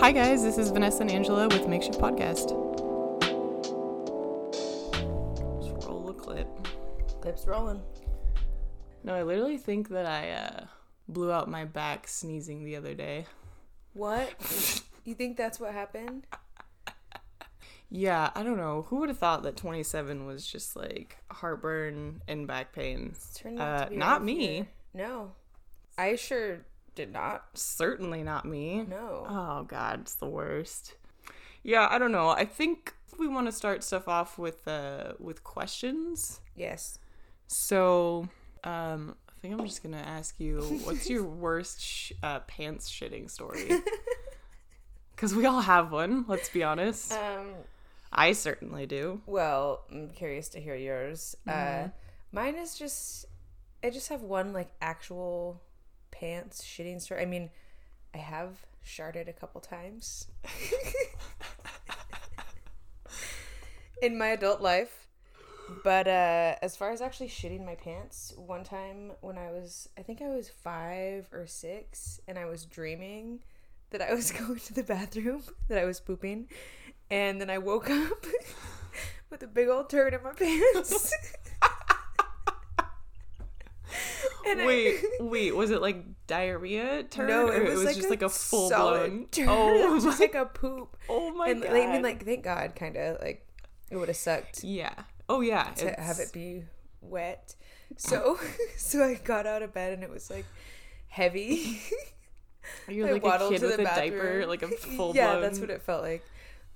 Hi, 0.00 0.12
guys. 0.12 0.42
This 0.42 0.56
is 0.58 0.70
Vanessa 0.70 1.02
and 1.02 1.10
Angela 1.10 1.46
with 1.48 1.68
Makeshift 1.68 1.98
Podcast. 2.00 2.48
Just 5.62 5.86
roll 5.86 6.08
a 6.08 6.14
clip. 6.14 6.48
Clips 7.20 7.46
rolling. 7.46 7.82
No, 9.04 9.14
I 9.14 9.22
literally 9.22 9.58
think 9.58 9.88
that 9.90 10.06
I 10.06 10.30
uh, 10.30 10.64
blew 11.08 11.30
out 11.30 11.48
my 11.48 11.64
back 11.64 12.08
sneezing 12.08 12.64
the 12.64 12.76
other 12.76 12.94
day. 12.94 13.26
What? 13.92 14.30
you 15.04 15.14
think 15.14 15.36
that's 15.36 15.60
what 15.60 15.72
happened? 15.72 16.26
Yeah, 17.90 18.30
I 18.34 18.42
don't 18.42 18.56
know. 18.56 18.86
Who 18.88 18.96
would 19.00 19.08
have 19.08 19.18
thought 19.18 19.42
that 19.42 19.56
27 19.56 20.24
was 20.24 20.46
just 20.46 20.76
like 20.76 21.16
heartburn 21.30 22.22
and 22.28 22.46
back 22.46 22.72
pain? 22.72 23.10
It's 23.12 23.34
turned 23.38 23.60
out 23.60 23.68
Uh, 23.80 23.84
to 23.84 23.90
be 23.90 23.96
not 23.96 24.12
right 24.20 24.22
me. 24.22 24.46
here. 24.54 24.66
No. 24.94 25.32
I 25.98 26.16
sure 26.16 26.60
did 26.94 27.12
not. 27.12 27.46
Certainly 27.54 28.22
not 28.22 28.44
me. 28.44 28.86
No. 28.88 29.26
Oh 29.28 29.64
god, 29.68 30.00
it's 30.02 30.14
the 30.14 30.26
worst. 30.26 30.94
Yeah, 31.62 31.88
I 31.90 31.98
don't 31.98 32.12
know. 32.12 32.28
I 32.30 32.44
think 32.44 32.94
we 33.18 33.28
want 33.28 33.46
to 33.46 33.52
start 33.52 33.84
stuff 33.84 34.08
off 34.08 34.38
with 34.38 34.66
uh 34.66 35.12
with 35.18 35.44
questions. 35.44 36.40
Yes. 36.54 36.98
So, 37.46 38.28
um, 38.64 39.16
I 39.28 39.32
think 39.42 39.54
I'm 39.54 39.66
just 39.66 39.82
gonna 39.82 39.98
ask 39.98 40.38
you, 40.38 40.60
what's 40.84 41.10
your 41.10 41.24
worst 41.24 41.80
sh- 41.82 42.12
uh, 42.22 42.40
pants 42.40 42.90
shitting 42.90 43.30
story? 43.30 43.70
Because 45.14 45.34
we 45.34 45.44
all 45.44 45.60
have 45.60 45.92
one. 45.92 46.24
Let's 46.28 46.48
be 46.48 46.62
honest. 46.62 47.12
Um. 47.12 47.52
I 48.10 48.32
certainly 48.32 48.86
do. 48.86 49.20
Well, 49.26 49.84
I'm 49.92 50.08
curious 50.08 50.48
to 50.50 50.60
hear 50.60 50.74
yours. 50.74 51.36
Mm-hmm. 51.46 51.84
Uh, 51.84 51.88
mine 52.32 52.56
is 52.56 52.76
just, 52.76 53.26
I 53.84 53.90
just 53.90 54.08
have 54.08 54.22
one 54.22 54.52
like 54.52 54.70
actual 54.80 55.60
pants 56.20 56.62
shitting 56.62 57.00
story. 57.00 57.22
I 57.22 57.26
mean, 57.26 57.50
I 58.14 58.18
have 58.18 58.66
sharted 58.82 59.28
a 59.28 59.32
couple 59.32 59.60
times 59.60 60.26
in 64.02 64.18
my 64.18 64.28
adult 64.28 64.60
life. 64.60 65.06
But 65.84 66.08
uh, 66.08 66.56
as 66.62 66.76
far 66.76 66.90
as 66.90 67.00
actually 67.00 67.28
shitting 67.28 67.64
my 67.64 67.76
pants, 67.76 68.34
one 68.36 68.64
time 68.64 69.12
when 69.20 69.38
I 69.38 69.52
was, 69.52 69.88
I 69.96 70.02
think 70.02 70.20
I 70.20 70.28
was 70.28 70.48
five 70.48 71.28
or 71.32 71.46
six, 71.46 72.20
and 72.26 72.36
I 72.36 72.46
was 72.46 72.64
dreaming 72.66 73.40
that 73.90 74.02
I 74.02 74.12
was 74.12 74.32
going 74.38 74.58
to 74.58 74.74
the 74.74 74.82
bathroom, 74.82 75.44
that 75.68 75.78
I 75.78 75.84
was 75.84 76.00
pooping, 76.00 76.48
and 77.08 77.40
then 77.40 77.50
I 77.50 77.58
woke 77.58 77.88
up 77.88 78.26
with 79.30 79.44
a 79.44 79.46
big 79.46 79.68
old 79.68 79.90
turd 79.90 80.12
in 80.12 80.22
my 80.24 80.32
pants. 80.32 81.12
And 84.50 84.62
I- 84.62 84.66
Wait, 84.66 85.00
wait, 85.20 85.54
was 85.56 85.70
it 85.70 85.80
like 85.80 86.04
diarrhea 86.26 87.04
turd? 87.04 87.28
no, 87.28 87.48
or 87.48 87.54
it 87.54 87.70
was, 87.70 87.84
like, 87.84 87.96
just 87.96 88.08
a 88.08 88.10
like 88.10 88.22
a 88.22 88.28
full 88.28 88.68
blown. 88.68 89.26
turd. 89.30 89.48
Oh, 89.48 89.86
it 89.88 89.90
was 89.90 90.04
just 90.04 90.20
like 90.20 90.34
a 90.34 90.46
poop. 90.46 90.96
oh 91.08 91.32
my 91.34 91.48
and 91.48 91.62
god. 91.62 91.72
like, 91.72 91.88
I 91.88 91.92
mean, 91.92 92.02
like, 92.02 92.24
thank 92.24 92.44
God, 92.44 92.74
kind 92.74 92.96
of 92.96 93.20
like 93.20 93.46
it 93.90 93.96
would 93.96 94.08
have 94.08 94.16
sucked 94.16 94.64
yeah. 94.64 94.94
Oh 95.28 95.40
yeah. 95.40 95.64
to 95.76 95.90
have 96.00 96.18
it 96.18 96.32
be 96.32 96.64
wet. 97.00 97.54
So, 97.96 98.38
so 98.76 99.02
I 99.04 99.14
got 99.14 99.46
out 99.46 99.62
of 99.62 99.72
bed 99.72 99.92
and 99.92 100.02
it 100.02 100.10
was 100.10 100.30
like 100.30 100.46
heavy. 101.08 101.80
You're 102.88 103.08
I 103.08 103.12
like 103.12 103.24
a 103.24 103.48
kid 103.48 103.60
to 103.60 103.66
with 103.66 103.80
a 103.80 103.84
diaper, 103.84 104.46
like 104.46 104.62
a 104.62 104.68
full 104.68 105.14
yeah, 105.14 105.32
blown. 105.32 105.42
that's 105.42 105.58
what 105.58 105.70
it 105.70 105.82
felt 105.82 106.02
like. 106.02 106.24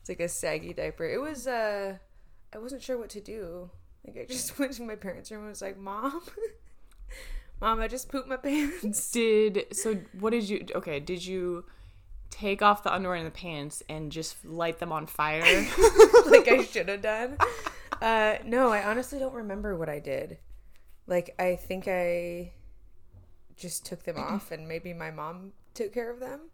It's 0.00 0.08
like 0.08 0.20
a 0.20 0.28
saggy 0.28 0.72
diaper. 0.72 1.04
It 1.04 1.20
was. 1.20 1.46
uh 1.46 1.96
I 2.54 2.58
wasn't 2.58 2.82
sure 2.82 2.96
what 2.98 3.10
to 3.10 3.20
do. 3.20 3.70
Like 4.06 4.16
I 4.18 4.32
just 4.32 4.58
went 4.58 4.72
to 4.74 4.82
my 4.82 4.94
parents' 4.96 5.30
room 5.30 5.40
and 5.40 5.50
was 5.50 5.62
like, 5.62 5.78
"Mom, 5.78 6.22
mom, 7.60 7.80
I 7.80 7.88
just 7.88 8.08
pooped 8.08 8.28
my 8.28 8.36
pants." 8.42 9.10
Did 9.10 9.66
so? 9.72 9.98
What 10.18 10.30
did 10.30 10.48
you? 10.48 10.66
Okay, 10.74 11.00
did 11.00 11.24
you 11.24 11.64
take 12.30 12.62
off 12.62 12.82
the 12.82 12.92
underwear 12.92 13.16
and 13.16 13.26
the 13.26 13.30
pants 13.30 13.82
and 13.88 14.10
just 14.10 14.44
light 14.44 14.78
them 14.78 14.92
on 14.92 15.06
fire? 15.06 15.42
like 16.26 16.48
I 16.48 16.64
should 16.64 16.88
have 16.88 17.02
done. 17.02 17.38
Uh, 18.02 18.36
no, 18.44 18.70
I 18.70 18.84
honestly 18.84 19.18
don't 19.18 19.34
remember 19.34 19.76
what 19.76 19.88
I 19.88 20.00
did. 20.00 20.38
Like 21.06 21.34
I 21.38 21.56
think 21.56 21.86
I 21.86 22.52
just 23.56 23.86
took 23.86 24.02
them 24.04 24.16
off, 24.18 24.50
and 24.50 24.68
maybe 24.68 24.92
my 24.92 25.10
mom 25.10 25.52
took 25.74 25.92
care 25.92 26.10
of 26.10 26.20
them. 26.20 26.50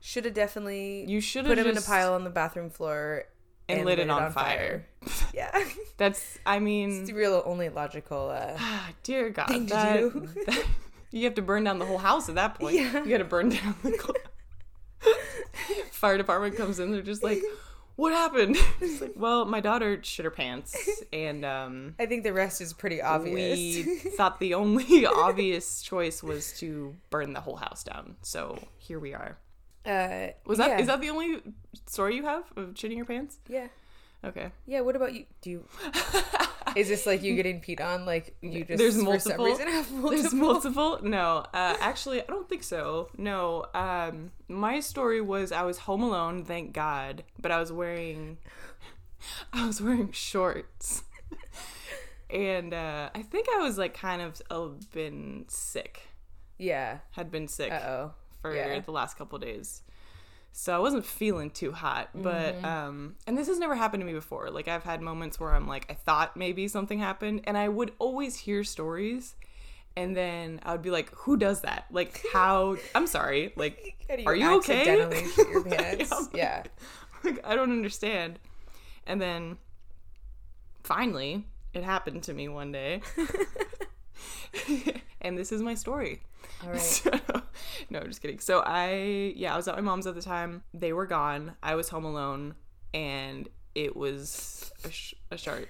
Should 0.00 0.26
have 0.26 0.34
definitely 0.34 1.04
You 1.08 1.20
should 1.20 1.44
put 1.44 1.56
them 1.56 1.66
in 1.66 1.76
a 1.76 1.82
pile 1.82 2.14
on 2.14 2.22
the 2.22 2.30
bathroom 2.30 2.70
floor 2.70 3.24
and, 3.68 3.84
lit 3.84 3.98
it 3.98 4.10
on, 4.10 4.32
fire. 4.32 4.86
Yeah, 5.34 5.50
That's. 5.96 6.38
I 6.44 6.58
mean, 6.58 7.00
it's 7.00 7.10
the 7.10 7.14
real 7.14 7.42
only 7.46 7.68
logical. 7.68 8.30
Uh, 8.30 8.58
dear 9.02 9.30
God, 9.30 9.48
thing 9.48 9.66
that, 9.66 9.98
do. 9.98 10.28
that- 10.46 10.64
you 11.10 11.24
have 11.24 11.34
to 11.36 11.42
burn 11.42 11.64
down 11.64 11.78
the 11.78 11.86
whole 11.86 11.98
house 11.98 12.28
at 12.28 12.34
that 12.34 12.58
point. 12.58 12.76
Yeah. 12.76 13.02
You 13.02 13.08
got 13.10 13.18
to 13.18 13.24
burn 13.24 13.48
down 13.50 13.74
the. 13.82 13.90
cl- 13.92 14.14
Fire 15.90 16.16
department 16.18 16.56
comes 16.56 16.78
in. 16.78 16.92
They're 16.92 17.02
just 17.02 17.22
like, 17.22 17.42
"What 17.96 18.12
happened?" 18.12 18.56
It's 18.80 19.00
like, 19.00 19.14
well, 19.16 19.44
my 19.44 19.60
daughter 19.60 19.98
shit 20.02 20.24
her 20.24 20.30
pants, 20.30 20.76
and 21.12 21.44
um, 21.44 21.94
I 21.98 22.06
think 22.06 22.24
the 22.24 22.32
rest 22.32 22.60
is 22.60 22.72
pretty 22.72 23.00
obvious. 23.02 23.56
we 23.86 23.96
thought 23.96 24.38
the 24.38 24.54
only 24.54 25.06
obvious 25.06 25.82
choice 25.82 26.22
was 26.22 26.52
to 26.58 26.94
burn 27.10 27.32
the 27.32 27.40
whole 27.40 27.56
house 27.56 27.82
down. 27.84 28.16
So 28.22 28.58
here 28.78 28.98
we 28.98 29.14
are. 29.14 29.38
Uh, 29.88 30.28
Was 30.46 30.58
that 30.58 30.78
is 30.80 30.86
yeah. 30.86 30.92
that 30.96 31.00
the 31.00 31.10
only 31.10 31.40
story 31.86 32.16
you 32.16 32.24
have 32.24 32.44
of 32.56 32.74
shitting 32.74 32.96
your 32.96 33.06
pants? 33.06 33.38
yeah? 33.48 33.68
Okay. 34.24 34.50
Yeah. 34.66 34.80
What 34.80 34.96
about 34.96 35.14
you? 35.14 35.26
Do 35.42 35.50
you? 35.50 35.64
Is 36.76 36.88
this 36.88 37.06
like 37.06 37.22
you 37.22 37.34
getting 37.36 37.60
peed 37.60 37.80
on? 37.80 38.04
Like 38.04 38.34
you 38.42 38.64
just 38.64 38.76
There's 38.78 38.96
multiple. 38.98 39.44
reason 39.46 39.68
have 39.68 39.90
multiple? 39.92 40.10
There's 40.10 40.34
multiple. 40.34 40.98
No, 41.02 41.44
uh, 41.54 41.76
actually, 41.80 42.20
I 42.22 42.26
don't 42.26 42.48
think 42.48 42.62
so. 42.64 43.08
No, 43.16 43.64
um, 43.74 44.32
my 44.48 44.80
story 44.80 45.20
was 45.20 45.52
I 45.52 45.62
was 45.62 45.78
home 45.78 46.02
alone, 46.02 46.44
thank 46.44 46.72
God, 46.72 47.22
but 47.40 47.52
I 47.52 47.60
was 47.60 47.70
wearing, 47.72 48.38
I 49.52 49.66
was 49.66 49.80
wearing 49.80 50.10
shorts, 50.12 51.04
and 52.28 52.74
uh, 52.74 53.10
I 53.14 53.22
think 53.22 53.46
I 53.54 53.58
was 53.62 53.78
like 53.78 53.94
kind 53.94 54.20
of 54.20 54.42
uh, 54.50 54.68
been 54.92 55.44
sick, 55.48 56.02
Yeah. 56.58 56.98
had 57.12 57.30
been 57.30 57.46
sick 57.48 57.72
Uh 57.72 57.76
oh. 57.86 58.10
For 58.40 58.54
yeah. 58.54 58.80
the 58.80 58.90
last 58.92 59.16
couple 59.18 59.38
days. 59.38 59.82
So 60.52 60.74
I 60.74 60.78
wasn't 60.78 61.04
feeling 61.06 61.50
too 61.50 61.72
hot, 61.72 62.08
but 62.14 62.54
Mm-hmm. 62.56 62.64
um 62.64 63.16
and 63.26 63.36
this 63.38 63.46
has 63.48 63.58
never 63.58 63.74
happened 63.74 64.00
to 64.00 64.06
me 64.06 64.12
before. 64.14 64.50
Like 64.50 64.66
I've 64.68 64.82
had 64.84 65.00
moments 65.02 65.38
where 65.38 65.54
I'm 65.54 65.68
like 65.68 65.86
I 65.90 65.94
thought 65.94 66.36
maybe 66.36 66.66
something 66.68 66.98
happened 66.98 67.42
and 67.44 67.56
I 67.56 67.68
would 67.68 67.92
always 67.98 68.36
hear 68.36 68.64
stories 68.64 69.36
and 69.96 70.16
then 70.16 70.60
I 70.64 70.72
would 70.72 70.82
be 70.82 70.90
like 70.90 71.12
who 71.14 71.36
does 71.36 71.60
that? 71.62 71.86
Like 71.90 72.24
how 72.32 72.76
I'm 72.94 73.06
sorry. 73.06 73.52
Like 73.56 73.94
do 74.08 74.24
are 74.26 74.34
you 74.34 74.56
okay? 74.58 74.86
your 74.96 75.10
Yeah, 75.68 75.76
pants? 75.76 76.10
Like- 76.10 76.34
yeah. 76.36 76.62
like 77.24 77.46
I 77.46 77.54
don't 77.54 77.70
understand. 77.70 78.38
And 79.06 79.20
then 79.20 79.58
finally 80.82 81.44
it 81.74 81.84
happened 81.84 82.22
to 82.24 82.32
me 82.34 82.48
one 82.48 82.72
day. 82.72 83.02
and 85.20 85.36
this 85.38 85.52
is 85.52 85.62
my 85.62 85.74
story. 85.74 86.22
All 86.64 86.70
right. 86.70 86.80
So, 86.80 87.10
no, 87.90 88.00
just 88.04 88.20
kidding. 88.22 88.40
So 88.40 88.60
I, 88.66 89.32
yeah, 89.36 89.54
I 89.54 89.56
was 89.56 89.68
at 89.68 89.74
my 89.76 89.80
mom's 89.80 90.06
at 90.06 90.14
the 90.14 90.22
time. 90.22 90.62
They 90.74 90.92
were 90.92 91.06
gone. 91.06 91.54
I 91.62 91.74
was 91.76 91.88
home 91.88 92.04
alone, 92.04 92.54
and 92.92 93.48
it 93.74 93.94
was 93.96 94.72
a, 94.84 94.90
sh- 94.90 95.14
a 95.30 95.36
shark. 95.38 95.68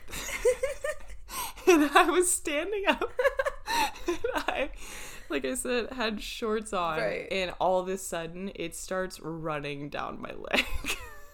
and 1.66 1.91
I 1.94 2.09
was 2.10 2.32
standing 2.32 2.84
up, 2.88 3.10
and 4.09 4.19
I, 4.34 4.71
like 5.28 5.44
I 5.44 5.54
said, 5.54 5.93
had 5.93 6.22
shorts 6.22 6.72
on, 6.72 6.98
Right. 6.98 7.28
and 7.31 7.53
all 7.60 7.81
of 7.81 7.88
a 7.88 7.98
sudden 7.98 8.50
it 8.54 8.75
starts 8.75 9.21
running 9.21 9.91
down 9.91 10.21
my 10.22 10.32
leg. 10.32 10.65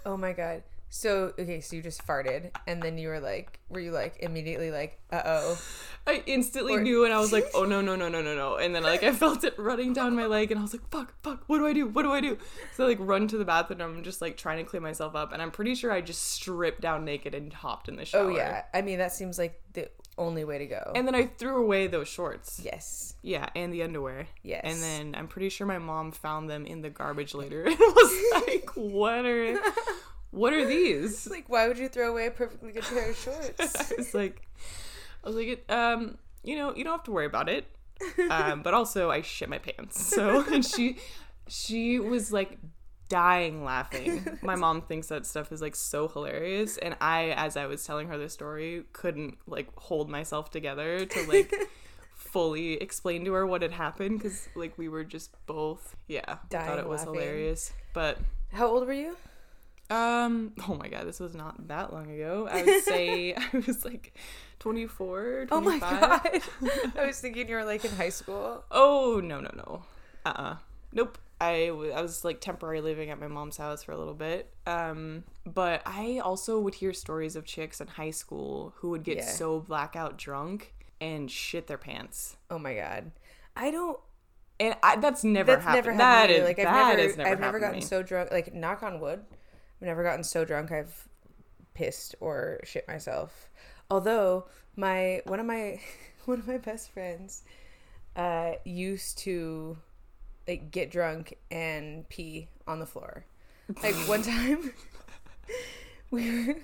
Oh 0.07 0.17
my 0.17 0.33
god. 0.33 0.63
So 0.97 1.33
okay, 1.37 1.61
so 1.61 1.75
you 1.75 1.83
just 1.83 2.07
farted, 2.07 2.53
and 2.69 2.81
then 2.81 2.99
you 2.99 3.09
were 3.09 3.19
like, 3.19 3.59
were 3.69 3.81
you 3.81 3.91
like 3.91 4.19
immediately 4.21 4.71
like, 4.71 5.01
uh 5.11 5.23
oh? 5.25 5.61
I 6.07 6.23
instantly 6.27 6.75
Or- 6.75 6.83
knew, 6.83 7.05
and 7.05 7.13
I 7.13 7.19
was 7.19 7.33
like, 7.33 7.47
"Oh 7.55 7.65
no, 7.65 7.81
no, 7.81 7.97
no, 7.97 8.09
no, 8.09 8.23
no, 8.23 8.37
no!" 8.37 8.59
And 8.59 8.73
then 8.73 8.85
like 8.85 9.03
I 9.03 9.11
felt 9.11 9.43
it 9.43 9.59
running 9.59 9.93
down 9.93 10.15
my 10.15 10.27
leg, 10.27 10.53
and 10.53 10.61
I 10.61 10.63
was 10.63 10.73
like, 10.73 10.89
"Fuck, 10.91 11.13
fuck! 11.25 11.43
What 11.49 11.59
do 11.59 11.67
I 11.67 11.73
do? 11.73 11.89
What 11.89 12.03
do 12.03 12.13
I 12.13 12.21
do?" 12.21 12.39
So 12.77 12.85
I, 12.85 12.87
like 12.87 12.99
run 13.01 13.27
to 13.27 13.37
the 13.37 13.45
bathroom. 13.45 13.81
I'm 13.81 14.05
just 14.05 14.23
like 14.23 14.37
trying 14.37 14.59
to 14.59 14.71
clean 14.71 14.85
myself 14.85 15.17
up, 15.17 15.33
and 15.33 15.43
I'm 15.43 15.51
pretty 15.51 15.75
sure 15.75 15.91
I 15.91 16.01
just 16.01 16.23
stripped 16.31 16.81
down 16.81 17.05
naked 17.05 17.35
and 17.35 17.53
hopped 17.53 17.89
in 17.89 17.97
the 17.97 18.05
shower. 18.05 18.31
Oh 18.31 18.37
yeah. 18.37 18.63
I 18.73 18.81
mean, 18.81 18.99
that 18.99 19.11
seems 19.13 19.37
like 19.37 19.61
the 19.73 19.91
only 20.17 20.45
way 20.45 20.59
to 20.59 20.67
go. 20.67 20.93
And 20.95 21.09
then 21.09 21.17
I 21.17 21.27
threw 21.27 21.61
away 21.61 21.89
those 21.89 22.07
shorts. 22.07 22.61
yes. 22.63 23.15
Yeah, 23.21 23.49
and 23.57 23.73
the 23.73 23.83
underwear. 23.83 24.29
Yes. 24.45 24.63
And 24.63 24.81
then 24.81 25.19
I'm 25.19 25.27
pretty 25.27 25.49
sure 25.49 25.67
my 25.67 25.79
mom 25.79 26.13
found 26.13 26.49
them 26.49 26.67
in 26.67 26.83
the 26.83 26.91
garbage 26.91 27.35
later 27.35 27.65
and 27.67 27.77
was 27.81 28.47
like, 28.47 28.71
"What 28.77 29.27
are, 29.27 29.59
what 30.35 30.53
are 30.53 30.65
these?" 30.65 31.13
It's 31.13 31.31
like, 31.31 31.49
why 31.49 31.69
would 31.69 31.79
you 31.79 31.89
throw 31.89 32.11
away 32.11 32.27
a 32.27 32.31
perfectly 32.31 32.73
good 32.73 32.85
pair 32.85 33.11
of 33.11 33.17
shorts? 33.17 33.75
I 33.93 33.95
was 33.97 34.15
like, 34.15 34.43
I 35.23 35.29
was 35.29 35.37
like, 35.37 35.65
um, 35.71 36.19
you 36.43 36.57
know, 36.57 36.75
you 36.75 36.85
don't 36.85 36.93
have 36.93 37.05
to 37.05 37.13
worry 37.13 37.27
about 37.27 37.49
it. 37.49 37.67
Um, 38.31 38.63
but 38.63 38.75
also, 38.75 39.11
I 39.11 39.23
shit 39.23 39.49
my 39.49 39.59
pants. 39.59 40.05
So 40.05 40.45
and 40.53 40.65
she, 40.65 40.99
she 41.49 42.01
was 42.01 42.33
like 42.33 42.59
dying 43.09 43.65
laughing. 43.65 44.39
My 44.43 44.57
mom 44.57 44.83
thinks 44.83 45.07
that 45.09 45.25
stuff 45.27 45.53
is 45.53 45.63
like 45.63 45.77
so 45.77 46.09
hilarious, 46.09 46.77
and 46.77 46.97
I, 47.01 47.31
as 47.31 47.57
I 47.57 47.67
was 47.67 47.85
telling 47.85 48.09
her 48.09 48.19
the 48.19 48.29
story, 48.29 48.85
couldn't 48.93 49.39
like 49.47 49.69
hold 49.77 50.11
myself 50.11 50.51
together 50.51 51.07
to 51.07 51.29
like 51.29 51.55
fully 52.15 52.75
explain 52.75 53.25
to 53.27 53.33
her 53.33 53.47
what 53.47 53.63
had 53.63 53.73
happened 53.73 54.19
because 54.19 54.49
like 54.57 54.77
we 54.77 54.89
were 54.89 55.05
just 55.05 55.31
both 55.47 55.95
yeah 56.09 56.37
thought 56.51 56.79
it 56.79 56.89
was 56.89 57.01
laughing. 57.01 57.15
hilarious 57.15 57.73
but 57.93 58.19
How 58.53 58.67
old 58.67 58.87
were 58.87 58.93
you? 58.93 59.17
Um, 59.91 60.53
oh 60.69 60.75
my 60.77 60.89
god, 60.89 61.07
this 61.07 61.21
was 61.21 61.35
not 61.35 61.69
that 61.69 61.93
long 61.93 62.11
ago. 62.11 62.49
I 62.51 62.63
would 62.63 62.83
say 62.85 63.35
I 63.53 63.63
was 63.67 63.85
like 63.85 64.15
24, 64.61 65.47
25. 65.47 65.51
Oh 65.53 65.61
my 65.61 65.79
god. 65.79 66.43
I 66.99 67.07
was 67.07 67.21
thinking 67.21 67.49
you 67.49 67.57
were 67.57 67.65
like 67.65 67.85
in 67.85 67.91
high 67.93 68.09
school. 68.09 68.65
Oh, 68.71 69.21
no, 69.23 69.41
no, 69.41 69.51
no. 69.57 69.83
Uh-uh. 70.25 70.57
Nope. 70.93 71.19
I, 71.41 71.67
w- 71.67 71.91
I 71.91 72.01
was 72.01 72.25
like 72.25 72.41
temporarily 72.41 72.91
living 72.93 73.11
at 73.11 73.21
my 73.21 73.27
mom's 73.27 73.57
house 73.57 73.83
for 73.83 73.93
a 73.93 73.99
little 73.99 74.15
bit. 74.15 74.55
Um, 74.67 75.25
but 75.45 75.83
I 75.85 76.21
also 76.25 76.59
would 76.61 76.77
hear 76.77 76.93
stories 76.95 77.37
of 77.37 77.45
chicks 77.45 77.81
in 77.81 77.89
high 77.89 78.13
school 78.13 78.73
who 78.77 78.91
would 78.91 79.03
get 79.03 79.19
Yeah. 79.19 79.25
so 79.27 79.61
blackout 79.61 80.17
drunk 80.17 80.73
and 81.01 81.31
shit 81.31 81.67
their 81.67 81.77
pants. 81.77 82.37
Oh 82.51 82.59
my 82.59 82.75
god. 82.75 83.11
I 83.57 83.71
don't 83.71 83.99
And 84.61 84.77
I, 84.83 84.97
that's 84.97 85.25
never 85.25 85.53
that's 85.53 85.65
happened. 85.65 85.85
never 85.85 85.93
happened 85.93 86.01
That 86.01 86.27
to 86.29 86.33
me. 86.33 86.39
is- 86.39 86.45
like 86.47 86.59
I've 86.61 87.19
never 87.21 87.29
I've 87.33 87.41
never 87.41 87.61
gotten 87.61 87.83
so 87.83 88.03
drunk 88.03 88.31
like 88.31 88.55
knock 88.55 88.83
on 88.83 89.01
wood. 89.01 89.21
I've 89.85 89.89
never 89.89 90.03
gotten 90.03 90.25
so 90.25 90.47
drunk 90.47 90.73
I've 90.73 91.09
pissed 91.75 92.15
or 92.19 92.59
shit 92.65 92.89
myself. 92.89 93.51
Although 93.91 94.47
my 94.77 95.21
one 95.27 95.39
of 95.41 95.45
my 95.45 95.79
one 96.25 96.39
of 96.39 96.49
my 96.49 96.57
best 96.57 96.91
friends 96.91 97.43
uh 98.17 98.53
used 98.65 99.19
to 99.19 99.77
like 100.49 100.71
get 100.71 100.91
drunk 100.91 101.37
and 101.51 102.09
pee 102.09 102.49
on 102.67 102.79
the 102.79 102.87
floor. 102.87 103.27
Like 103.83 103.95
one 104.09 104.23
time 104.33 104.73
we 106.11 106.47
were 106.47 106.57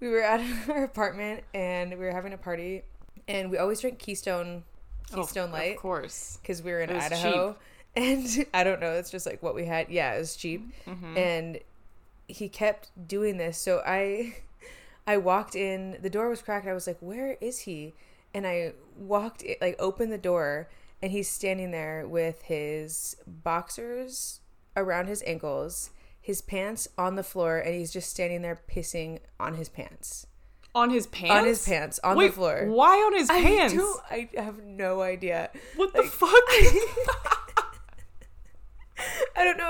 we 0.00 0.08
were 0.08 0.22
at 0.22 0.40
our 0.68 0.82
apartment 0.82 1.44
and 1.54 1.90
we 1.92 2.04
were 2.04 2.10
having 2.10 2.32
a 2.32 2.38
party 2.38 2.82
and 3.28 3.52
we 3.52 3.58
always 3.58 3.80
drink 3.80 4.00
Keystone 4.00 4.64
Oh, 5.12 5.18
Keystone 5.18 5.52
Light 5.52 5.76
Of 5.76 5.82
course. 5.82 6.38
because 6.42 6.60
we 6.60 6.72
were 6.72 6.80
in 6.80 6.90
Idaho. 6.90 7.56
And 7.94 8.46
I 8.54 8.64
don't 8.64 8.80
know, 8.80 8.92
it's 8.94 9.10
just 9.10 9.26
like 9.26 9.42
what 9.42 9.54
we 9.54 9.66
had. 9.66 9.90
Yeah, 9.90 10.14
it 10.14 10.18
was 10.18 10.34
cheap. 10.34 10.72
Mm-hmm. 10.86 11.16
And 11.18 11.58
he 12.28 12.48
kept 12.48 12.90
doing 13.08 13.36
this. 13.36 13.58
So 13.58 13.82
I 13.86 14.36
I 15.06 15.16
walked 15.16 15.56
in, 15.56 15.98
the 16.00 16.10
door 16.10 16.28
was 16.28 16.42
cracked. 16.42 16.66
I 16.66 16.74
was 16.74 16.86
like, 16.86 16.98
"Where 17.00 17.36
is 17.40 17.60
he?" 17.60 17.94
And 18.34 18.46
I 18.46 18.72
walked 18.96 19.42
in, 19.42 19.56
like 19.60 19.76
opened 19.78 20.12
the 20.12 20.18
door 20.18 20.68
and 21.02 21.10
he's 21.10 21.28
standing 21.28 21.72
there 21.72 22.06
with 22.06 22.42
his 22.42 23.16
boxers 23.26 24.40
around 24.76 25.08
his 25.08 25.22
ankles, 25.26 25.90
his 26.20 26.40
pants 26.40 26.88
on 26.96 27.16
the 27.16 27.24
floor 27.24 27.58
and 27.58 27.74
he's 27.74 27.92
just 27.92 28.08
standing 28.08 28.42
there 28.42 28.60
pissing 28.70 29.18
on 29.40 29.54
his 29.54 29.68
pants. 29.68 30.26
On 30.74 30.88
his 30.88 31.06
pants? 31.06 31.34
On 31.34 31.44
his 31.44 31.66
pants 31.66 32.00
on 32.02 32.16
Wait, 32.16 32.28
the 32.28 32.32
floor. 32.32 32.66
Why 32.66 32.94
on 32.96 33.14
his 33.14 33.28
pants? 33.28 33.74
I 33.74 33.76
don't 33.76 34.00
I 34.10 34.42
have 34.42 34.62
no 34.62 35.02
idea. 35.02 35.50
What 35.76 35.92
the 35.92 36.04
fuck? 36.04 36.32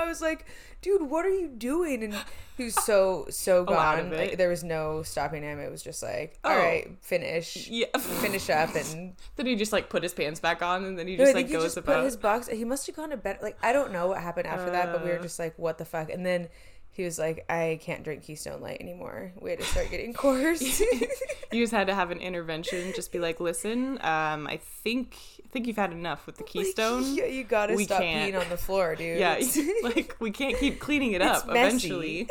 I 0.03 0.05
don't 0.05 0.07
know. 0.07 0.09
I 0.09 0.09
was 0.09 0.21
like, 0.21 0.45
dude, 0.81 1.01
what 1.09 1.25
are 1.25 1.29
you 1.29 1.47
doing? 1.47 2.03
And 2.03 2.15
he 2.57 2.65
was 2.65 2.75
so 2.75 3.25
so 3.29 3.61
Oh, 3.61 3.65
gone. 3.65 4.11
Like 4.11 4.37
there 4.37 4.49
was 4.49 4.63
no 4.63 5.01
stopping 5.03 5.43
him. 5.43 5.59
It 5.59 5.71
was 5.71 5.81
just 5.83 6.03
like, 6.03 6.37
all 6.43 6.51
Oh. 6.53 6.57
right, 6.57 6.87
finish, 7.01 7.67
yeah. 7.69 7.87
finish 7.97 8.49
up, 8.49 8.75
and 8.75 9.15
then 9.35 9.45
he 9.45 9.55
just 9.55 9.71
like 9.71 9.89
put 9.89 10.03
his 10.03 10.13
pants 10.13 10.39
back 10.39 10.61
on 10.61 10.83
and 10.85 10.97
then 10.99 11.07
he 11.07 11.17
just 11.17 11.33
like 11.33 11.47
he 11.47 11.53
goes 11.53 11.63
just 11.63 11.77
about. 11.77 11.95
put 11.97 12.05
his 12.05 12.17
box. 12.17 12.47
He 12.47 12.65
must 12.65 12.85
have 12.87 12.95
gone 12.95 13.09
to 13.11 13.17
bed. 13.17 13.39
Like 13.41 13.57
I 13.63 13.73
don't 13.73 13.91
know 13.91 14.07
what 14.07 14.21
happened 14.21 14.47
after 14.47 14.71
that, 14.71 14.91
but 14.91 15.03
we 15.03 15.09
were 15.09 15.19
Uh. 15.19 15.23
just 15.23 15.39
like, 15.39 15.57
what 15.57 15.77
the 15.77 15.85
fuck? 15.85 16.09
And 16.09 16.25
then 16.25 16.49
he 16.93 17.03
was 17.03 17.17
like, 17.19 17.43
I 17.49 17.79
can't 17.81 18.03
drink 18.03 18.23
Keystone 18.23 18.61
Light 18.61 18.77
anymore. 18.79 19.31
We 19.41 19.49
had 19.49 19.59
to 19.59 19.65
start 19.65 19.89
getting 19.91 20.13
course. 20.23 20.61
You 20.79 21.61
just 21.63 21.73
had 21.73 21.87
to 21.87 21.95
have 21.95 22.11
an 22.11 22.19
intervention. 22.19 22.93
Just 22.95 23.11
be 23.11 23.19
like, 23.19 23.39
listen, 23.39 23.97
um, 24.01 24.47
I 24.47 24.59
think 24.83 25.15
I 25.43 25.47
think 25.49 25.67
you've 25.67 25.75
had 25.77 25.91
enough 25.91 26.25
with 26.25 26.37
the 26.37 26.43
Keystone. 26.51 27.15
yeah, 27.15 27.25
you 27.25 27.43
gotta 27.43 27.75
We 27.75 27.85
stop 27.85 28.01
can't. 28.01 28.33
peeing 28.33 28.39
on 28.39 28.47
the 28.49 28.57
floor, 28.57 28.95
dude. 29.01 29.19
Yeah, 29.19 29.39
like 29.83 30.15
we 30.19 30.31
can't 30.31 30.57
keep 30.57 30.79
cleaning 30.79 31.11
it 31.13 31.21
up. 31.21 31.49
Eventually, 31.49 32.27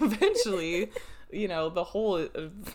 eventually, 0.00 0.90
you 1.30 1.48
know, 1.48 1.68
the 1.68 1.84
whole, 1.84 2.16
uh, 2.22 2.28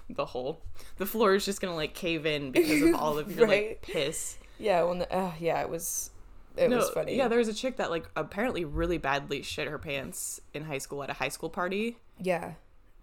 the 0.09 0.25
whole, 0.25 0.62
the 0.98 1.06
floor 1.06 1.36
is 1.36 1.45
just 1.45 1.62
gonna 1.62 1.75
like 1.75 1.94
cave 1.94 2.25
in 2.25 2.51
because 2.51 2.81
of 2.81 2.95
all 2.95 3.18
of 3.18 3.36
your 3.36 3.48
Right. 3.48 3.69
like 3.69 3.81
piss. 3.81 4.38
yeah. 4.59 4.83
When 4.83 5.00
the 5.00 5.13
uh, 5.13 5.31
yeah, 5.39 5.62
it 5.62 5.69
was 5.69 6.12
it 6.57 6.69
was 6.69 6.89
funny. 6.89 7.15
Yeah, 7.15 7.27
there 7.27 7.39
was 7.39 7.48
a 7.48 7.54
chick 7.54 7.77
that 7.77 7.89
like 7.89 8.09
apparently 8.15 8.65
really 8.65 8.98
badly 8.98 9.42
shit 9.44 9.68
her 9.68 9.77
pants 9.80 10.39
in 10.54 10.63
high 10.65 10.77
school 10.80 11.04
at 11.04 11.09
a 11.09 11.13
high 11.13 11.30
school 11.30 11.50
party. 11.50 11.98
yeah. 12.21 12.54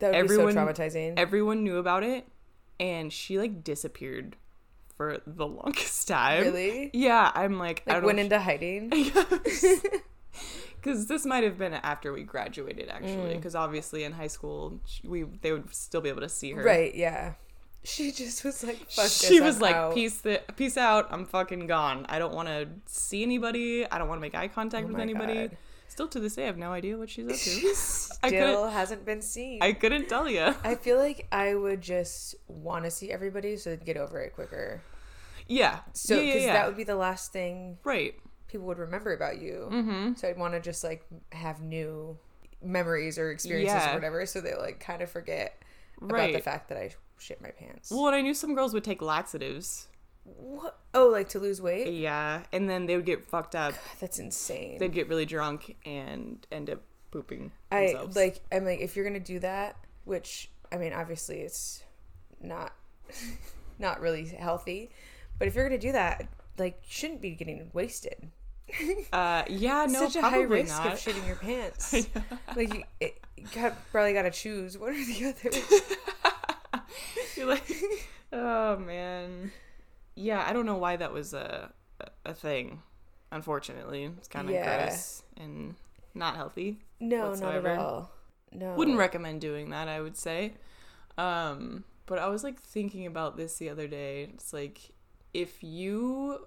That 0.01 0.09
would 0.09 0.17
Everyone- 0.17 0.47
be 0.49 0.53
so 0.55 0.59
traumatizing. 0.67 1.15
Everyone 1.17 1.63
knew 1.63 1.77
about 1.77 2.03
it, 2.03 2.27
and 2.81 3.13
she 3.13 3.39
like 3.39 3.63
disappeared 3.63 4.37
for 4.97 5.19
the 5.27 5.47
longest 5.59 6.09
time. 6.09 6.43
really? 6.43 6.91
Yeah, 6.93 7.31
I'm 7.35 7.59
like, 7.59 7.83
I 7.87 7.93
Like 7.93 7.97
don't 8.03 8.07
went 8.07 8.19
into 8.21 8.39
hiding. 8.41 8.91
Because 10.77 11.07
this 11.09 11.25
might 11.25 11.45
have 11.45 11.57
been 11.59 11.75
after 11.75 12.13
we 12.13 12.23
graduated, 12.25 12.89
Mm. 12.89 12.93
actually. 12.95 13.35
Because 13.37 13.55
obviously 13.55 14.03
in 14.05 14.13
high 14.13 14.27
school, 14.27 14.81
we 15.05 15.23
they 15.23 15.53
would 15.53 15.73
still 15.75 16.01
be 16.01 16.09
able 16.09 16.21
to 16.23 16.29
see 16.29 16.51
her. 16.53 16.63
Right, 16.63 16.95
yeah. 16.95 17.35
She 17.85 18.11
just 18.13 18.45
was 18.45 18.65
like, 18.65 18.79
She 18.89 19.41
was 19.41 19.57
I'm 19.57 19.61
like, 19.63 19.75
out. 19.77 19.95
"Peace, 19.95 20.21
th- 20.23 20.43
peace 20.57 20.77
out. 20.79 21.07
I'm 21.11 21.27
fucking 21.27 21.67
gone. 21.67 22.07
I 22.09 22.19
don't 22.19 22.35
want 22.35 22.49
to 22.49 22.67
see 22.87 23.23
anybody. 23.23 23.87
I 23.91 23.99
don't 23.99 24.09
want 24.09 24.19
to 24.19 24.23
make 24.23 24.35
eye 24.35 24.49
contact 24.49 24.87
Oh 24.87 24.93
with 24.93 25.01
anybody." 25.01 25.35
God. 25.49 25.57
Still 25.87 26.09
to 26.09 26.19
this 26.19 26.35
day, 26.35 26.43
I 26.45 26.47
have 26.47 26.57
no 26.57 26.73
idea 26.73 26.97
what 26.99 27.09
she's 27.11 27.25
up 27.31 27.37
to. 27.37 27.37
She 27.45 27.69
I 28.23 28.31
couldn't- 28.31 28.49
still 28.49 28.69
hasn't 28.69 29.05
been 29.05 29.21
seen. 29.23 29.63
I 29.63 29.73
couldn't 29.75 30.09
tell 30.09 30.29
you. 30.29 30.55
I 30.65 30.75
feel 30.75 30.99
like 30.99 31.29
I 31.31 31.55
would 31.55 31.83
just 31.83 32.35
want 32.49 32.85
to 32.85 32.91
see 32.91 33.13
everybody 33.13 33.57
so 33.59 33.71
they'd 33.71 33.85
get 33.85 33.97
over 33.97 34.19
it 34.21 34.35
quicker. 34.35 34.81
Yeah. 35.47 35.81
So, 35.93 36.17
because 36.19 36.35
yeah, 36.43 36.47
yeah. 36.47 36.53
that 36.55 36.67
would 36.67 36.77
be 36.77 36.85
the 36.85 36.97
last 36.97 37.33
thing 37.33 37.77
right. 37.85 38.15
people 38.49 38.67
would 38.67 38.79
remember 38.79 39.13
about 39.13 39.41
you. 39.41 39.69
Mm-hmm. 39.71 40.15
So 40.15 40.27
I'd 40.29 40.39
want 40.39 40.55
to 40.55 40.61
just 40.61 40.83
like 40.83 41.05
have 41.33 41.61
new 41.61 42.17
memories 42.63 43.19
or 43.19 43.31
experiences 43.31 43.77
Yeah. 43.77 43.93
or 43.93 43.95
whatever, 43.95 44.25
so 44.27 44.41
they 44.41 44.55
like 44.57 44.81
kind 44.81 45.03
of 45.03 45.11
forget 45.11 45.63
about 46.01 46.33
the 46.33 46.41
fact 46.41 46.71
that 46.71 46.79
I 46.79 46.91
shit 47.19 47.41
my 47.41 47.51
pants. 47.51 47.91
Well, 47.91 48.07
and 48.07 48.17
I 48.17 48.21
knew 48.21 48.35
some 48.35 48.55
girls 48.55 48.75
would 48.75 48.85
take 48.85 49.03
laxatives. 49.03 49.89
What? 50.25 50.79
Oh, 50.95 51.09
like 51.09 51.29
to 51.31 51.39
lose 51.39 51.61
weight? 51.61 51.93
Yeah, 51.93 52.43
and 52.53 52.69
then 52.69 52.87
they 52.87 52.97
would 52.97 53.05
get 53.05 53.25
fucked 53.27 53.55
up. 53.55 53.75
That's 54.01 54.19
insane. 54.19 54.79
They'd 54.79 54.93
get 54.93 55.09
really 55.09 55.27
drunk 55.27 55.77
and 55.85 56.47
end 56.51 56.71
up 56.71 56.81
pooping 57.11 57.53
I 57.71 57.95
like. 58.15 58.41
I'm 58.51 58.65
like, 58.65 58.81
if 58.81 58.97
you're 58.97 59.05
gonna 59.05 59.21
do 59.21 59.39
that, 59.41 59.77
which 60.05 60.51
I 60.73 60.79
mean, 60.79 60.93
obviously 60.93 61.41
it's 61.41 61.83
not 62.41 62.73
not 63.79 64.01
really 64.01 64.25
healthy, 64.27 64.91
but 65.39 65.47
if 65.47 65.55
you're 65.55 65.69
gonna 65.69 65.79
do 65.79 65.93
that, 65.93 66.27
like, 66.59 66.79
you 66.83 66.89
shouldn't 66.89 67.21
be 67.21 67.31
getting 67.31 67.71
wasted. 67.73 68.31
Uh, 69.13 69.45
yeah, 69.49 69.87
no, 69.89 70.09
Such 70.09 70.17
a 70.17 70.23
high 70.23 70.41
risk 70.41 70.77
not. 70.77 70.95
of 70.95 70.99
shitting 70.99 71.25
your 71.27 71.37
pants. 71.43 71.93
like 72.57 72.75
you, 72.75 72.83
it, 72.99 73.21
you 73.37 73.47
got, 73.55 73.75
probably 73.93 74.13
got 74.15 74.23
to 74.23 74.31
choose 74.31 74.77
one 74.77 74.91
or 74.91 74.95
the 74.95 75.27
other. 75.27 76.31
You're 77.37 77.47
like, 77.47 77.65
oh 78.33 78.77
man, 78.79 79.53
yeah. 80.15 80.45
I 80.49 80.53
don't 80.53 80.67
know 80.67 80.77
why 80.77 80.97
that 80.97 81.13
was 81.13 81.35
a 81.35 81.73
a 82.25 82.35
thing. 82.35 82.83
Unfortunately, 83.33 84.05
it's 84.19 84.29
kind 84.29 84.49
of 84.49 84.55
Yeah. 84.55 84.87
gross 84.87 85.23
and 85.37 85.75
not 86.15 86.37
healthy. 86.37 86.79
No, 87.01 87.31
Whatsoever. 87.31 87.69
not 87.69 87.73
at 87.75 87.79
all. 87.79 88.11
No, 88.53 88.75
Wouldn't 88.75 88.99
recommend 88.99 89.41
doing 89.41 89.71
that. 89.71 89.89
I 89.89 90.01
would 90.01 90.17
say. 90.17 90.53
Um, 91.19 91.85
but 92.07 92.19
I 92.19 92.29
was 92.29 92.45
like 92.45 92.61
thinking 92.61 93.07
about 93.07 93.37
this 93.37 93.57
the 93.59 93.71
other 93.71 93.89
day. 93.89 94.29
It's 94.35 94.53
like 94.53 94.81
if 95.33 95.63
you 95.65 96.47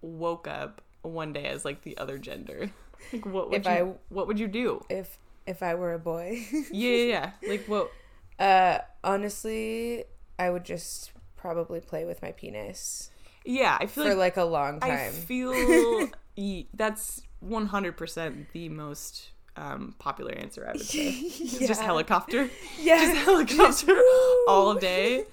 woke 0.00 0.46
up 0.46 0.80
one 1.02 1.32
day 1.32 1.46
as 1.46 1.64
like 1.64 1.82
the 1.82 1.96
other 1.98 2.18
gender, 2.18 2.70
like 3.12 3.26
what 3.26 3.50
would 3.50 3.60
If 3.60 3.64
you 3.66 3.70
I- 3.70 3.94
what 4.08 4.26
would 4.26 4.38
you 4.38 4.48
do? 4.48 4.84
if 4.88 5.18
if 5.46 5.62
I 5.62 5.74
were 5.74 5.94
a 5.94 5.98
boy. 5.98 6.44
Yeah, 6.72 6.90
yeah, 6.90 7.04
yeah. 7.04 7.30
Like 7.48 7.64
what? 7.66 7.90
Uh, 8.38 8.78
honestly, 9.02 10.04
I 10.38 10.50
would 10.50 10.64
just 10.64 11.12
probably 11.36 11.80
play 11.80 12.04
with 12.04 12.20
my 12.22 12.32
penis 12.32 13.10
Yeah, 13.44 13.76
I 13.80 13.86
feel 13.86 14.04
for 14.04 14.10
like 14.10 14.18
like 14.18 14.36
a 14.36 14.44
long 14.44 14.80
time. 14.80 14.90
I 14.90 15.08
feel 15.10 16.08
that's 16.74 17.22
100% 17.44 18.46
the 18.52 18.68
most 18.68 19.30
um, 19.56 19.94
popular 19.98 20.32
answer 20.32 20.66
I 20.66 20.72
would 20.72 20.82
say. 20.82 21.08
It's 21.10 21.58
just 21.66 21.80
helicopter. 21.80 22.48
yeah, 22.80 22.98
Just 22.98 23.24
helicopter 23.24 24.00
all 24.48 24.74
day. 24.74 25.24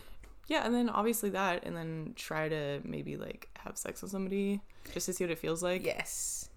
Yeah, 0.47 0.65
and 0.65 0.73
then 0.73 0.89
obviously 0.89 1.31
that, 1.31 1.63
and 1.65 1.75
then 1.75 2.13
try 2.15 2.49
to 2.49 2.79
maybe 2.83 3.17
like 3.17 3.49
have 3.57 3.77
sex 3.77 4.01
with 4.01 4.11
somebody 4.11 4.61
just 4.93 5.07
to 5.07 5.13
see 5.13 5.23
what 5.23 5.31
it 5.31 5.39
feels 5.39 5.63
like. 5.63 5.83
Yes, 5.83 6.49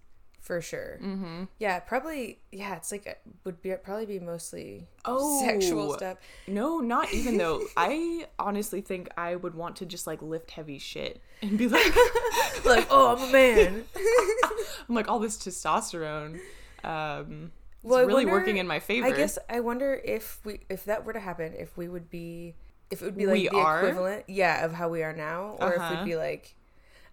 for 0.49 0.61
sure. 0.61 0.99
Mm-hmm. 1.00 1.45
Yeah, 1.61 1.78
probably. 1.78 2.40
Yeah, 2.50 2.75
it's 2.75 2.90
like 2.90 3.07
it 3.07 3.21
would 3.45 3.62
be 3.62 3.71
probably 3.75 4.07
be 4.07 4.19
mostly 4.19 4.88
Oh. 5.05 5.40
sexual 5.45 5.93
stuff. 5.95 6.17
No, 6.49 6.78
not 6.81 7.12
even 7.14 7.37
though. 7.37 7.62
I 7.76 8.26
honestly 8.38 8.81
think 8.81 9.09
I 9.17 9.37
would 9.37 9.55
want 9.55 9.76
to 9.76 9.87
just 9.87 10.07
like 10.09 10.21
lift 10.23 10.50
heavy 10.50 10.78
shit 10.78 11.23
and 11.43 11.57
be 11.57 11.69
like, 11.69 11.95
like, 12.64 12.87
oh, 12.90 13.14
I'm 13.17 13.28
a 13.28 13.33
man. 13.33 13.85
I'm 14.88 14.95
like 14.95 15.07
all 15.09 15.19
this 15.21 15.37
testosterone. 15.37 16.40
Um, 16.83 17.52
Well, 17.83 18.00
really 18.07 18.25
wonder- 18.25 18.33
working 18.33 18.57
in 18.57 18.67
my 18.67 18.81
favor. 18.81 19.07
I 19.07 19.12
guess 19.12 19.38
I 19.49 19.61
wonder 19.61 20.00
if 20.05 20.40
we 20.45 20.61
if 20.69 20.85
that 20.87 21.05
were 21.05 21.12
to 21.12 21.21
happen, 21.21 21.52
if 21.59 21.76
we 21.76 21.88
would 21.88 22.11
be 22.11 22.55
if 22.90 23.02
it 23.02 23.05
would 23.05 23.17
be 23.19 23.26
like 23.26 23.35
We 23.35 23.49
the 23.49 23.55
are? 23.57 23.81
equivalent, 23.81 24.25
yeah, 24.28 24.64
of 24.64 24.73
how 24.73 24.88
we 24.88 25.02
are 25.02 25.12
now, 25.12 25.57
or 25.61 25.75
if 25.75 25.81
Uh-huh. 25.81 25.97
we'd 26.02 26.11
be 26.11 26.17
like 26.17 26.55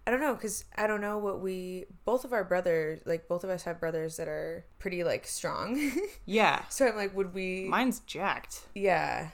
I 0.06 0.10
don't 0.12 0.20
know 0.20 0.34
because 0.34 0.64
I 0.76 0.86
don't 0.86 1.00
know 1.00 1.18
what 1.18 1.40
we 1.40 1.86
both 2.04 2.24
of 2.24 2.32
our 2.32 2.44
brothers 2.44 3.00
like 3.06 3.26
both 3.26 3.42
of 3.42 3.50
us 3.50 3.64
have 3.64 3.80
brothers 3.80 4.16
that 4.18 4.28
are 4.28 4.64
pretty 4.78 5.02
like 5.04 5.26
strong. 5.26 5.90
Yeah. 6.26 6.62
so 6.68 6.86
I'm 6.86 6.96
like, 6.96 7.14
would 7.16 7.34
we? 7.34 7.64
Mine's 7.68 8.00
jacked. 8.00 8.60
yeah, 8.74 9.28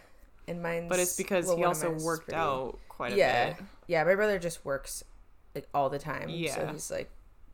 and 0.49 0.63
mine's. 0.63 0.89
But 0.89 0.99
it's 0.99 1.17
because 1.17 1.47
well, 1.47 1.57
he 1.59 1.65
also 1.65 1.91
worked 1.91 2.25
pretty- 2.29 2.39
out 2.39 2.79
quite 2.89 3.13
a 3.13 3.17
Yeah, 3.17 3.47
bit. 3.55 3.63
yeah. 3.87 4.05
My 4.05 4.15
brother 4.15 4.39
just 4.39 4.65
works 4.65 5.05
like 5.55 5.69
all 5.75 5.91
the 5.91 5.99
time. 5.99 6.29
so 6.31 6.35
Yeah. 6.35 6.73
he's 6.73 6.91
like 6.91 7.11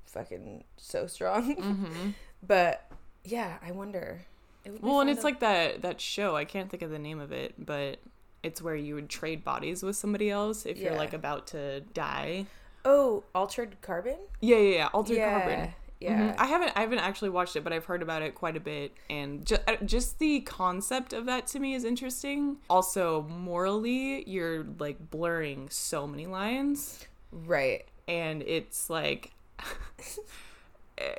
fucking 0.07 0.65
so 0.77 1.07
strong. 1.07 1.55
hmm 1.61 2.11
but 2.47 2.89
yeah, 3.25 3.59
I 3.67 3.73
wonder. 3.73 4.23
It 4.65 4.71
would 4.71 4.81
be 4.83 4.87
Well, 4.89 5.01
and 5.01 5.11
it's 5.11 5.25
like 5.25 5.41
that 5.41 5.83
that 5.83 6.01
show. 6.01 6.37
I 6.37 6.45
can't 6.45 6.71
think 6.71 6.83
of 6.85 6.91
the 6.91 6.99
name 7.01 7.19
of 7.21 7.33
it, 7.33 7.55
but 7.59 7.99
it's 8.45 8.63
where 8.63 8.77
you 8.77 8.95
would 8.95 9.09
trade 9.09 9.43
bodies 9.45 9.83
with 9.83 9.97
somebody 9.97 10.31
else 10.31 10.65
if 10.67 10.79
you're 10.79 10.95
like 10.95 11.13
about 11.13 11.49
to 11.49 11.81
die. 11.81 12.47
Oh, 12.85 13.25
altered 13.35 13.77
carbon. 13.83 14.17
Yeah, 14.41 14.57
yeah, 14.59 14.75
yeah. 14.77 14.87
Altered 14.93 15.17
yeah, 15.17 15.39
carbon. 15.39 15.75
yeah. 16.01 16.33
Mhm. 16.33 16.35
I 16.39 16.47
haven't 16.47 16.73
I 16.77 16.81
haven't 16.81 16.99
actually 17.01 17.31
watched 17.31 17.57
it, 17.57 17.65
but 17.65 17.73
I've 17.73 17.85
heard 17.87 18.03
about 18.03 18.23
it 18.23 18.35
quite 18.35 18.57
a 18.57 18.61
bit, 18.61 18.93
and 19.11 19.45
just 19.45 19.63
just 19.85 20.19
the 20.19 20.41
concept 20.41 21.13
of 21.13 21.27
that 21.27 21.47
to 21.49 21.59
me 21.59 21.75
is 21.75 21.85
interesting. 21.85 22.59
Also, 22.71 23.23
morally, 23.23 24.29
you're 24.29 24.65
like 24.79 25.11
blurring 25.11 25.69
so 25.71 26.07
many 26.07 26.27
lines, 26.27 27.05
Right. 27.33 27.85
and 28.07 28.43
it's 28.43 28.89
like 28.89 29.33
eh, 30.99 31.15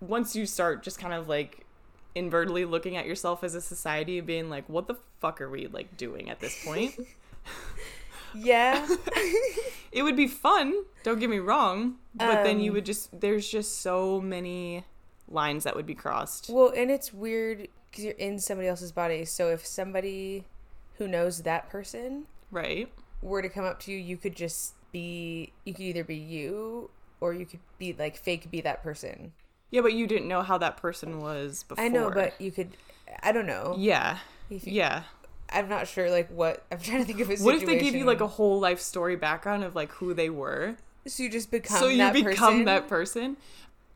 once 0.00 0.34
you 0.34 0.46
start 0.46 0.82
just 0.82 0.98
kind 0.98 1.14
of 1.14 1.28
like 1.28 1.64
invertedly 2.16 2.68
looking 2.68 2.96
at 2.96 3.06
yourself 3.06 3.42
as 3.44 3.54
a 3.54 3.60
society, 3.60 4.20
being 4.20 4.48
like, 4.48 4.68
what 4.68 4.86
the 4.86 4.94
fuck 5.20 5.40
are 5.40 5.50
we 5.50 5.66
like 5.66 5.96
doing 5.96 6.30
at 6.30 6.40
this 6.40 6.64
point? 6.64 6.94
Yeah. 8.34 8.86
it 9.92 10.02
would 10.02 10.16
be 10.16 10.26
fun 10.26 10.74
don't 11.02 11.20
get 11.20 11.30
me 11.30 11.38
wrong 11.38 11.96
but 12.14 12.42
then 12.44 12.60
you 12.60 12.70
Um, 12.70 12.74
would 12.76 12.84
just 12.86 13.20
there's 13.20 13.48
just 13.48 13.80
so 13.80 14.20
many 14.20 14.84
lines 15.28 15.64
that 15.64 15.74
would 15.76 15.86
be 15.86 15.94
crossed 15.94 16.48
well, 16.50 16.72
and 16.76 16.90
it's 16.90 17.12
weird 17.12 17.68
because 17.90 18.04
you're 18.04 18.14
in 18.14 18.38
somebody 18.38 18.68
else's 18.68 18.92
body. 18.92 19.24
So 19.24 19.48
if 19.50 19.64
somebody 19.64 20.44
who 20.98 21.06
knows 21.08 21.42
that 21.42 21.68
person 21.70 22.26
right 22.50 22.92
were 23.22 23.40
to 23.42 23.48
come 23.48 23.64
up 23.64 23.80
to 23.80 23.92
you, 23.92 23.98
you 23.98 24.16
could 24.16 24.34
just 24.36 24.74
be. 24.92 25.52
You 25.64 25.72
could 25.74 25.82
either 25.84 26.04
be 26.04 26.16
you 26.16 26.90
or 27.20 27.32
you 27.32 27.46
could 27.46 27.60
be 27.78 27.92
like 27.98 28.16
fake 28.16 28.50
be 28.50 28.60
that 28.62 28.82
person. 28.82 29.32
yeah 29.70 29.80
but 29.80 29.92
you 29.94 30.06
didn't 30.06 30.28
know 30.28 30.42
how 30.42 30.58
that 30.58 30.76
person 30.76 31.20
was 31.20 31.62
before 31.62 31.84
I 31.84 31.88
know, 31.88 32.10
but 32.10 32.38
you 32.40 32.50
could. 32.50 32.76
I 33.22 33.32
don't 33.32 33.46
know. 33.46 33.74
yeah 33.78 34.18
you- 34.50 34.60
yeah 34.64 35.02
I'm 35.50 35.68
not 35.68 35.86
sure. 35.88 36.10
Like 36.10 36.28
what 36.30 36.64
I'm 36.72 36.78
trying 36.78 36.98
to 36.98 37.04
think 37.04 37.20
of 37.20 37.30
a 37.30 37.36
what 37.42 37.54
if 37.54 37.64
they 37.66 37.78
gave 37.78 37.94
you 37.94 38.04
like 38.04 38.20
a 38.20 38.26
whole 38.26 38.58
life 38.60 38.80
story 38.80 39.16
background 39.16 39.64
of 39.64 39.74
like 39.74 39.90
who 39.92 40.14
they 40.14 40.30
were 40.30 40.76
So 41.06 41.22
you 41.22 41.30
just 41.30 41.50
become. 41.50 41.78
so 41.78 41.88
you 41.88 41.98
that 41.98 42.12
become 42.14 42.32
person? 42.34 42.64
that 42.64 42.88
person 42.88 43.36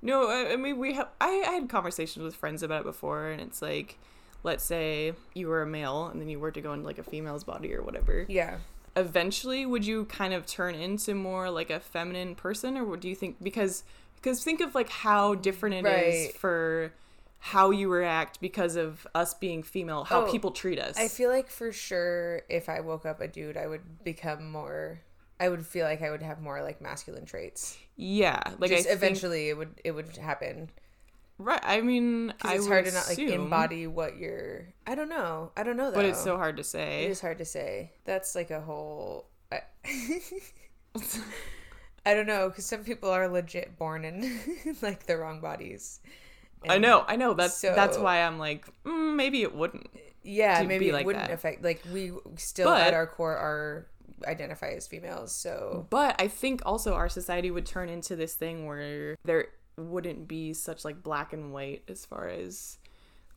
no 0.03 0.29
I, 0.29 0.53
I 0.53 0.57
mean 0.57 0.79
we 0.79 0.95
have 0.95 1.09
I, 1.21 1.43
I 1.47 1.51
had 1.53 1.69
conversations 1.69 2.23
with 2.25 2.35
friends 2.37 2.63
about 2.63 2.83
it 2.83 2.85
before 2.85 3.29
and 3.29 3.41
it's 3.41 3.61
like 3.61 3.99
let's 4.45 4.63
say 4.63 5.15
you 5.35 5.49
were 5.49 5.63
a 5.63 5.67
male 5.67 6.07
and 6.07 6.21
then 6.21 6.29
you 6.29 6.39
were 6.39 6.53
to 6.53 6.61
go 6.61 6.73
into 6.73 6.87
like 6.87 6.99
a 6.99 7.03
female's 7.03 7.43
body 7.43 7.75
or 7.75 7.83
whatever 7.83 8.25
Yeah. 8.29 8.59
eventually 8.95 9.67
would 9.67 9.85
you 9.85 10.05
kind 10.05 10.33
of 10.35 10.47
turn 10.47 10.75
into 10.77 11.15
more 11.15 11.51
like 11.51 11.71
a 11.71 11.81
feminine 11.81 12.35
person 12.37 12.77
or 12.77 12.85
what 12.85 13.01
do 13.01 13.09
you 13.09 13.17
think 13.17 13.43
because 13.43 13.83
because 14.17 14.45
think 14.45 14.61
of 14.61 14.75
like 14.75 14.89
how 14.91 15.35
different 15.35 15.75
it 15.77 15.79
is 15.87 16.27
Right. 16.27 16.35
for 16.37 16.93
how 17.41 17.71
you 17.71 17.89
react 17.89 18.41
because 18.41 18.75
of 18.77 19.07
us 19.15 19.33
being 19.35 19.63
female 19.63 20.05
how 20.05 20.25
Oh, 20.27 20.31
people 20.31 20.51
treat 20.51 20.79
us 20.79 20.99
I 20.99 21.09
feel 21.09 21.31
like 21.31 21.49
for 21.49 21.71
sure 21.73 22.43
if 22.49 22.69
I 22.69 22.81
woke 22.81 23.07
up 23.07 23.21
a 23.21 23.29
dude, 23.29 23.57
I 23.57 23.67
would 23.67 24.03
become 24.05 24.51
more. 24.51 25.01
I 25.41 25.49
would 25.49 25.65
feel 25.65 25.87
like 25.87 26.03
I 26.03 26.11
would 26.11 26.23
have 26.23 26.41
more 26.41 26.63
like 26.63 26.81
masculine 26.81 27.25
traits. 27.27 27.79
yeah 27.97 28.43
like 28.59 28.71
Just 28.71 28.87
I 28.87 28.91
think, 28.91 28.97
eventually 29.03 29.49
it 29.51 29.57
would 29.57 29.81
it 29.85 29.93
would 29.93 30.17
happen. 30.17 30.69
right 31.39 31.61
i 31.63 31.81
mean 31.81 32.35
i 32.43 32.55
it's 32.55 32.65
would 32.65 32.73
hard 32.73 32.85
to 32.87 32.93
not 32.93 33.09
like 33.09 33.19
embody 33.21 33.87
what 33.87 34.17
you're. 34.17 34.67
I 34.87 34.97
don't 34.97 35.09
know. 35.09 35.53
I 35.57 35.63
don't 35.63 35.77
know 35.77 35.91
though. 35.93 35.97
but 35.97 36.05
it's 36.07 36.23
so 36.23 36.37
hard 36.37 36.57
to 36.57 36.65
say 36.65 37.05
It 37.05 37.11
is 37.13 37.21
hard 37.21 37.39
to 37.39 37.45
say. 37.45 37.93
That's 38.05 38.35
like 38.35 38.51
a 38.51 38.61
whole. 38.61 39.29
I, 39.53 39.61
I 42.07 42.15
don't 42.15 42.27
know 42.27 42.49
because 42.49 42.65
some 42.67 42.85
people 42.85 43.11
are 43.11 43.29
legit 43.29 43.79
born 43.79 44.05
in 44.05 44.39
like 44.83 45.07
the 45.07 45.17
wrong 45.19 45.41
bodies. 45.41 46.01
I 46.69 46.79
know 46.79 47.05
i 47.07 47.17
know 47.17 47.35
that's 47.35 47.61
that's 47.61 47.99
why 47.99 48.23
i'm 48.23 48.39
like 48.39 48.67
mm, 48.85 49.15
maybe 49.15 49.43
it 49.43 49.55
wouldn't 49.55 49.87
Yeah, 50.23 50.63
maybe 50.63 50.87
be 50.87 50.89
it 50.91 50.93
like 50.93 51.07
wouldn't 51.07 51.29
that. 51.29 51.35
affect. 51.35 51.63
Like 51.65 51.83
we 51.93 52.13
still 52.37 52.69
But- 52.69 52.83
at 52.87 52.95
our 52.95 53.07
core 53.07 53.37
are 53.37 53.87
identify 54.27 54.71
as 54.71 54.87
females. 54.87 55.33
So 55.33 55.87
But 55.91 56.21
I 56.21 56.29
think 56.29 56.61
also 56.67 56.93
our 56.95 57.09
society 57.09 57.51
would 57.51 57.65
turn 57.65 57.89
into 57.89 58.17
this 58.17 58.35
thing 58.35 58.67
where 58.67 59.17
there 59.25 59.47
wouldn't 59.77 60.27
be 60.27 60.53
such 60.53 60.85
like 60.85 61.03
black 61.03 61.33
and 61.33 61.53
white 61.53 61.83
as 61.89 62.05
far 62.05 62.29
as 62.29 62.79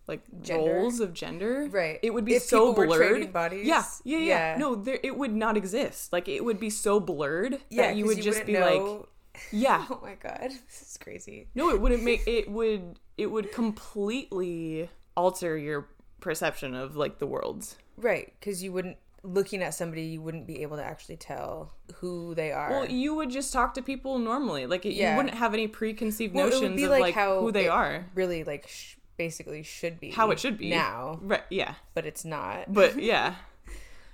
like 0.07 0.21
Gender? 0.41 0.73
roles 0.73 0.99
of 0.99 1.13
gender. 1.13 1.67
Right. 1.71 1.99
It 2.01 2.13
would 2.13 2.25
be 2.25 2.33
If 2.35 2.43
so 2.43 2.73
blurred. 2.73 3.31
bodies, 3.31 3.65
yeah, 3.67 3.83
yeah, 4.03 4.17
yeah, 4.17 4.25
yeah. 4.53 4.57
No, 4.57 4.75
there 4.75 4.99
it 5.03 5.15
would 5.15 5.33
not 5.33 5.55
exist. 5.55 6.11
Like 6.11 6.27
it 6.27 6.43
would 6.43 6.59
be 6.59 6.71
so 6.71 6.99
blurred 6.99 7.59
yeah, 7.69 7.83
that 7.87 7.95
you 7.95 8.05
would 8.07 8.17
just 8.21 8.39
wouldn't 8.39 8.47
be 8.47 8.59
like, 8.59 9.05
yeah. 9.51 9.85
oh 9.91 9.99
my 10.01 10.15
god, 10.15 10.49
this 10.67 10.81
is 10.81 10.97
crazy. 11.01 11.47
No, 11.55 11.69
it 11.69 11.79
wouldn't 11.79 12.03
make 12.03 12.27
it 12.27 12.49
would 12.49 12.97
it 13.21 13.29
would 13.31 13.51
completely 13.51 14.89
alter 15.15 15.57
your 15.57 15.87
perception 16.19 16.73
of 16.75 16.95
like 16.95 17.19
the 17.19 17.27
world. 17.27 17.67
Right, 17.97 18.33
because 18.39 18.63
you 18.63 18.71
wouldn't 18.71 18.97
looking 19.23 19.61
at 19.61 19.75
somebody, 19.75 20.01
you 20.03 20.21
wouldn't 20.21 20.47
be 20.47 20.63
able 20.63 20.77
to 20.77 20.83
actually 20.83 21.17
tell 21.17 21.73
who 21.95 22.33
they 22.33 22.51
are. 22.51 22.69
Well, 22.71 22.89
you 22.89 23.13
would 23.13 23.29
just 23.29 23.53
talk 23.53 23.75
to 23.75 23.81
people 23.83 24.17
normally. 24.17 24.65
Like 24.65 24.85
it, 24.85 24.93
Yeah. 24.93 25.11
you 25.11 25.17
wouldn't 25.17 25.35
have 25.35 25.53
any 25.53 25.67
preconceived 25.67 26.33
Well, 26.33 26.49
notions 26.49 26.81
of 26.81 26.89
like 26.89 27.01
like, 27.01 27.13
how 27.15 27.41
who 27.41 27.51
they 27.51 27.65
it- 27.65 27.69
are. 27.69 28.05
really 28.15 28.43
like 28.43 28.67
sh- 28.67 28.95
basically 29.17 29.61
should 29.61 29.99
be 29.99 30.09
How 30.09 30.31
it 30.31 30.39
should 30.39 30.57
be. 30.57 30.69
now, 30.71 31.19
Right, 31.21 31.43
yeah. 31.51 31.75
but 31.93 32.07
it's 32.07 32.25
not. 32.25 32.73
But 32.73 32.99
yeah. 33.11 33.35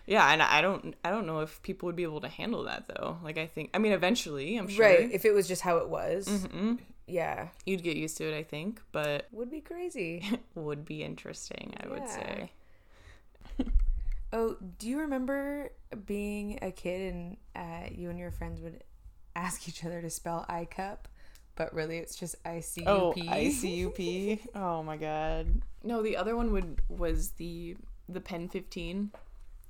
Yeah, 0.06 0.26
and 0.32 0.42
I 0.42 0.62
don't 0.62 0.96
I 1.06 1.10
don't 1.10 1.26
know 1.26 1.40
if 1.42 1.62
people 1.64 1.88
would 1.88 1.96
be 1.96 2.04
able 2.04 2.22
to 2.22 2.30
handle 2.30 2.64
that 2.64 2.88
though. 2.90 3.18
Like 3.24 3.38
I 3.38 3.46
think 3.46 3.70
I 3.74 3.78
mean 3.78 3.92
eventually, 3.94 4.58
I'm 4.58 4.68
sure. 4.68 4.84
right, 4.86 5.10
if 5.12 5.24
it 5.26 5.32
was 5.34 5.48
just 5.48 5.62
how 5.62 5.78
it 5.78 5.88
was, 5.90 6.28
Mhm. 6.28 6.80
Yeah, 7.08 7.48
You'd 7.66 7.84
get 7.84 7.98
used 7.98 8.18
to 8.18 8.26
it, 8.32 8.38
I 8.38 8.44
think, 8.44 8.82
but 8.92 9.28
would 9.32 9.50
be 9.50 9.62
crazy. 9.62 10.24
would 10.56 10.86
be 10.86 11.04
interesting, 11.04 11.74
I 11.84 11.88
would 11.88 12.08
say. 12.10 12.52
Oh, 14.34 14.58
do 14.78 14.88
you 14.90 15.00
remember 15.00 15.72
being 16.06 16.60
a 16.62 16.72
kid 16.72 17.14
and 17.14 17.38
uh, 17.56 17.88
you 17.90 18.10
and 18.10 18.20
your 18.20 18.32
friends 18.32 18.60
would 18.60 18.84
ask 19.36 19.70
each 19.70 19.86
other 19.86 20.02
to 20.02 20.10
spell 20.10 20.46
I 20.50 20.66
cup, 20.66 21.08
but 21.56 21.74
really 21.74 21.98
it's 21.98 22.16
just 22.16 22.36
I 22.46 22.60
C 22.60 22.82
U 22.82 22.88
Oh, 22.88 23.14
ICUP. 23.18 24.40
oh 24.54 24.84
my 24.84 24.98
god. 24.98 25.62
No, 25.84 26.02
the 26.04 26.18
other 26.18 26.36
one 26.36 26.52
would 26.52 26.82
was 26.90 27.32
the 27.32 27.78
the 28.10 28.20
pen 28.20 28.50
15 28.50 29.12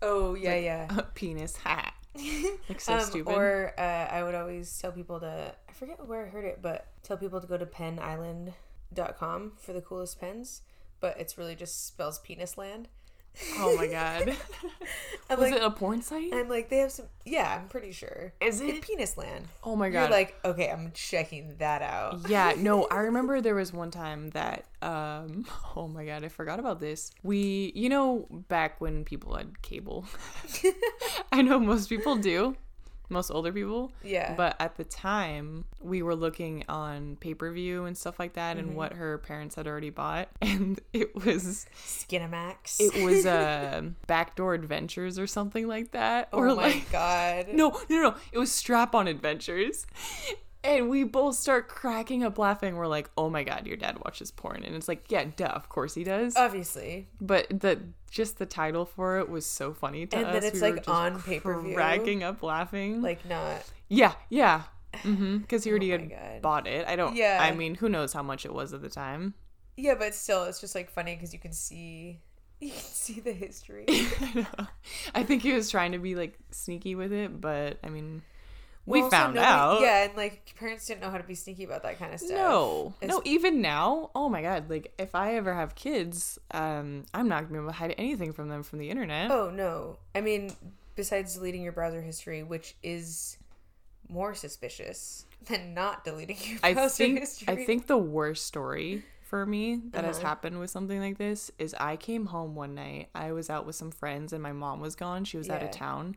Oh 0.01 0.33
yeah, 0.33 0.55
yeah. 0.55 0.87
penis 1.13 1.55
hat. 1.57 1.93
Like 2.69 2.81
so 2.81 2.93
Um, 2.95 3.01
stupid. 3.01 3.33
Or 3.33 3.73
uh, 3.77 3.81
I 3.81 4.23
would 4.23 4.35
always 4.35 4.77
tell 4.79 4.91
people 4.91 5.19
to 5.19 5.53
I 5.69 5.71
forget 5.73 6.05
where 6.07 6.25
I 6.25 6.29
heard 6.29 6.45
it, 6.45 6.59
but 6.61 6.87
tell 7.03 7.17
people 7.17 7.39
to 7.41 7.47
go 7.47 7.57
to 7.57 7.65
penisland.com 7.65 9.53
for 9.57 9.73
the 9.73 9.81
coolest 9.81 10.19
pens. 10.19 10.61
But 10.99 11.19
it's 11.19 11.37
really 11.37 11.55
just 11.55 11.85
spells 11.87 12.19
penis 12.19 12.57
land. 12.57 12.87
Oh 13.57 13.75
my 13.77 13.87
god. 13.87 14.35
Was 15.29 15.39
like, 15.39 15.53
it 15.55 15.61
a 15.61 15.69
porn 15.69 16.01
site? 16.01 16.33
I'm 16.33 16.47
like 16.47 16.69
they 16.69 16.77
have 16.77 16.91
some. 16.91 17.07
Yeah, 17.25 17.59
I'm 17.61 17.67
pretty 17.67 17.91
sure. 17.91 18.31
Is 18.39 18.61
It's 18.61 18.77
it? 18.77 18.81
penis 18.81 19.17
land. 19.17 19.45
Oh 19.63 19.75
my 19.75 19.89
god. 19.89 20.03
You're 20.03 20.09
like, 20.11 20.35
okay, 20.45 20.69
I'm 20.69 20.91
checking 20.93 21.55
that 21.57 21.81
out. 21.81 22.29
yeah 22.29 22.53
no 22.57 22.85
i 22.89 22.99
remember 22.99 23.41
there 23.41 23.55
was 23.55 23.73
one 23.73 23.91
time 23.91 24.29
that 24.31 24.65
um 24.81 25.45
oh 25.75 25.87
my 25.87 26.05
god 26.05 26.23
i 26.23 26.27
forgot 26.29 26.59
about 26.59 26.79
this 26.79 27.11
we 27.23 27.71
you 27.75 27.89
know 27.89 28.25
back 28.47 28.79
when 28.79 29.03
people 29.03 29.35
had 29.35 29.61
cable 29.61 30.05
i 31.31 31.41
know 31.41 31.59
most 31.59 31.89
people 31.89 32.15
do 32.15 32.55
most 33.09 33.31
older 33.31 33.51
people 33.53 33.91
Yeah. 34.03 34.33
but 34.35 34.55
at 34.59 34.75
the 34.77 34.83
time 34.83 35.65
we 35.81 36.01
were 36.01 36.15
looking 36.15 36.63
on 36.67 37.15
pay-per-view 37.19 37.85
and 37.85 37.97
stuff 37.97 38.19
like 38.19 38.33
that 38.33 38.57
Mm-hmm. 38.57 38.67
and 38.67 38.75
what 38.75 38.93
her 38.93 39.17
parents 39.19 39.55
had 39.55 39.67
already 39.67 39.89
bought 39.89 40.29
and 40.41 40.79
it 40.93 41.15
was 41.15 41.65
Skinamax. 41.85 42.79
it 42.79 43.03
was 43.03 43.25
uh 43.25 43.81
backdoor 44.07 44.53
adventures 44.53 45.17
or 45.19 45.27
something 45.27 45.67
like 45.67 45.91
that 45.91 46.29
oh 46.33 46.39
or 46.39 46.47
my 46.47 46.53
like 46.53 46.91
god. 46.91 47.47
no, 47.53 47.69
no, 47.89 48.01
no. 48.01 48.15
It 48.31 48.39
was 48.39 48.51
strap 48.51 48.93
on 48.95 49.07
adventures. 49.07 49.85
And 50.63 50.89
we 50.89 51.03
both 51.03 51.35
start 51.35 51.67
cracking 51.69 52.23
up 52.23 52.37
laughing. 52.37 52.75
We're 52.75 52.87
like, 52.87 53.09
oh 53.17 53.29
my 53.29 53.43
god, 53.43 53.67
your 53.67 53.77
dad 53.77 53.99
watches 54.03 54.31
porn. 54.31 54.63
And 54.63 54.75
it's 54.75 54.87
like, 54.87 55.09
yeah, 55.09 55.25
duh, 55.35 55.45
of 55.45 55.69
course 55.69 55.93
he 55.93 56.03
does. 56.03 56.35
Obviously. 56.35 57.07
but 57.21 57.47
the 57.49 57.79
just 58.09 58.37
the 58.37 58.45
title 58.45 58.85
for 58.85 59.19
it 59.19 59.29
was 59.29 59.45
so 59.45 59.73
funny 59.73 60.05
to 60.07 60.17
And 60.17 60.25
us. 60.25 60.33
And 60.35 60.43
then 60.43 60.51
it's, 60.51 60.61
We 60.61 60.71
like, 60.71 60.87
on 60.89 61.21
pay-per-view. 61.21 61.75
Cracking 61.75 62.23
up 62.23 62.41
laughing. 62.43 63.01
Like 63.01 63.25
not. 63.27 63.63
yeah, 63.87 64.13
yeah. 64.29 64.63
Mm-hmm. 65.03 65.37
Because 65.39 65.63
he 65.63 65.69
already 65.69 65.93
Oh 65.93 65.97
had 65.99 66.09
God. 66.09 66.41
bought 66.41 66.67
it. 66.67 66.87
I 66.87 66.95
don't. 66.95 67.15
Yeah. 67.15 67.37
I 67.41 67.51
mean, 67.53 67.75
who 67.75 67.87
knows 67.89 68.13
how 68.13 68.23
much 68.23 68.45
it 68.45 68.53
was 68.53 68.73
at 68.73 68.81
the 68.81 68.89
time. 68.89 69.35
Yeah, 69.75 69.93
but 69.95 70.15
still, 70.15 70.45
it's 70.45 70.59
just 70.59 70.73
like 70.73 70.89
funny 70.89 71.15
because 71.15 71.33
you 71.33 71.39
can 71.39 71.53
see, 71.53 72.19
you 72.59 72.69
can 72.71 72.79
see 72.79 73.19
the 73.19 73.31
history. 73.33 73.85
I 75.13 75.23
think 75.23 75.43
he 75.43 75.53
was 75.53 75.69
trying 75.69 75.91
to 75.91 75.99
be 75.99 76.15
like 76.15 76.37
sneaky 76.51 76.95
with 76.95 77.11
it, 77.13 77.39
but 77.39 77.77
I 77.83 77.89
mean, 77.89 78.23
we 78.87 79.01
Also, 79.01 79.09
found 79.15 79.35
nobody- 79.35 79.51
out. 79.53 79.81
Yeah, 79.81 80.03
and 80.05 80.17
like 80.17 80.53
parents 80.57 80.87
didn't 80.87 81.01
know 81.01 81.11
how 81.11 81.17
to 81.17 81.23
be 81.23 81.35
sneaky 81.35 81.63
about 81.65 81.83
that 81.83 81.99
kind 81.99 82.13
of 82.13 82.19
stuff. 82.19 82.31
No, 82.31 82.93
As- 83.01 83.09
no. 83.09 83.21
Even 83.25 83.61
now, 83.61 84.09
oh 84.15 84.29
my 84.29 84.41
god! 84.41 84.69
Like 84.69 84.91
if 84.97 85.13
I 85.13 85.35
ever 85.35 85.53
have 85.53 85.75
kids, 85.75 86.39
um, 86.51 87.05
I'm 87.13 87.27
not 87.27 87.41
gonna 87.43 87.51
be 87.53 87.57
able 87.57 87.67
to 87.67 87.73
hide 87.73 87.93
anything 87.99 88.33
from 88.33 88.49
them 88.49 88.63
from 88.63 88.79
the 88.79 88.89
internet. 88.89 89.29
Oh 89.29 89.49
no. 89.51 89.97
I 90.15 90.21
mean, 90.21 90.51
besides 90.95 91.35
deleting 91.35 91.61
your 91.61 91.73
browser 91.73 92.01
history, 92.01 92.41
which 92.41 92.75
is 92.81 93.37
more 94.09 94.33
suspicious 94.33 95.25
than 95.49 95.73
not 95.73 96.03
deleting 96.05 96.37
your 96.43 96.59
I 96.63 96.73
browser 96.73 96.95
think 96.95 97.19
history. 97.19 97.47
I 97.53 97.65
think 97.65 97.87
the 97.87 97.97
worst 97.97 98.45
story 98.47 99.03
for 99.21 99.45
me 99.45 99.81
that 99.91 100.05
has 100.05 100.19
Uh-huh. 100.19 100.27
happened 100.27 100.57
with 100.59 100.69
something 100.69 101.01
like 101.01 101.17
this 101.17 101.51
is 101.59 101.75
I 101.77 101.97
came 101.97 102.27
home 102.27 102.55
one 102.55 102.73
night. 102.73 103.09
I 103.13 103.33
was 103.33 103.49
out 103.49 103.65
with 103.65 103.75
some 103.75 103.91
friends 103.91 104.31
and 104.31 104.41
my 104.41 104.53
mom 104.53 104.79
was 104.79 104.95
gone. 104.95 105.25
She 105.25 105.35
was 105.37 105.49
out 105.49 105.61
of 105.61 105.71
town. 105.71 106.15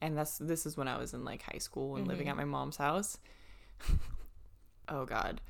And 0.00 0.16
that's 0.16 0.38
this 0.38 0.64
is 0.66 0.76
when 0.76 0.88
I 0.88 0.96
was 0.98 1.12
in 1.14 1.24
like 1.24 1.42
high 1.42 1.58
school 1.58 1.96
and 1.96 2.06
living 2.06 2.26
Mm-hmm. 2.26 2.30
at 2.30 2.36
my 2.36 2.44
mom's 2.44 2.76
house. 2.76 3.18
oh 4.88 5.04
god. 5.04 5.40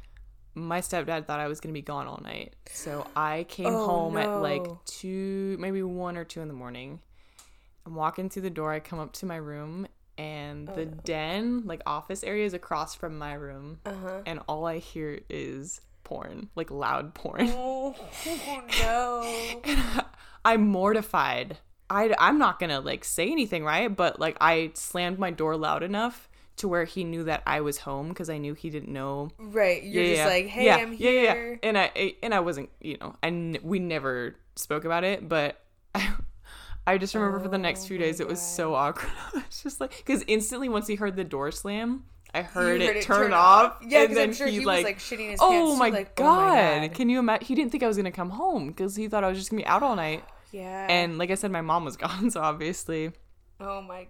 My 0.55 0.81
stepdad 0.81 1.27
thought 1.27 1.39
I 1.39 1.47
was 1.47 1.61
going 1.61 1.73
to 1.73 1.79
be 1.79 1.83
gone 1.83 2.07
all 2.09 2.21
night. 2.23 2.57
So 2.73 3.07
I 3.15 3.45
came 3.49 3.67
Oh, 3.69 3.77
home 3.79 4.17
at 4.17 4.37
like 4.39 4.67
2 4.87 5.57
maybe 5.61 5.83
1 5.83 6.17
or 6.17 6.25
2 6.25 6.41
in 6.41 6.49
the 6.49 6.55
morning. 6.55 7.01
I'm 7.87 7.95
walking 7.95 8.29
through 8.29 8.43
the 8.43 8.51
door. 8.51 8.73
I 8.73 8.81
come 8.81 8.99
up 8.99 9.13
to 9.15 9.27
my 9.27 9.37
room 9.37 9.87
and 10.17 10.69
Oh, 10.69 10.75
the 10.75 10.87
den, 10.87 11.63
like 11.65 11.81
office 11.87 12.25
area 12.25 12.45
is 12.45 12.55
across 12.55 12.95
from 12.95 13.19
my 13.19 13.35
room 13.35 13.79
Uh-huh. 13.87 14.23
and 14.27 14.41
all 14.49 14.67
I 14.67 14.79
hear 14.79 15.21
is 15.29 15.81
porn, 16.03 16.49
like 16.57 16.71
loud 16.73 17.15
porn. 17.15 17.49
Oh, 17.55 17.95
no. 18.81 20.03
I'm 20.45 20.67
mortified. 20.67 21.59
I, 21.91 22.15
I'm 22.19 22.39
not 22.39 22.59
gonna 22.59 22.81
like 22.81 23.05
say 23.05 23.31
anything, 23.31 23.65
right? 23.65 23.95
But 23.95 24.21
like 24.21 24.37
I 24.41 24.71
slammed 24.75 25.19
my 25.19 25.31
door 25.31 25.57
loud 25.57 25.83
enough 25.83 26.29
to 26.57 26.69
where 26.69 26.85
he 26.85 27.05
knew 27.05 27.25
that 27.25 27.43
I 27.47 27.61
was 27.61 27.79
home 27.79 28.09
because 28.09 28.29
I 28.29 28.39
knew 28.39 28.53
he 28.55 28.69
didn't 28.71 28.93
know. 28.93 29.31
Right. 29.39 29.83
You're 29.83 30.03
Yeah, 30.05 30.11
just 30.11 30.19
yeah. 30.19 30.27
like, 30.27 30.47
hey, 30.47 30.65
yeah, 30.67 30.77
I'm 30.77 30.93
yeah, 30.95 31.11
yeah, 31.11 31.23
yeah. 31.23 31.57
And 31.63 31.79
I, 31.79 31.91
I 31.95 32.15
and 32.23 32.35
I 32.35 32.41
wasn't, 32.41 32.71
you 32.81 32.97
know, 33.01 33.15
and 33.23 33.59
we 33.63 33.79
never 33.79 34.37
spoke 34.57 34.85
about 34.85 35.05
it, 35.05 35.29
but. 35.29 35.61
I, 35.95 36.13
I 36.87 36.97
just 36.97 37.15
remember 37.15 37.39
for 37.41 37.49
the 37.49 37.59
next 37.59 37.85
Oh 37.85 37.89
few 37.89 37.99
my 37.99 38.05
days, 38.07 38.19
it 38.19 38.27
was 38.27 38.41
so 38.41 38.75
awkward. 38.75 39.13
it's 39.47 39.63
just 39.63 39.79
like 39.79 39.95
because 39.99 40.25
instantly 40.27 40.71
once 40.71 40.87
he 40.87 40.95
heard 40.95 41.17
the 41.17 41.25
door 41.25 41.51
slam, 41.51 42.05
I 42.33 42.41
heard, 42.43 42.81
You 42.81 42.89
it, 42.91 43.03
turn, 43.03 43.33
off. 43.35 43.77
Yeah, 43.83 44.05
and 44.05 44.09
because 44.09 44.17
then 44.17 44.29
I'm 44.29 44.33
sure 44.33 44.47
he, 44.47 44.61
he 44.61 44.67
was 44.67 44.67
like, 44.67 44.85
like 44.85 44.99
shitting 44.99 45.31
his 45.31 45.41
oh 45.41 45.51
pants. 45.51 45.81
oh 45.83 45.85
too, 45.85 45.93
like, 45.93 46.15
god. 46.15 46.27
oh 46.27 46.81
my 46.81 46.89
god. 46.89 46.95
Can 46.95 47.11
you 47.11 47.19
imagine? 47.19 47.47
He 47.47 47.55
didn't 47.55 47.73
think 47.73 47.83
I 47.83 47.87
was 47.89 47.97
gonna 47.99 48.11
come 48.11 48.31
home 48.31 48.69
because 48.69 48.97
he 48.97 49.07
thought 49.09 49.23
I 49.25 49.29
was 49.29 49.39
just 49.39 49.51
gonna 49.51 49.63
be 49.63 49.67
out 49.67 49.83
all 49.83 49.97
night. 49.97 50.25
Yeah. 50.53 50.87
And 50.89 51.19
like 51.19 51.31
I 51.31 51.35
said, 51.35 51.51
my 51.51 51.61
mom 51.61 51.85
was 51.85 51.97
gone, 52.05 52.31
so 52.31 52.41
obviously 52.41 53.13
oh 53.61 53.83
my. 53.83 54.07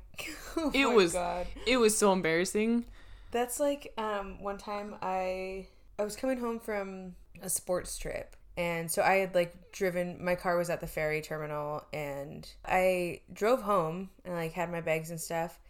Oh 0.57 0.71
it 0.75 0.87
my 0.87 0.95
was 0.95 1.13
God. 1.13 1.47
it 1.67 1.77
was 1.79 1.97
so 1.97 2.13
embarrassing. 2.13 2.85
That's 3.31 3.61
like 3.61 3.93
um 3.99 4.43
one 4.43 4.59
time 4.59 4.95
I 5.03 5.67
I 5.99 6.05
was 6.05 6.17
coming 6.17 6.39
home 6.39 6.59
from 6.61 7.15
a 7.43 7.49
sports 7.49 7.99
trip 7.99 8.37
and 8.57 8.91
so 8.91 9.03
I 9.03 9.15
had 9.17 9.35
like 9.35 9.73
driven 9.73 10.23
my 10.23 10.35
car 10.35 10.57
was 10.57 10.71
at 10.71 10.81
the 10.81 10.87
ferry 10.87 11.21
terminal 11.23 11.85
and 11.93 12.49
I 12.65 13.21
drove 13.33 13.63
home 13.63 14.11
and 14.25 14.35
like 14.35 14.53
had 14.53 14.71
my 14.71 14.81
bags 14.81 15.11
and 15.11 15.21
stuff 15.21 15.61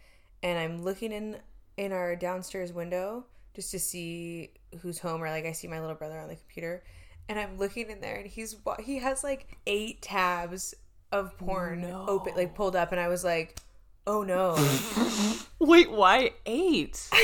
and 0.41 0.57
I'm 0.57 0.83
looking 0.83 1.11
in 1.11 1.37
in 1.77 1.91
our 1.91 2.15
downstairs 2.15 2.73
window 2.73 3.25
just 3.53 3.71
to 3.71 3.79
see 3.79 4.51
who's 4.81 4.99
home 4.99 5.21
or 5.23 5.29
like 5.29 5.45
I 5.45 5.51
see 5.51 5.67
my 5.67 5.79
little 5.79 5.95
brother 5.95 6.19
on 6.19 6.27
the 6.29 6.35
computer 6.35 6.83
and 7.29 7.39
I'm 7.39 7.57
looking 7.57 7.89
in 7.89 8.01
there 8.01 8.15
and 8.15 8.27
he's 8.27 8.55
he 8.79 8.97
has 8.97 9.23
like 9.23 9.57
eight 9.65 10.01
tabs 10.01 10.73
of 11.11 11.37
porn 11.37 11.85
open 11.85 12.33
like 12.35 12.55
pulled 12.55 12.75
up 12.75 12.91
and 12.91 12.99
I 12.99 13.07
was 13.07 13.23
like 13.23 13.57
oh 14.05 14.23
no 14.23 14.55
Wait, 15.59 15.91
why 15.91 16.31
eight? 16.45 17.09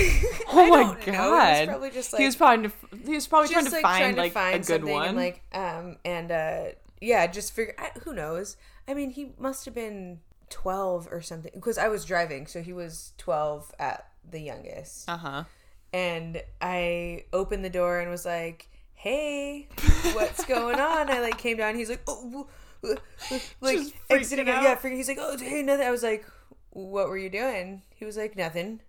Oh 0.48 0.70
my 0.70 0.84
don't 0.84 1.08
know. 1.08 1.32
Was 1.32 1.58
god! 1.58 1.68
probably 1.68 1.90
just 1.90 2.16
he 2.16 2.26
was 2.26 2.36
probably 2.36 2.72
he 3.04 3.12
was 3.12 3.28
probably 3.28 3.50
trying 3.50 3.66
to 3.66 3.72
just, 3.72 3.82
find 3.82 4.16
trying 4.16 4.34
like 4.34 4.56
a 4.56 4.60
good 4.60 4.84
one. 4.84 5.08
and 5.10 5.18
like 5.18 5.42
um 5.54 5.98
and 6.06 6.32
uh 6.32 6.66
yeah 7.02 7.28
just 7.28 7.53
figure 7.53 7.74
I, 7.77 7.92
who 8.03 8.14
knows 8.14 8.56
i 8.88 8.94
mean 8.94 9.10
he 9.10 9.32
must 9.38 9.66
have 9.66 9.74
been 9.74 10.20
12 10.50 11.10
or 11.12 11.22
something 11.22 11.51
because 11.56 11.77
i 11.77 11.88
was 11.88 12.06
driving 12.06 12.48
so 12.48 12.62
he 12.62 12.72
was 12.72 13.14
12 13.18 13.74
at 13.79 14.08
the 14.29 14.40
youngest 14.40 15.10
uh 15.10 15.18
huh. 15.18 15.44
and 15.92 16.42
i 16.62 17.25
opened 17.34 17.66
the 17.66 17.70
door 17.70 18.00
and 18.00 18.10
was 18.10 18.25
like 18.25 18.70
hey 19.05 19.68
what's 20.13 20.44
going 20.48 20.79
on 20.79 21.11
i 21.11 21.22
like 21.22 21.37
came 21.37 21.57
down 21.57 21.75
he's 21.75 21.91
like 21.91 22.01
oh 22.07 22.48
uh, 22.83 22.96
uh," 23.31 23.39
like 23.61 23.77
exiting 24.09 24.50
out. 24.50 24.63
yeah 24.63 24.75
freaking 24.75 24.96
he's 24.96 25.07
like 25.07 25.20
oh 25.22 25.37
hey 25.37 25.61
nothing 25.61 25.85
i 25.85 25.91
was 25.91 26.01
like 26.01 26.25
what 26.72 27.07
were 27.07 27.18
you 27.18 27.29
doing 27.29 27.83
he 27.94 28.03
was 28.03 28.18
like 28.18 28.35
nothing 28.35 28.81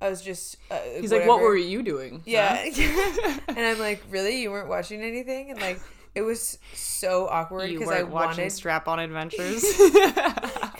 i 0.00 0.10
was 0.10 0.22
just 0.22 0.56
uh, 0.72 0.78
He's 1.00 1.12
like, 1.12 1.26
what 1.26 1.40
were 1.40 1.56
you 1.56 1.82
doing? 1.82 2.22
Yeah. 2.24 2.54
and 3.48 3.58
I'm 3.58 3.78
like, 3.78 4.02
really? 4.08 4.40
You 4.40 4.50
weren't 4.50 4.68
watching 4.68 5.02
anything? 5.02 5.50
And 5.50 5.60
like, 5.60 5.78
it 6.14 6.22
was 6.22 6.58
so 6.72 7.28
awkward 7.28 7.68
because 7.68 7.90
I 7.90 8.02
wanted 8.02 8.50
Strap 8.50 8.88
On 8.88 8.98
Adventures. 8.98 9.62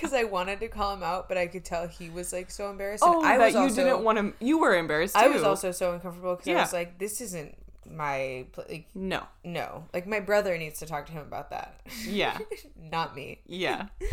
because 0.01 0.15
I 0.15 0.25
wanted 0.25 0.61
to 0.61 0.69
call 0.69 0.95
him 0.95 1.03
out, 1.03 1.29
but 1.29 1.37
I 1.37 1.49
could 1.49 1.67
tell 1.67 1.87
he 1.87 2.09
was 2.09 2.33
like 2.33 2.51
so 2.51 2.71
embarrassed. 2.71 3.05
And 3.05 3.15
oh, 3.15 3.21
I 3.21 3.37
that 3.37 3.45
was 3.45 3.55
you 3.55 3.61
also, 3.61 3.85
didn't 3.85 4.05
want 4.05 4.19
to. 4.19 4.45
You 4.45 4.59
were 4.59 4.75
embarrassed. 4.75 5.15
Too. 5.15 5.21
I 5.21 5.29
was 5.29 5.43
also 5.43 5.71
so 5.71 5.93
uncomfortable 5.93 6.37
because 6.37 6.49
I 6.49 6.61
was 6.61 6.73
like, 6.73 6.99
this 6.99 7.21
isn't 7.21 7.57
my 7.89 8.47
like 8.57 8.87
no. 8.95 9.23
no 9.45 9.85
like 9.95 10.07
my 10.07 10.21
brother 10.21 10.57
needs 10.59 10.79
to 10.81 10.87
talk 10.87 11.07
to 11.07 11.13
him 11.13 11.23
about 11.23 11.51
that, 11.51 11.81
Yeah. 12.07 12.39
not 12.81 13.15
me. 13.15 13.41
Yeah. 13.47 13.87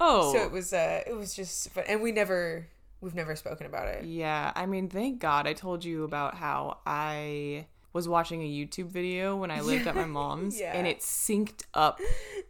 Oh. 0.00 0.32
So 0.32 0.42
it 0.42 0.50
was 0.50 0.72
uh 0.72 1.02
it 1.06 1.14
was 1.14 1.34
just 1.34 1.70
fun. 1.70 1.84
and 1.86 2.02
we 2.02 2.10
never 2.10 2.66
we've 3.00 3.14
never 3.14 3.36
spoken 3.36 3.64
about 3.66 3.86
it. 3.86 4.04
Yeah, 4.04 4.50
I 4.56 4.66
mean, 4.66 4.88
thank 4.88 5.20
God 5.20 5.46
I 5.46 5.52
told 5.52 5.84
you 5.84 6.02
about 6.02 6.34
how 6.34 6.78
I 6.84 7.66
was 7.94 8.06
watching 8.08 8.42
a 8.42 8.46
YouTube 8.46 8.88
video 8.88 9.36
when 9.36 9.50
I 9.50 9.60
lived 9.60 9.86
at 9.86 9.94
my 9.94 10.04
mom's 10.20 10.60
Yeah. 10.60 10.76
and 10.76 10.86
it 10.86 11.00
synced 11.00 11.62
up 11.72 12.00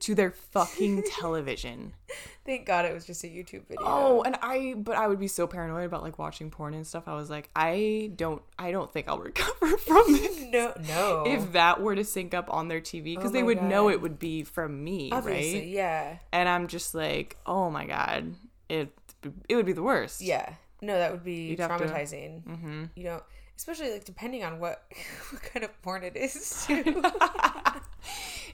to 0.00 0.14
their 0.16 0.33
fucking 0.33 1.04
television. 1.04 1.92
Thank 2.46 2.66
God 2.66 2.85
it 2.87 2.92
was 2.92 3.07
just 3.07 3.22
a 3.24 3.26
YouTube 3.26 3.66
video. 3.68 3.83
Oh, 3.85 4.22
and 4.22 4.37
I 4.42 4.74
but 4.76 4.96
I 4.96 5.07
would 5.07 5.20
be 5.20 5.28
so 5.28 5.46
paranoid 5.46 5.85
about 5.85 6.02
like 6.02 6.18
watching 6.18 6.50
porn 6.50 6.74
and 6.74 6.87
stuff. 6.87 7.04
I 7.07 7.14
was 7.14 7.30
like, 7.30 7.48
I 7.54 8.11
don't 8.16 8.42
I 8.59 8.70
don't 8.72 8.92
think 8.92 9.09
I'll 9.09 9.18
recover 9.30 9.76
from 9.78 10.04
it. 10.09 10.50
no, 10.50 10.72
no. 10.88 11.24
If 11.26 11.52
that 11.52 11.80
were 11.80 11.94
to 11.94 12.04
sync 12.04 12.35
up 12.35 12.52
on 12.52 12.68
their 12.68 12.80
TV 12.80 13.14
because 13.14 13.30
Oh 13.30 13.33
they 13.35 13.42
would 13.42 13.62
know 13.62 13.88
it 13.90 14.00
would 14.00 14.18
be 14.18 14.42
from 14.44 14.83
me, 14.83 15.11
obviously, 15.12 15.61
right? 15.61 15.68
yeah, 15.68 16.16
And 16.33 16.48
I'm 16.48 16.66
just 16.68 16.94
like, 16.94 17.37
"Oh 17.46 17.70
my 17.70 17.87
god. 17.87 18.35
It 18.68 18.92
it 19.48 19.57
would 19.57 19.66
be 19.66 19.72
the 19.72 19.83
worst." 19.83 20.20
yeah. 20.20 20.54
No, 20.83 20.98
that 20.98 21.12
would 21.12 21.24
be 21.24 21.46
You'd 21.48 21.61
have 21.61 21.78
to- 21.78 21.87
traumatizing. 21.87 22.42
Mhm. 22.44 22.90
You 22.94 23.04
know, 23.04 23.22
especially 23.56 23.92
like 23.92 24.04
depending 24.04 24.44
on 24.44 24.58
what 24.58 24.84
what 25.30 25.42
kind 25.42 25.64
of 25.64 25.82
porn 25.82 26.02
it 26.04 26.16
is. 26.16 26.64
Too. 26.66 27.02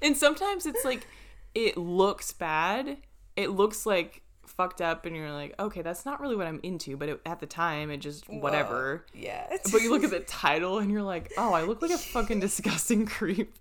and 0.02 0.16
sometimes 0.16 0.66
it's 0.66 0.84
like 0.84 1.06
it 1.54 1.76
looks 1.76 2.32
bad 2.32 2.96
it 3.36 3.50
looks 3.50 3.86
like 3.86 4.22
fucked 4.46 4.80
up 4.80 5.06
and 5.06 5.14
you're 5.16 5.30
like 5.32 5.54
okay 5.60 5.80
that's 5.80 6.04
not 6.04 6.20
really 6.20 6.34
what 6.36 6.46
i'm 6.46 6.60
into 6.62 6.96
but 6.96 7.08
it, 7.08 7.20
at 7.24 7.40
the 7.40 7.46
time 7.46 7.90
it 7.90 7.98
just 7.98 8.28
whatever 8.28 9.04
Well, 9.14 9.22
yeah. 9.22 9.46
but 9.72 9.80
you 9.80 9.90
look 9.90 10.04
at 10.04 10.10
the 10.10 10.20
title 10.26 10.78
and 10.78 10.90
you're 10.90 11.02
like 11.02 11.32
oh 11.38 11.52
i 11.52 11.62
look 11.62 11.82
like 11.82 11.92
a 11.92 11.98
fucking 11.98 12.40
disgusting 12.40 13.06
creep 13.06 13.54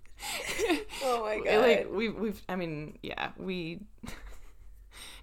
oh 1.04 1.22
my 1.24 1.40
god. 1.44 1.60
like 1.62 1.88
we've 1.92 2.14
we've 2.14 2.42
i 2.48 2.56
mean 2.56 2.98
yeah 3.02 3.30
we 3.38 3.80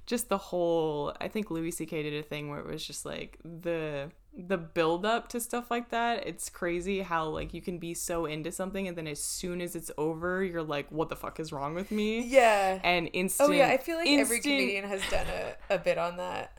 just 0.08 0.30
the 0.30 0.38
whole 0.38 1.14
i 1.22 1.28
think 1.28 1.52
louis 1.52 1.72
ck 1.72 1.90
did 1.90 2.14
a 2.14 2.24
thing 2.24 2.50
where 2.50 2.60
it 2.60 2.66
was 2.66 2.84
just 2.86 3.06
like 3.06 3.38
the 3.44 4.10
the 4.36 4.58
build 4.58 5.06
up 5.06 5.28
to 5.28 5.40
stuff 5.40 5.70
like 5.72 5.90
that 5.90 6.26
it's 6.28 6.50
crazy 6.50 7.02
how 7.02 7.26
like 7.26 7.54
you 7.54 7.62
can 7.62 7.78
be 7.80 7.94
so 7.94 8.26
into 8.26 8.52
something 8.52 8.88
and 8.88 8.96
then 8.98 9.08
as 9.08 9.22
soon 9.22 9.62
as 9.62 9.76
it's 9.76 9.90
over 9.98 10.44
you're 10.44 10.64
like 10.64 10.90
what 10.92 11.10
the 11.10 11.16
fuck 11.16 11.40
is 11.40 11.52
wrong 11.52 11.74
with 11.76 11.92
me 11.92 12.22
yeah. 12.22 12.80
and 12.84 13.10
instant 13.14 13.50
Oh 13.50 13.52
yeah, 13.54 13.68
I 13.70 13.78
feel 13.78 13.98
like 13.98 14.08
every 14.08 14.40
comedian 14.40 14.86
has 14.86 15.02
done 15.10 15.26
a, 15.28 15.76
a 15.76 15.78
bit 15.80 15.98
on 15.98 16.18
that. 16.18 16.58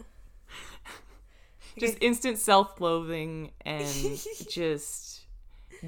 just 1.79 1.97
instant 2.01 2.39
self-loathing 2.39 3.53
and 3.65 3.87
just 4.51 5.21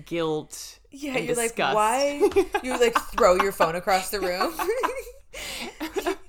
guilt 0.07 0.79
Yeah, 0.93 1.17
and 1.17 1.27
you're 1.27 1.35
disgust. 1.35 1.75
like, 1.75 1.75
why? 1.75 2.31
You 2.63 2.79
like 2.79 2.97
throw 3.17 3.35
your 3.35 3.51
phone 3.51 3.75
across 3.75 4.11
the 4.11 4.21
room. 6.07 6.15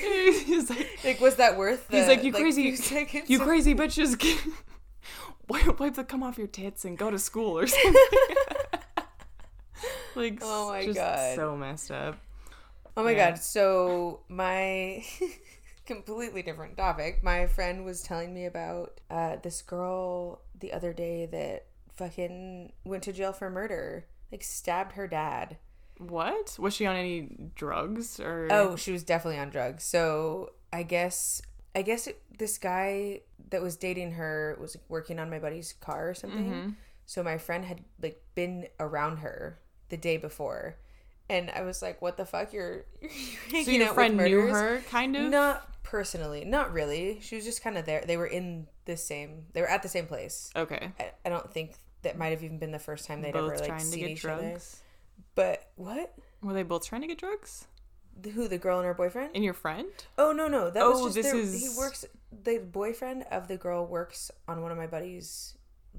He's 0.46 0.70
like, 0.70 0.88
like, 1.04 1.20
was 1.20 1.36
that 1.36 1.56
worth? 1.56 1.88
The, 1.88 1.98
He's 1.98 2.08
like, 2.08 2.24
you 2.24 2.32
crazy, 2.32 2.74
few 2.76 3.20
you 3.26 3.38
crazy 3.38 3.74
bitches. 3.74 4.18
Get, 4.18 4.38
wipe, 5.48 5.78
wipe 5.80 5.94
the 5.94 6.04
cum 6.04 6.22
off 6.22 6.38
your 6.38 6.46
tits 6.46 6.84
and 6.84 6.96
go 6.96 7.10
to 7.10 7.18
school 7.18 7.58
or 7.58 7.66
something. 7.66 7.94
like, 10.16 10.38
Oh 10.42 10.70
my 10.70 10.84
just 10.84 10.98
God. 10.98 11.36
so 11.36 11.56
messed 11.56 11.90
up. 11.90 12.18
Oh 12.96 13.04
my 13.04 13.12
Yeah. 13.12 13.30
god. 13.32 13.38
So 13.38 14.20
my 14.28 15.04
completely 15.86 16.42
different 16.42 16.76
topic. 16.76 17.22
My 17.22 17.46
friend 17.46 17.84
was 17.84 18.02
telling 18.02 18.32
me 18.34 18.46
about 18.46 19.00
uh, 19.10 19.36
this 19.42 19.62
girl 19.62 20.42
the 20.58 20.72
other 20.72 20.92
day 20.92 21.26
that 21.26 21.66
fucking 21.96 22.72
went 22.84 23.02
to 23.04 23.12
jail 23.12 23.32
for 23.32 23.50
murder. 23.50 24.06
Like 24.30 24.42
stabbed 24.42 24.92
her 24.92 25.06
dad. 25.06 25.58
What 26.10 26.56
was 26.58 26.74
she 26.74 26.86
on 26.86 26.96
any 26.96 27.50
drugs 27.54 28.20
or? 28.20 28.48
Oh, 28.50 28.76
she 28.76 28.92
was 28.92 29.02
definitely 29.02 29.40
on 29.40 29.50
drugs. 29.50 29.84
So 29.84 30.52
I 30.72 30.82
guess 30.82 31.42
I 31.74 31.82
guess 31.82 32.06
it, 32.06 32.20
this 32.38 32.58
guy 32.58 33.20
that 33.50 33.62
was 33.62 33.76
dating 33.76 34.12
her 34.12 34.56
was 34.60 34.76
working 34.88 35.18
on 35.18 35.30
my 35.30 35.38
buddy's 35.38 35.72
car 35.74 36.10
or 36.10 36.14
something. 36.14 36.50
Mm-hmm. 36.50 36.70
So 37.06 37.22
my 37.22 37.38
friend 37.38 37.64
had 37.64 37.82
like 38.00 38.22
been 38.34 38.68
around 38.78 39.18
her 39.18 39.58
the 39.88 39.96
day 39.96 40.16
before, 40.16 40.76
and 41.28 41.50
I 41.50 41.62
was 41.62 41.82
like, 41.82 42.00
"What 42.02 42.16
the 42.16 42.24
fuck? 42.24 42.52
You're, 42.52 42.84
you're 43.00 43.10
So 43.64 43.70
your 43.70 43.82
out 43.82 43.88
with 43.88 43.94
friend 43.94 44.16
knew 44.16 44.22
murderers?" 44.22 44.52
her, 44.52 44.82
kind 44.90 45.16
of. 45.16 45.30
Not 45.30 45.82
personally, 45.82 46.44
not 46.44 46.72
really. 46.72 47.18
She 47.20 47.36
was 47.36 47.44
just 47.44 47.62
kind 47.62 47.76
of 47.76 47.84
there. 47.84 48.04
They 48.06 48.16
were 48.16 48.26
in 48.26 48.66
the 48.84 48.96
same. 48.96 49.46
They 49.52 49.60
were 49.60 49.68
at 49.68 49.82
the 49.82 49.88
same 49.88 50.06
place. 50.06 50.50
Okay. 50.54 50.92
I, 50.98 51.10
I 51.24 51.28
don't 51.28 51.52
think 51.52 51.74
that 52.02 52.18
might 52.18 52.30
have 52.30 52.44
even 52.44 52.58
been 52.58 52.72
the 52.72 52.78
first 52.78 53.06
time 53.06 53.22
they'd 53.22 53.32
both 53.32 53.52
ever 53.52 53.68
like 53.72 53.80
seen 53.80 54.08
each 54.08 54.24
other. 54.24 54.58
But 55.34 55.70
what? 55.76 56.14
Were 56.42 56.52
they 56.52 56.62
both 56.62 56.86
trying 56.86 57.02
to 57.02 57.06
get 57.06 57.18
drugs? 57.18 57.66
The- 58.20 58.30
Who? 58.30 58.48
The 58.48 58.58
girl 58.58 58.78
and 58.78 58.86
her 58.86 58.94
boyfriend? 58.94 59.30
And 59.34 59.42
your 59.44 59.54
friend? 59.54 59.88
Oh 60.18 60.32
no 60.32 60.46
no 60.48 60.70
that 60.70 60.82
Oh, 60.82 61.04
was 61.04 61.14
just 61.14 61.30
their, 61.30 61.40
is- 61.40 61.60
he 61.60 61.78
works 61.78 62.04
the 62.44 62.58
boyfriend 62.58 63.24
of 63.30 63.48
the 63.48 63.56
girl 63.56 63.86
works 63.86 64.30
on 64.48 64.62
one 64.62 64.70
of 64.72 64.78
my 64.78 64.86
buddy's 64.86 65.54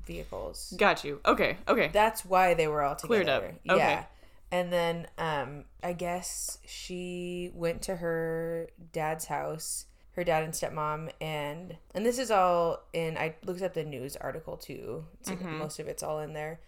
vehicles. 0.05 0.73
Got 0.77 1.03
you. 1.03 1.19
Okay. 1.25 1.57
Okay. 1.67 1.89
That's 1.93 2.25
why 2.25 2.53
they 2.53 2.67
were 2.67 2.81
all 2.81 2.95
together. 2.95 3.07
Cleared 3.23 3.29
up. 3.29 3.43
Okay. 3.43 3.77
Yeah. 3.77 4.05
And 4.51 4.71
then 4.71 5.07
um 5.17 5.65
I 5.83 5.93
guess 5.93 6.59
she 6.65 7.51
went 7.53 7.81
to 7.83 7.95
her 7.97 8.69
dad's 8.91 9.25
house, 9.25 9.85
her 10.11 10.23
dad 10.23 10.43
and 10.43 10.53
stepmom 10.53 11.11
and 11.21 11.77
and 11.95 12.05
this 12.05 12.19
is 12.19 12.29
all 12.31 12.83
in 12.93 13.17
I 13.17 13.35
looked 13.45 13.61
up 13.61 13.73
the 13.73 13.83
news 13.83 14.15
article 14.17 14.57
too. 14.57 15.05
It's 15.19 15.29
like 15.29 15.39
Mm-hmm. 15.39 15.57
most 15.59 15.79
of 15.79 15.87
it's 15.87 16.03
all 16.03 16.19
in 16.19 16.33
there. 16.33 16.59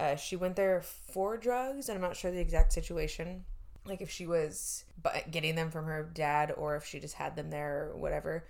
Uh, 0.00 0.16
she 0.16 0.34
went 0.34 0.56
there 0.56 0.80
for 0.80 1.36
drugs, 1.36 1.90
and 1.90 1.96
I'm 1.96 2.02
not 2.02 2.16
sure 2.16 2.30
the 2.30 2.40
exact 2.40 2.72
situation. 2.72 3.44
Like 3.84 4.00
if 4.00 4.10
she 4.10 4.26
was 4.26 4.84
getting 5.30 5.54
them 5.54 5.70
from 5.70 5.84
her 5.84 6.10
dad, 6.14 6.54
or 6.56 6.76
if 6.76 6.86
she 6.86 7.00
just 7.00 7.14
had 7.14 7.36
them 7.36 7.50
there, 7.50 7.90
or 7.92 7.98
whatever. 7.98 8.44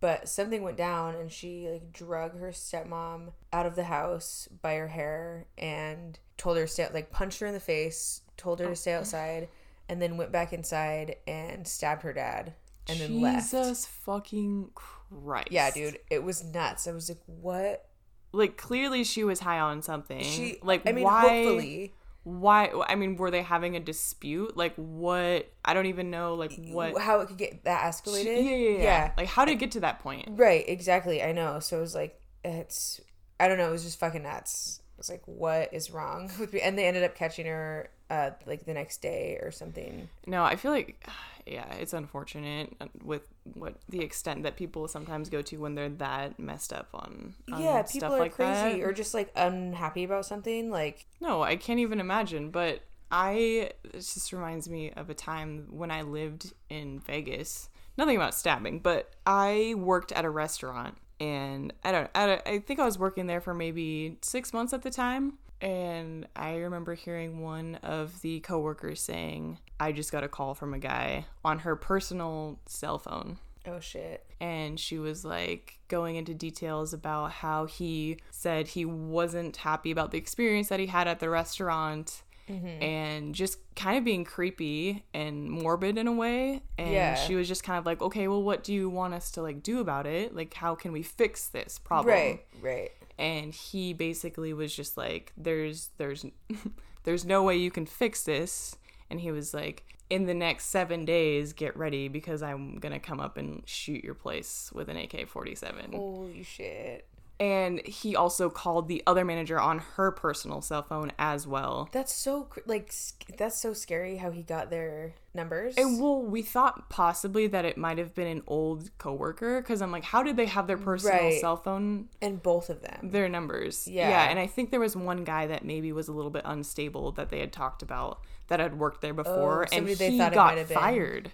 But 0.00 0.28
something 0.28 0.62
went 0.62 0.76
down, 0.76 1.14
and 1.14 1.30
she 1.30 1.68
like 1.70 1.92
drug 1.92 2.38
her 2.38 2.48
stepmom 2.48 3.32
out 3.52 3.66
of 3.66 3.76
the 3.76 3.84
house 3.84 4.48
by 4.62 4.74
her 4.74 4.88
hair, 4.88 5.46
and 5.56 6.18
told 6.38 6.56
her 6.56 6.64
to 6.64 6.68
stay, 6.68 6.88
like 6.92 7.12
punched 7.12 7.38
her 7.38 7.46
in 7.46 7.54
the 7.54 7.60
face, 7.60 8.22
told 8.36 8.58
her 8.58 8.66
to 8.66 8.76
stay 8.76 8.94
outside, 8.94 9.48
and 9.88 10.02
then 10.02 10.16
went 10.16 10.32
back 10.32 10.52
inside 10.52 11.16
and 11.28 11.68
stabbed 11.68 12.02
her 12.02 12.12
dad, 12.12 12.52
and 12.88 12.98
then 12.98 13.20
left. 13.20 13.50
Jesus 13.50 13.86
fucking 13.86 14.70
Christ. 14.74 15.52
Yeah, 15.52 15.70
dude, 15.70 15.98
it 16.10 16.24
was 16.24 16.42
nuts. 16.42 16.88
I 16.88 16.92
was 16.92 17.08
like, 17.08 17.22
what? 17.26 17.88
Like 18.36 18.56
clearly 18.56 19.02
she 19.04 19.24
was 19.24 19.40
high 19.40 19.58
on 19.60 19.82
something. 19.82 20.22
She 20.22 20.58
like 20.62 20.82
I 20.86 20.92
mean, 20.92 21.04
why 21.04 21.20
hopefully. 21.42 21.94
why 22.22 22.70
I 22.86 22.94
mean 22.94 23.16
were 23.16 23.30
they 23.30 23.42
having 23.42 23.76
a 23.76 23.80
dispute? 23.80 24.56
Like 24.56 24.74
what 24.76 25.50
I 25.64 25.74
don't 25.74 25.86
even 25.86 26.10
know 26.10 26.34
like 26.34 26.52
what 26.68 27.00
how 27.00 27.20
it 27.20 27.28
could 27.28 27.38
get 27.38 27.64
that 27.64 27.82
escalated. 27.92 28.44
yeah, 28.44 28.56
yeah, 28.56 28.82
yeah, 28.82 29.12
Like 29.16 29.28
how 29.28 29.44
did 29.44 29.52
it 29.52 29.58
get 29.58 29.70
to 29.72 29.80
that 29.80 30.00
point? 30.00 30.28
Right, 30.30 30.64
exactly. 30.68 31.22
I 31.22 31.32
know. 31.32 31.60
So 31.60 31.78
it 31.78 31.80
was 31.80 31.94
like 31.94 32.20
it's 32.44 33.00
I 33.40 33.48
don't 33.48 33.58
know, 33.58 33.68
it 33.68 33.72
was 33.72 33.84
just 33.84 33.98
fucking 33.98 34.22
nuts. 34.22 34.80
It 34.94 34.98
was 34.98 35.10
like 35.10 35.22
what 35.26 35.72
is 35.72 35.90
wrong 35.90 36.30
with 36.38 36.52
me? 36.52 36.60
And 36.60 36.76
they 36.78 36.86
ended 36.86 37.04
up 37.04 37.14
catching 37.14 37.46
her 37.46 37.90
uh 38.10 38.30
like 38.46 38.64
the 38.64 38.74
next 38.74 39.02
day 39.02 39.38
or 39.42 39.50
something. 39.50 40.08
No, 40.26 40.44
I 40.44 40.56
feel 40.56 40.70
like 40.70 41.06
yeah, 41.46 41.72
it's 41.74 41.92
unfortunate 41.92 42.72
with 43.04 43.22
what 43.54 43.74
the 43.88 44.00
extent 44.00 44.42
that 44.42 44.56
people 44.56 44.88
sometimes 44.88 45.28
go 45.28 45.42
to 45.42 45.56
when 45.58 45.74
they're 45.74 45.88
that 45.88 46.38
messed 46.38 46.72
up 46.72 46.88
on, 46.94 47.34
on 47.52 47.62
yeah, 47.62 47.82
people 47.82 48.14
are 48.14 48.18
like 48.18 48.34
crazy 48.34 48.80
that. 48.80 48.82
or 48.82 48.92
just 48.92 49.14
like 49.14 49.30
unhappy 49.36 50.04
about 50.04 50.26
something 50.26 50.70
like 50.70 51.06
No, 51.20 51.42
I 51.42 51.56
can't 51.56 51.78
even 51.80 52.00
imagine. 52.00 52.50
But 52.50 52.80
I, 53.10 53.70
it 53.84 53.94
just 53.94 54.32
reminds 54.32 54.68
me 54.68 54.90
of 54.90 55.08
a 55.10 55.14
time 55.14 55.68
when 55.70 55.92
I 55.92 56.02
lived 56.02 56.52
in 56.68 56.98
Vegas. 56.98 57.68
Nothing 57.96 58.16
about 58.16 58.34
stabbing, 58.34 58.80
but 58.80 59.10
I 59.24 59.74
worked 59.78 60.10
at 60.12 60.24
a 60.24 60.30
restaurant, 60.30 60.98
and 61.20 61.72
I 61.84 61.92
don't, 61.92 62.10
I, 62.16 62.26
don't- 62.26 62.42
I 62.46 62.58
think 62.58 62.80
I 62.80 62.84
was 62.84 62.98
working 62.98 63.26
there 63.28 63.40
for 63.40 63.54
maybe 63.54 64.18
six 64.22 64.52
months 64.52 64.72
at 64.72 64.82
the 64.82 64.90
time. 64.90 65.38
And 65.60 66.26
I 66.36 66.56
remember 66.56 66.94
hearing 66.94 67.40
one 67.40 67.76
of 67.82 68.20
the 68.20 68.40
coworkers 68.40 69.00
saying, 69.00 69.58
I 69.80 69.92
just 69.92 70.12
got 70.12 70.24
a 70.24 70.28
call 70.28 70.54
from 70.54 70.74
a 70.74 70.78
guy 70.78 71.26
on 71.44 71.60
her 71.60 71.76
personal 71.76 72.58
cell 72.66 72.98
phone 72.98 73.38
oh 73.66 73.80
shit. 73.80 74.24
and 74.40 74.78
she 74.78 74.98
was 74.98 75.24
like 75.24 75.78
going 75.88 76.16
into 76.16 76.32
details 76.34 76.92
about 76.92 77.30
how 77.32 77.66
he 77.66 78.16
said 78.30 78.68
he 78.68 78.84
wasn't 78.84 79.56
happy 79.58 79.90
about 79.90 80.12
the 80.12 80.18
experience 80.18 80.68
that 80.68 80.78
he 80.80 80.86
had 80.86 81.08
at 81.08 81.20
the 81.20 81.28
restaurant 81.30 82.22
Mm-hmm. 82.48 82.80
and 82.80 83.34
just 83.34 83.58
kind 83.74 83.98
of 83.98 84.04
being 84.04 84.22
creepy 84.22 85.02
and 85.12 85.50
morbid 85.50 85.98
in 85.98 86.06
a 86.06 86.12
way 86.12 86.62
and 86.78 86.92
Yeah. 86.92 87.16
she 87.16 87.34
was 87.34 87.48
just 87.48 87.64
kind 87.64 87.76
of 87.76 87.84
like 87.84 88.00
okay 88.00 88.28
well 88.28 88.40
what 88.40 88.62
do 88.62 88.72
you 88.72 88.88
want 88.88 89.14
us 89.14 89.32
to 89.32 89.42
like 89.42 89.64
do 89.64 89.80
about 89.80 90.06
it 90.06 90.32
like 90.32 90.54
how 90.54 90.76
can 90.76 90.92
we 90.92 91.02
fix 91.02 91.48
this 91.48 91.80
problem 91.80 92.14
Right, 92.14 92.44
right. 92.62 92.92
And 93.18 93.54
he 93.54 93.92
basically 93.92 94.52
was 94.52 94.74
just 94.74 94.96
like 94.96 95.32
there's 95.36 95.90
there's 95.98 96.26
there's 97.04 97.24
no 97.24 97.42
way 97.42 97.56
you 97.56 97.70
can 97.70 97.86
fix 97.86 98.22
this 98.24 98.76
and 99.10 99.20
he 99.20 99.30
was 99.30 99.54
like 99.54 99.84
in 100.10 100.26
the 100.26 100.34
next 100.34 100.66
seven 100.66 101.04
days 101.04 101.52
get 101.52 101.76
ready 101.76 102.08
because 102.08 102.42
i'm 102.42 102.76
gonna 102.76 103.00
come 103.00 103.20
up 103.20 103.36
and 103.36 103.62
shoot 103.66 104.04
your 104.04 104.14
place 104.14 104.70
with 104.74 104.88
an 104.88 104.96
ak-47 104.96 105.94
Holy 105.94 106.42
shit. 106.42 107.06
And 107.38 107.86
he 107.86 108.16
also 108.16 108.48
called 108.48 108.88
the 108.88 109.02
other 109.06 109.24
manager 109.24 109.60
on 109.60 109.78
her 109.96 110.10
personal 110.10 110.60
cell 110.62 110.82
phone 110.82 111.12
as 111.18 111.46
well 111.46 111.88
That's 111.92 112.14
so 112.14 112.48
like 112.66 112.92
that's 113.36 113.60
so 113.60 113.72
scary 113.74 114.16
how 114.16 114.30
he 114.30 114.42
got 114.42 114.70
their 114.70 115.14
numbers. 115.34 115.74
and 115.76 116.00
well 116.00 116.22
we 116.22 116.40
thought 116.40 116.88
possibly 116.88 117.46
that 117.48 117.64
it 117.66 117.76
might 117.76 117.98
have 117.98 118.14
been 118.14 118.26
an 118.28 118.42
old 118.46 118.90
coworker 118.96 119.60
because 119.60 119.82
i'm 119.82 119.92
like 119.92 120.04
how 120.04 120.22
did 120.22 120.36
they 120.36 120.46
have 120.46 120.66
their 120.66 120.78
personal 120.78 121.16
Right. 121.18 121.40
cell 121.40 121.56
phone 121.58 122.08
and 122.22 122.42
both 122.42 122.70
of 122.70 122.80
them. 122.82 123.10
their 123.10 123.28
numbers. 123.28 123.86
Yeah. 123.86 124.08
Yeah. 124.08 124.30
And 124.30 124.38
I 124.38 124.46
think 124.46 124.70
there 124.70 124.80
was 124.80 124.96
one 124.96 125.24
guy 125.24 125.46
that 125.46 125.64
maybe 125.64 125.92
was 125.92 126.08
a 126.08 126.12
little 126.12 126.30
bit 126.30 126.42
unstable 126.46 127.12
that 127.12 127.28
they 127.28 127.40
had 127.40 127.52
talked 127.52 127.82
about 127.82 128.20
that 128.48 128.60
had 128.60 128.78
worked 128.78 129.00
there 129.02 129.12
before 129.14 129.64
oh, 129.70 129.76
and 129.76 129.88
Oh, 129.88 129.94
they 129.94 130.10
he 130.12 130.18
got 130.18 130.34
might 130.34 130.58
have 130.58 130.68
been. 130.68 130.78
fired. 130.78 131.32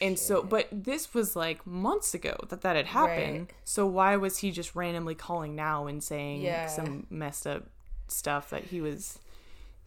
And 0.00 0.18
so, 0.18 0.42
but 0.42 0.68
this 0.72 1.14
was 1.14 1.34
like 1.36 1.66
months 1.66 2.14
ago 2.14 2.36
that 2.48 2.60
that 2.62 2.76
had 2.76 2.86
happened. 2.86 3.38
Right. 3.40 3.50
So 3.64 3.86
why 3.86 4.16
was 4.16 4.38
he 4.38 4.50
just 4.50 4.74
randomly 4.74 5.14
calling 5.14 5.54
now 5.54 5.86
and 5.86 6.02
saying 6.02 6.42
Yeah. 6.42 6.66
some 6.66 7.06
messed 7.10 7.46
up 7.46 7.64
stuff 8.08 8.50
that 8.50 8.64
he 8.64 8.80
was 8.80 9.18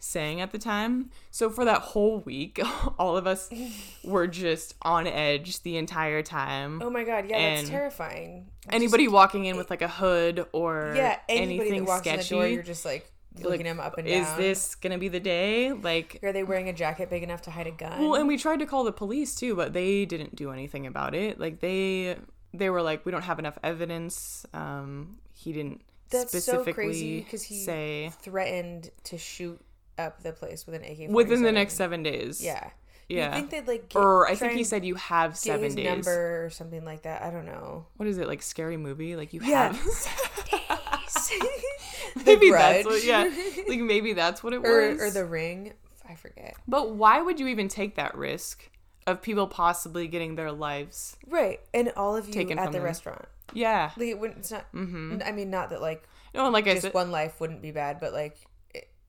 saying 0.00 0.40
at 0.40 0.52
the 0.52 0.58
time? 0.58 1.10
So 1.30 1.50
for 1.50 1.64
that 1.64 1.80
whole 1.80 2.20
week, 2.20 2.60
all 2.98 3.16
of 3.16 3.26
us 3.26 3.50
were 4.04 4.26
just 4.26 4.74
on 4.82 5.06
edge 5.06 5.62
the 5.62 5.76
entire 5.76 6.22
time. 6.22 6.80
Oh 6.82 6.90
my 6.90 7.04
god, 7.04 7.28
yeah, 7.28 7.38
that's 7.38 7.60
And 7.62 7.68
terrifying. 7.70 8.46
Anybody 8.70 9.08
walking 9.08 9.44
in 9.46 9.56
with 9.56 9.70
like 9.70 9.82
a 9.82 9.88
hood 9.88 10.46
or 10.52 10.92
Yeah, 10.96 11.18
anything 11.28 11.86
sketchy, 11.86 12.34
in 12.34 12.40
the 12.40 12.46
door, 12.46 12.46
you're 12.46 12.62
just 12.62 12.84
like 12.84 13.10
looking 13.42 13.66
like, 13.66 13.76
them 13.76 13.80
up 13.80 13.98
and 13.98 14.06
is 14.08 14.26
this 14.34 14.74
gonna 14.74 14.98
be 14.98 15.08
the 15.08 15.20
day? 15.20 15.72
Like, 15.72 16.18
Are 16.22 16.32
they 16.32 16.44
wearing 16.44 16.68
a 16.68 16.72
jacket 16.72 17.10
big 17.10 17.22
enough 17.22 17.42
to 17.42 17.50
hide 17.50 17.66
a 17.66 17.70
gun? 17.70 18.00
well, 18.00 18.14
and 18.14 18.26
we 18.28 18.36
tried 18.36 18.58
to 18.60 18.66
call 18.66 18.84
the 18.84 18.92
police 18.92 19.34
too, 19.34 19.54
but 19.54 19.72
they 19.72 20.04
didn't 20.04 20.36
do 20.36 20.50
anything 20.50 20.86
about 20.86 21.14
it. 21.14 21.38
Like 21.40 21.60
they 21.60 22.16
they 22.54 22.70
were 22.70 22.82
like, 22.82 23.04
we 23.04 23.12
don't 23.12 23.22
have 23.22 23.38
enough 23.38 23.58
evidence. 23.62 24.46
Um, 24.54 25.18
he 25.34 25.52
didn't 25.52 25.82
That's 26.10 26.30
so 26.32 26.38
specifically 26.38 26.72
crazy 26.72 27.20
because 27.20 27.42
he 27.42 27.56
say 27.62 28.12
threatened 28.22 28.90
to 29.04 29.18
shoot 29.18 29.60
up 29.98 30.22
the 30.22 30.32
place 30.32 30.66
with 30.66 30.74
an 30.76 30.84
AK. 30.84 31.10
within 31.10 31.42
the 31.42 31.52
next 31.52 31.74
seven 31.74 32.02
days. 32.02 32.42
Yeah. 32.42 32.70
yeah. 33.08 33.34
You 33.34 33.34
think 33.34 33.50
they'd 33.50 33.66
like 33.66 33.88
get, 33.90 33.98
or 33.98 34.28
I 34.28 34.34
think 34.34 34.52
he 34.52 34.64
said 34.64 34.84
you 34.84 34.94
have 34.94 35.36
seven 35.36 35.74
days. 35.74 35.86
number 35.86 36.44
or 36.46 36.50
something 36.50 36.84
like 36.84 37.02
that. 37.02 37.22
I 37.22 37.30
don't 37.30 37.46
know. 37.46 37.86
What 37.96 38.08
is 38.08 38.16
it 38.18 38.28
like? 38.28 38.42
Scary 38.42 38.76
movie? 38.76 39.16
Like 39.16 39.32
you 39.32 39.40
Yeah. 39.44 39.72
have. 39.72 39.80
The 41.08 41.40
maybe 42.26 42.50
that's 42.50 42.84
what. 42.86 43.04
Yeah. 43.04 43.30
Like 43.68 43.80
maybe 43.80 44.12
that's 44.14 44.42
what 44.42 44.52
it 44.52 44.64
or 44.64 44.90
was. 44.90 45.00
or 45.00 45.10
the 45.10 45.24
ring. 45.26 45.72
I 46.08 46.14
forget. 46.14 46.56
But 46.66 46.94
why 46.94 47.20
would 47.20 47.38
you 47.38 47.48
even 47.48 47.68
take 47.68 47.96
that 47.96 48.16
risk 48.16 48.70
of 49.06 49.20
people 49.20 49.46
possibly 49.46 50.08
getting 50.08 50.36
their 50.36 50.50
lives? 50.52 51.16
Right, 51.26 51.60
and 51.74 51.92
all 51.96 52.16
of 52.16 52.26
you 52.28 52.32
Taken 52.32 52.58
at 52.58 52.66
the 52.66 52.78
them. 52.78 52.82
restaurant. 52.82 53.26
Yeah. 53.52 53.90
Like 53.96 54.08
it 54.08 54.18
wouldn't. 54.18 54.38
It's 54.40 54.50
not. 54.50 54.70
Mm-hmm. 54.72 55.18
I 55.24 55.32
mean, 55.32 55.50
not 55.50 55.70
that 55.70 55.80
like 55.82 56.08
No, 56.34 56.48
like 56.50 56.66
I 56.66 56.72
just 56.72 56.82
said, 56.82 56.94
one 56.94 57.10
life 57.10 57.40
wouldn't 57.40 57.60
be 57.62 57.70
bad, 57.70 57.98
but 58.00 58.12
like, 58.12 58.36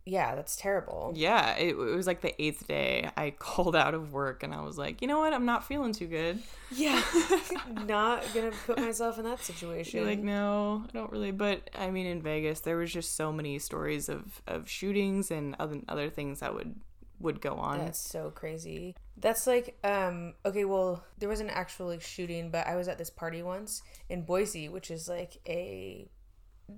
yeah, 0.09 0.35
that's 0.35 0.55
terrible. 0.55 1.13
yeah, 1.15 1.55
it, 1.55 1.69
it 1.69 1.75
was 1.75 2.07
like 2.07 2.21
the 2.21 2.39
eighth 2.41 2.67
day. 2.67 3.09
I 3.15 3.29
called 3.39 3.75
out 3.75 3.93
of 3.93 4.11
work 4.13 4.43
and 4.43 4.53
I 4.53 4.61
was 4.61 4.77
like, 4.77 5.01
you 5.01 5.07
know 5.07 5.19
what? 5.19 5.33
I'm 5.33 5.45
not 5.45 5.67
feeling 5.67 5.93
too 5.93 6.07
good. 6.07 6.39
Yeah, 6.71 7.01
not 7.87 8.23
gonna 8.33 8.51
put 8.65 8.79
myself 8.79 9.17
in 9.17 9.25
that 9.25 9.43
situation. 9.43 9.99
You're 9.99 10.07
like, 10.07 10.19
no, 10.19 10.83
I 10.87 10.91
don't 10.91 11.11
really. 11.11 11.31
But 11.31 11.69
I 11.77 11.91
mean, 11.91 12.05
in 12.05 12.21
Vegas, 12.21 12.61
there 12.61 12.77
was 12.77 12.91
just 12.91 13.15
so 13.15 13.31
many 13.31 13.59
stories 13.59 14.09
of 14.09 14.41
of 14.47 14.69
shootings 14.69 15.31
and 15.31 15.55
other 15.59 15.79
other 15.87 16.09
things 16.09 16.39
that 16.39 16.53
would 16.53 16.75
would 17.19 17.41
go 17.41 17.55
on. 17.55 17.79
That's 17.79 17.99
so 17.99 18.31
crazy. 18.31 18.95
That's 19.17 19.45
like, 19.45 19.77
um, 19.83 20.35
okay, 20.45 20.63
well, 20.63 21.03
there 21.17 21.27
wasn't 21.27 21.49
actually 21.49 21.99
shooting, 21.99 22.49
but 22.49 22.65
I 22.65 22.75
was 22.75 22.87
at 22.87 22.97
this 22.97 23.09
party 23.09 23.43
once 23.43 23.81
in 24.07 24.23
Boise, 24.23 24.69
which 24.69 24.89
is 24.89 25.09
like 25.09 25.37
a 25.47 26.07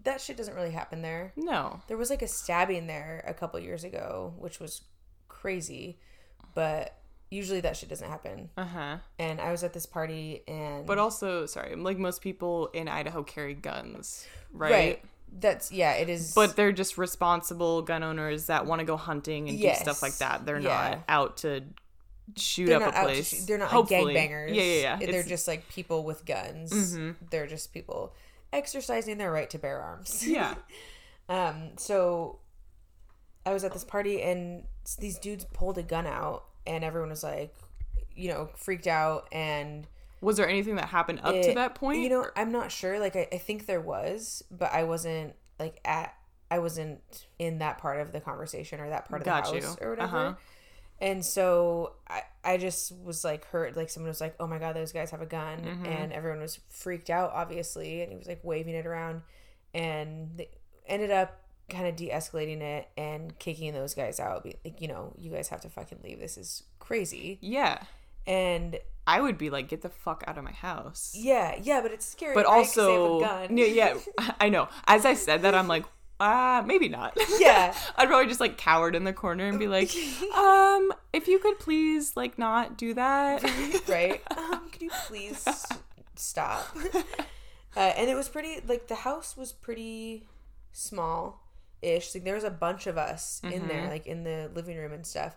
that 0.03 0.21
shit 0.21 0.37
doesn't 0.37 0.55
really 0.55 0.71
happen 0.71 1.01
there. 1.01 1.33
no, 1.35 1.81
There 1.87 1.97
was 1.97 2.09
like 2.09 2.21
a 2.21 2.27
stabbing 2.27 2.87
there 2.87 3.23
a 3.27 3.33
couple 3.33 3.59
years 3.59 3.83
ago, 3.83 4.33
which 4.37 4.59
was 4.59 4.81
crazy, 5.27 5.97
but 6.53 6.95
usually 7.29 7.61
that 7.61 7.77
shit 7.77 7.89
doesn't 7.89 8.09
happen. 8.09 8.49
Uh 8.57 8.65
huh. 8.65 8.97
And 9.19 9.39
I 9.41 9.51
was 9.51 9.63
at 9.63 9.73
this 9.73 9.85
party 9.85 10.43
and 10.47 10.85
But 10.85 10.97
also, 10.97 11.45
sorry, 11.45 11.75
like 11.75 11.97
most 11.97 12.21
people 12.21 12.67
in 12.67 12.87
Idaho 12.87 13.23
carry 13.23 13.53
guns, 13.53 14.25
right? 14.53 14.71
right. 14.71 15.03
That's 15.33 15.71
yeah, 15.71 15.93
it 15.93 16.09
is. 16.09 16.33
But 16.33 16.57
they're 16.57 16.73
just 16.73 16.97
responsible 16.97 17.81
gun 17.83 18.03
owners 18.03 18.47
that 18.47 18.65
want 18.65 18.79
to 18.79 18.85
go 18.85 18.97
hunting 18.97 19.47
and 19.47 19.57
do 19.59 19.73
stuff 19.75 20.01
like 20.01 20.17
that. 20.17 20.45
They're 20.45 20.59
Yeah. 20.59 20.89
not 20.89 20.99
out 21.07 21.37
to 21.37 21.61
shoot 22.35 22.65
they're 22.67 22.83
up 22.83 22.93
a 22.95 23.01
place. 23.03 23.29
shoot- 23.29 23.47
they're 23.47 23.57
not 23.57 23.69
Hopefully. 23.71 24.13
like 24.13 24.29
gangbangers. 24.29 24.53
Yeah, 24.55 24.63
yeah, 24.63 24.81
yeah. 24.81 24.95
They're 24.97 25.09
It's- 25.09 25.27
just 25.29 25.47
like 25.47 25.69
people 25.69 26.03
with 26.03 26.25
guns. 26.25 26.71
Mhm. 26.73 27.15
They're 27.29 27.47
just 27.47 27.71
people 27.73 28.13
exercising 28.53 29.17
their 29.17 29.31
right 29.31 29.49
to 29.49 29.57
bear 29.57 29.81
arms. 29.81 30.25
yeah. 30.27 30.55
Um, 31.29 31.71
so 31.77 32.39
I 33.45 33.53
was 33.53 33.63
at 33.63 33.73
this 33.73 33.83
party 33.83 34.21
and 34.21 34.63
these 34.99 35.17
dudes 35.17 35.45
pulled 35.53 35.77
a 35.77 35.83
gun 35.83 36.05
out 36.05 36.45
and 36.67 36.83
everyone 36.83 37.09
was 37.09 37.23
like, 37.23 37.55
you 38.15 38.29
know, 38.29 38.49
freaked 38.55 38.87
out 38.87 39.27
and 39.31 39.87
Was 40.21 40.37
there 40.37 40.47
anything 40.47 40.75
that 40.75 40.89
happened 40.89 41.21
up 41.23 41.33
to 41.41 41.53
that 41.53 41.75
point? 41.75 42.01
You 42.01 42.09
know, 42.09 42.25
I'm 42.35 42.51
not 42.51 42.71
sure. 42.71 42.99
Like 42.99 43.15
I, 43.15 43.27
I 43.31 43.37
think 43.37 43.65
there 43.65 43.81
was, 43.81 44.43
but 44.51 44.71
I 44.73 44.83
wasn't 44.83 45.35
like 45.59 45.79
at 45.85 46.13
I 46.49 46.59
wasn't 46.59 47.27
in 47.39 47.59
that 47.59 47.77
part 47.77 48.01
of 48.01 48.11
the 48.11 48.19
conversation 48.19 48.81
or 48.81 48.89
that 48.89 49.07
part 49.07 49.21
of 49.21 49.25
Got 49.25 49.45
the 49.45 49.55
you. 49.55 49.61
house 49.61 49.77
or 49.79 49.91
whatever. 49.91 50.17
Uh-huh. 50.17 50.33
And 51.01 51.25
so 51.25 51.93
I, 52.07 52.21
I 52.43 52.57
just 52.57 52.93
was 53.03 53.23
like 53.25 53.45
hurt. 53.47 53.75
Like 53.75 53.89
someone 53.89 54.09
was 54.09 54.21
like, 54.21 54.35
"Oh 54.39 54.45
my 54.47 54.59
god, 54.59 54.75
those 54.75 54.91
guys 54.93 55.09
have 55.11 55.21
a 55.21 55.25
gun," 55.25 55.59
Mm-hmm. 55.59 55.85
and 55.87 56.13
everyone 56.13 56.39
was 56.41 56.59
freaked 56.69 57.09
out, 57.09 57.31
obviously. 57.33 58.01
And 58.03 58.11
he 58.11 58.17
was 58.17 58.27
like 58.27 58.39
waving 58.43 58.75
it 58.75 58.85
around, 58.85 59.23
and 59.73 60.29
they 60.37 60.49
ended 60.85 61.11
up 61.11 61.41
kind 61.69 61.87
of 61.87 61.95
de-escalating 61.95 62.61
it 62.61 62.87
and 62.97 63.37
kicking 63.39 63.73
those 63.73 63.93
guys 63.95 64.19
out. 64.19 64.43
Be 64.43 64.55
like, 64.63 64.79
you 64.81 64.87
know, 64.87 65.13
you 65.17 65.31
guys 65.31 65.47
have 65.49 65.61
to 65.61 65.69
fucking 65.69 65.99
leave. 66.03 66.19
This 66.19 66.37
is 66.37 66.63
crazy. 66.79 67.39
yeah. 67.41 67.81
And 68.27 68.77
I 69.07 69.19
would 69.19 69.39
be 69.39 69.49
like, 69.49 69.67
get 69.67 69.81
the 69.81 69.89
fuck 69.89 70.23
out 70.27 70.37
of 70.37 70.43
my 70.43 70.51
house. 70.51 71.15
yeah, 71.17 71.57
yeah, 71.63 71.81
but 71.81 71.91
it's 71.91 72.05
scary. 72.05 72.35
but 72.35 72.45
right? 72.45 72.63
'Cause 72.63 72.75
they 72.75 72.81
have 72.83 72.89
a 72.91 72.93
also, 73.03 73.19
gun. 73.21 73.57
yeah, 73.57 73.65
yeah, 73.65 73.97
I 74.39 74.49
know. 74.49 74.67
As 74.85 75.05
I 75.07 75.15
said 75.15 75.41
that, 75.41 75.55
I'm 75.55 75.67
like, 75.67 75.85
uh, 76.21 76.63
maybe 76.65 76.87
not. 76.89 77.17
Yeah. 77.39 77.73
I'd 77.95 78.07
probably 78.07 78.27
just 78.27 78.39
like 78.39 78.57
cowered 78.57 78.95
in 78.95 79.03
the 79.03 79.13
corner 79.13 79.47
and 79.47 79.57
be 79.57 79.67
like, 79.77 79.89
um, 80.37 80.91
if 81.11 81.27
you 81.27 81.39
could 81.39 81.59
please 81.59 82.15
like 82.15 82.37
not 82.37 82.77
do 82.77 82.93
that. 82.93 83.43
right? 83.87 84.21
Um, 84.37 84.69
can 84.69 84.81
you 84.83 84.91
please 85.07 85.43
stop? 86.15 86.77
Uh, 87.75 87.79
and 87.79 88.09
it 88.09 88.15
was 88.15 88.29
pretty 88.29 88.61
like 88.67 88.87
the 88.87 88.95
house 88.95 89.35
was 89.37 89.51
pretty 89.53 90.27
small 90.71 91.41
ish. 91.81 92.13
Like 92.13 92.23
there 92.25 92.35
was 92.35 92.43
a 92.43 92.49
bunch 92.51 92.85
of 92.85 92.97
us 92.97 93.41
in 93.43 93.67
there, 93.67 93.87
like 93.89 94.05
in 94.05 94.23
the 94.23 94.51
living 94.53 94.77
room 94.77 94.91
and 94.93 95.05
stuff. 95.05 95.35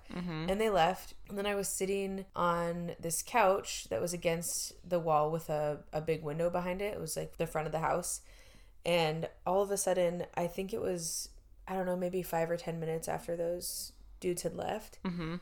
And 0.51 0.61
they 0.61 0.69
left. 0.69 1.15
And 1.29 1.39
then 1.39 1.47
I 1.47 1.55
was 1.55 1.69
sitting 1.69 2.27
on 2.37 2.93
this 3.01 3.23
couch 3.23 3.87
that 3.91 4.01
was 4.01 4.13
against 4.13 4.73
the 4.89 4.99
wall 4.99 5.31
with 5.31 5.49
a, 5.49 5.79
a 5.93 6.01
big 6.01 6.23
window 6.23 6.51
behind 6.51 6.83
it. 6.83 6.93
It 6.95 7.01
was 7.01 7.17
like 7.17 7.39
the 7.39 7.47
front 7.47 7.67
of 7.67 7.73
the 7.73 7.79
house. 7.79 8.21
And 8.85 9.29
all 9.47 9.63
of 9.63 9.71
a 9.71 9.77
sudden, 9.77 10.27
I 10.35 10.47
think 10.47 10.73
it 10.75 10.81
was, 10.81 11.31
I 11.67 11.75
don't 11.75 11.87
know, 11.87 11.97
maybe 11.97 12.23
five 12.23 12.51
or 12.51 12.57
10 12.57 12.79
minutes 12.79 13.09
after 13.09 13.37
those 13.37 13.93
dudes 14.21 14.43
had 14.43 14.55
left, 14.55 14.99
mm-hmm. 15.05 15.37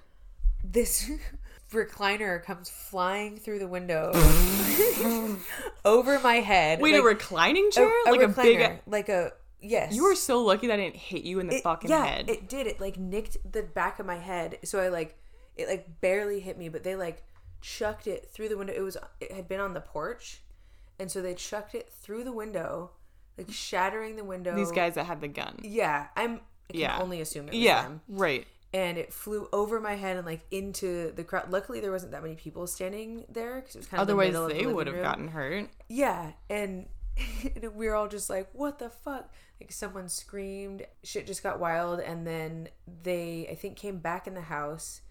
this 0.65 1.11
recliner 1.73 2.43
comes 2.43 2.69
flying 2.71 3.37
through 3.39 3.59
the 3.59 3.67
window 3.69 4.13
over 5.85 6.19
my 6.21 6.37
head. 6.37 6.81
Wait, 6.81 6.93
like, 6.93 7.03
a 7.03 7.05
reclining 7.05 7.71
chair, 7.71 7.91
a 8.07 8.11
like 8.11 8.23
a 8.23 8.29
big. 8.29 8.59
recliner, 8.59 8.79
like 8.87 9.09
a 9.09 9.33
yes. 9.61 9.95
You 9.95 10.05
were 10.05 10.15
so 10.15 10.43
lucky 10.43 10.69
that 10.69 10.79
it 10.79 10.83
didn't 10.83 10.97
hit 10.97 11.25
you 11.25 11.41
in 11.41 11.49
the 11.49 11.57
It- 11.57 11.63
fucking 11.63 11.91
yeah, 11.91 12.05
head. 12.05 12.31
it 12.31 12.49
did. 12.49 12.67
It 12.67 12.81
like 12.81 12.97
nicked 12.99 13.39
the 13.51 13.63
back 13.63 13.99
of 13.99 14.07
my 14.07 14.17
head, 14.19 14.59
so 14.65 14.79
I 14.81 14.89
like 14.89 15.19
it 15.57 15.69
like 15.69 16.01
barely 16.01 16.41
hit 16.41 16.59
me, 16.59 16.69
but 16.69 16.85
they 16.85 16.97
like 16.97 17.23
chucked 17.61 18.07
it 18.07 18.29
through 18.31 18.49
the 18.49 18.57
window. 18.57 18.73
It 18.73 18.83
was 18.83 18.97
it 19.21 19.33
had 19.33 19.49
been 19.49 19.61
on 19.61 19.75
the 19.75 19.81
porch, 19.81 20.43
and 20.99 21.11
so 21.11 21.23
they 21.23 21.35
chucked 21.35 21.75
it 21.75 21.91
through 21.91 22.25
the 22.25 22.33
window, 22.33 22.91
like 23.39 23.51
shattering 23.51 24.17
the 24.17 24.25
window. 24.25 24.55
These 24.55 24.73
guys 24.73 24.95
that 24.95 25.05
had 25.07 25.21
the 25.21 25.29
gun. 25.29 25.59
yeah, 25.63 26.09
I'm. 26.17 26.41
I 26.69 26.73
can 26.73 26.81
Yeah. 26.81 26.99
only 27.01 27.21
assume 27.21 27.49
it 27.49 27.53
was 27.55 27.59
Yeah, 27.61 27.83
them. 27.83 28.01
right. 28.09 28.47
And 28.75 28.97
it 28.97 29.13
flew 29.13 29.49
over 29.53 29.81
my 29.81 29.97
head 29.97 30.17
and 30.17 30.25
like 30.27 30.41
into 30.51 31.13
the 31.13 31.25
crowd. 31.25 31.51
Luckily, 31.51 31.81
there 31.81 31.93
wasn't 31.93 32.13
that 32.13 32.23
many 32.23 32.37
people 32.37 32.67
standing 32.67 33.25
there 33.29 33.57
because 33.57 33.75
it 33.75 33.79
was 33.81 33.87
kind 33.89 34.01
of 34.01 34.07
the 34.07 34.13
Otherwise, 34.15 34.33
the 34.33 34.47
they 34.49 34.61
living 34.61 34.75
would 34.75 34.87
have 34.87 34.97
room. 34.97 35.05
gotten 35.05 35.29
hurt. 35.29 35.69
Yeah, 35.89 36.33
and, 36.49 36.87
and 37.55 37.75
we 37.75 37.87
were 37.87 37.95
all 37.95 38.09
just 38.09 38.31
like, 38.31 38.49
"What 38.53 38.79
the 38.79 38.89
fuck?" 38.89 39.31
Like 39.61 39.71
someone 39.73 40.09
screamed, 40.09 40.87
shit 41.03 41.27
just 41.27 41.43
got 41.43 41.61
wild, 41.61 42.01
and 42.01 42.27
then 42.27 42.69
they, 43.03 43.47
I 43.51 43.55
think, 43.57 43.77
came 43.77 43.99
back 43.99 44.27
in 44.27 44.35
the 44.35 44.41
house, 44.41 45.03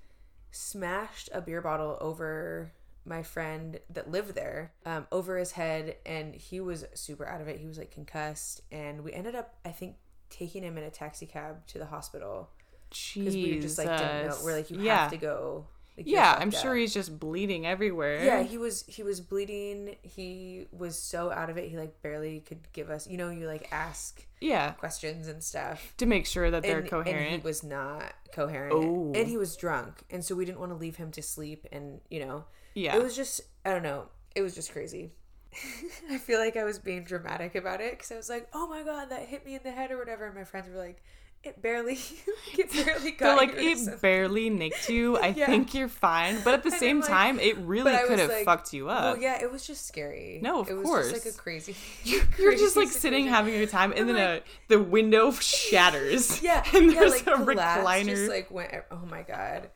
smashed 0.51 1.29
a 1.33 1.41
beer 1.41 1.61
bottle 1.61 1.97
over 2.01 2.71
my 3.05 3.23
friend 3.23 3.79
that 3.89 4.11
lived 4.11 4.35
there, 4.35 4.73
um, 4.85 5.07
over 5.11 5.37
his 5.37 5.53
head, 5.53 5.95
and 6.05 6.35
he 6.35 6.59
was 6.59 6.85
super 6.93 7.27
out 7.27 7.41
of 7.41 7.47
it. 7.47 7.59
He 7.59 7.67
was 7.67 7.77
like 7.77 7.91
concussed, 7.91 8.61
and 8.71 9.03
we 9.03 9.11
ended 9.13 9.35
up, 9.35 9.55
I 9.65 9.71
think, 9.71 9.95
taking 10.29 10.63
him 10.63 10.77
in 10.77 10.83
a 10.83 10.89
taxi 10.89 11.25
cab 11.25 11.65
to 11.67 11.79
the 11.79 11.85
hospital 11.85 12.49
because 12.89 13.35
we 13.35 13.59
just 13.59 13.77
like 13.77 13.87
didn't 13.87 14.27
know. 14.27 14.37
We're 14.43 14.55
like, 14.55 14.69
you 14.69 14.81
yeah. 14.81 14.97
have 14.97 15.11
to 15.11 15.17
go. 15.17 15.65
Like, 15.97 16.07
Yeah, 16.07 16.35
I'm 16.39 16.49
up." 16.49 16.53
sure 16.53 16.75
he's 16.75 16.93
just 16.93 17.19
bleeding 17.19 17.65
everywhere. 17.65 18.23
Yeah, 18.23 18.43
he 18.43 18.57
was 18.57 18.83
he 18.87 19.03
was 19.03 19.19
bleeding. 19.19 19.95
He 20.01 20.67
was 20.71 20.97
so 20.97 21.31
out 21.31 21.49
of 21.49 21.57
it. 21.57 21.69
He 21.69 21.77
like 21.77 22.01
barely 22.01 22.41
could 22.41 22.71
give 22.73 22.89
us. 22.89 23.07
You 23.07 23.17
know, 23.17 23.29
you 23.29 23.47
like 23.47 23.67
ask 23.71 24.25
yeah, 24.39 24.71
questions 24.71 25.27
and 25.27 25.43
stuff. 25.43 25.93
to 25.97 26.05
make 26.05 26.25
sure 26.25 26.49
that 26.51 26.63
they're 26.63 26.79
and, 26.79 26.89
coherent. 26.89 27.27
And 27.27 27.41
he 27.41 27.47
was 27.47 27.63
not 27.63 28.13
coherent. 28.33 28.73
Oh. 28.73 29.11
And 29.15 29.27
he 29.27 29.37
was 29.37 29.55
drunk, 29.55 30.03
and 30.09 30.23
so 30.23 30.35
we 30.35 30.45
didn't 30.45 30.59
want 30.59 30.71
to 30.71 30.77
leave 30.77 30.95
him 30.95 31.11
to 31.11 31.21
sleep. 31.21 31.67
And 31.71 32.01
you 32.09 32.25
know, 32.25 32.45
yeah, 32.73 32.95
it 32.95 33.03
was 33.03 33.15
just 33.15 33.41
I 33.65 33.71
don't 33.71 33.83
know. 33.83 34.05
It 34.35 34.41
was 34.41 34.55
just 34.55 34.71
crazy. 34.71 35.11
I 36.09 36.17
feel 36.17 36.39
like 36.39 36.55
I 36.55 36.63
was 36.63 36.79
being 36.79 37.03
dramatic 37.03 37.55
about 37.55 37.81
it 37.81 37.91
because 37.91 38.11
I 38.11 38.15
was 38.17 38.29
like, 38.29 38.47
"Oh 38.53 38.67
my 38.67 38.83
god, 38.83 39.09
that 39.09 39.27
hit 39.27 39.45
me 39.45 39.55
in 39.55 39.61
the 39.63 39.71
head" 39.71 39.91
or 39.91 39.97
whatever. 39.97 40.25
And 40.25 40.35
my 40.35 40.43
friends 40.43 40.69
were 40.69 40.77
like, 40.77 41.03
"It 41.43 41.61
barely, 41.61 41.97
it 42.57 42.71
barely 42.85 43.11
got 43.11 43.37
like 43.37 43.53
it 43.55 43.77
something." 43.77 43.99
barely 44.01 44.49
nicked 44.49 44.89
you. 44.89 45.17
I 45.17 45.27
Yeah. 45.35 45.47
think 45.47 45.73
you're 45.73 45.87
fine, 45.87 46.37
but 46.43 46.53
at 46.53 46.63
the 46.63 46.69
And 46.71 46.79
same 46.79 46.99
like- 46.99 47.09
time, 47.09 47.39
it 47.39 47.57
really 47.57 47.95
could 48.07 48.19
have 48.19 48.29
like, 48.29 48.45
fucked 48.45 48.73
you 48.73 48.89
up. 48.89 49.15
Well, 49.15 49.17
yeah, 49.21 49.41
it 49.41 49.51
was 49.51 49.65
just 49.65 49.87
scary. 49.87 50.39
No, 50.41 50.59
of 50.61 50.69
it 50.69 50.75
was 50.75 50.85
course. 50.85 51.11
just 51.11 51.25
like 51.25 51.33
a 51.33 51.37
crazy. 51.37 51.75
You're 52.03 52.53
just 52.53 52.75
like 52.75 52.87
crazy 52.87 52.99
sitting 52.99 53.27
having 53.27 53.55
a 53.55 53.59
good 53.59 53.69
time, 53.69 53.91
and 53.91 54.01
I'm 54.01 54.07
then 54.07 54.15
like- 54.15 54.43
a, 54.45 54.67
the 54.69 54.79
window 54.81 55.31
shatters. 55.31 56.41
Yeah, 56.43 56.63
and 56.73 56.91
yeah, 56.91 56.99
there's 56.99 57.25
like 57.25 57.27
a 57.27 57.39
recliner. 57.43 58.05
Just 58.05 58.29
like 58.29 58.51
went. 58.51 58.71
Oh 58.91 59.05
my 59.09 59.23
god! 59.23 59.69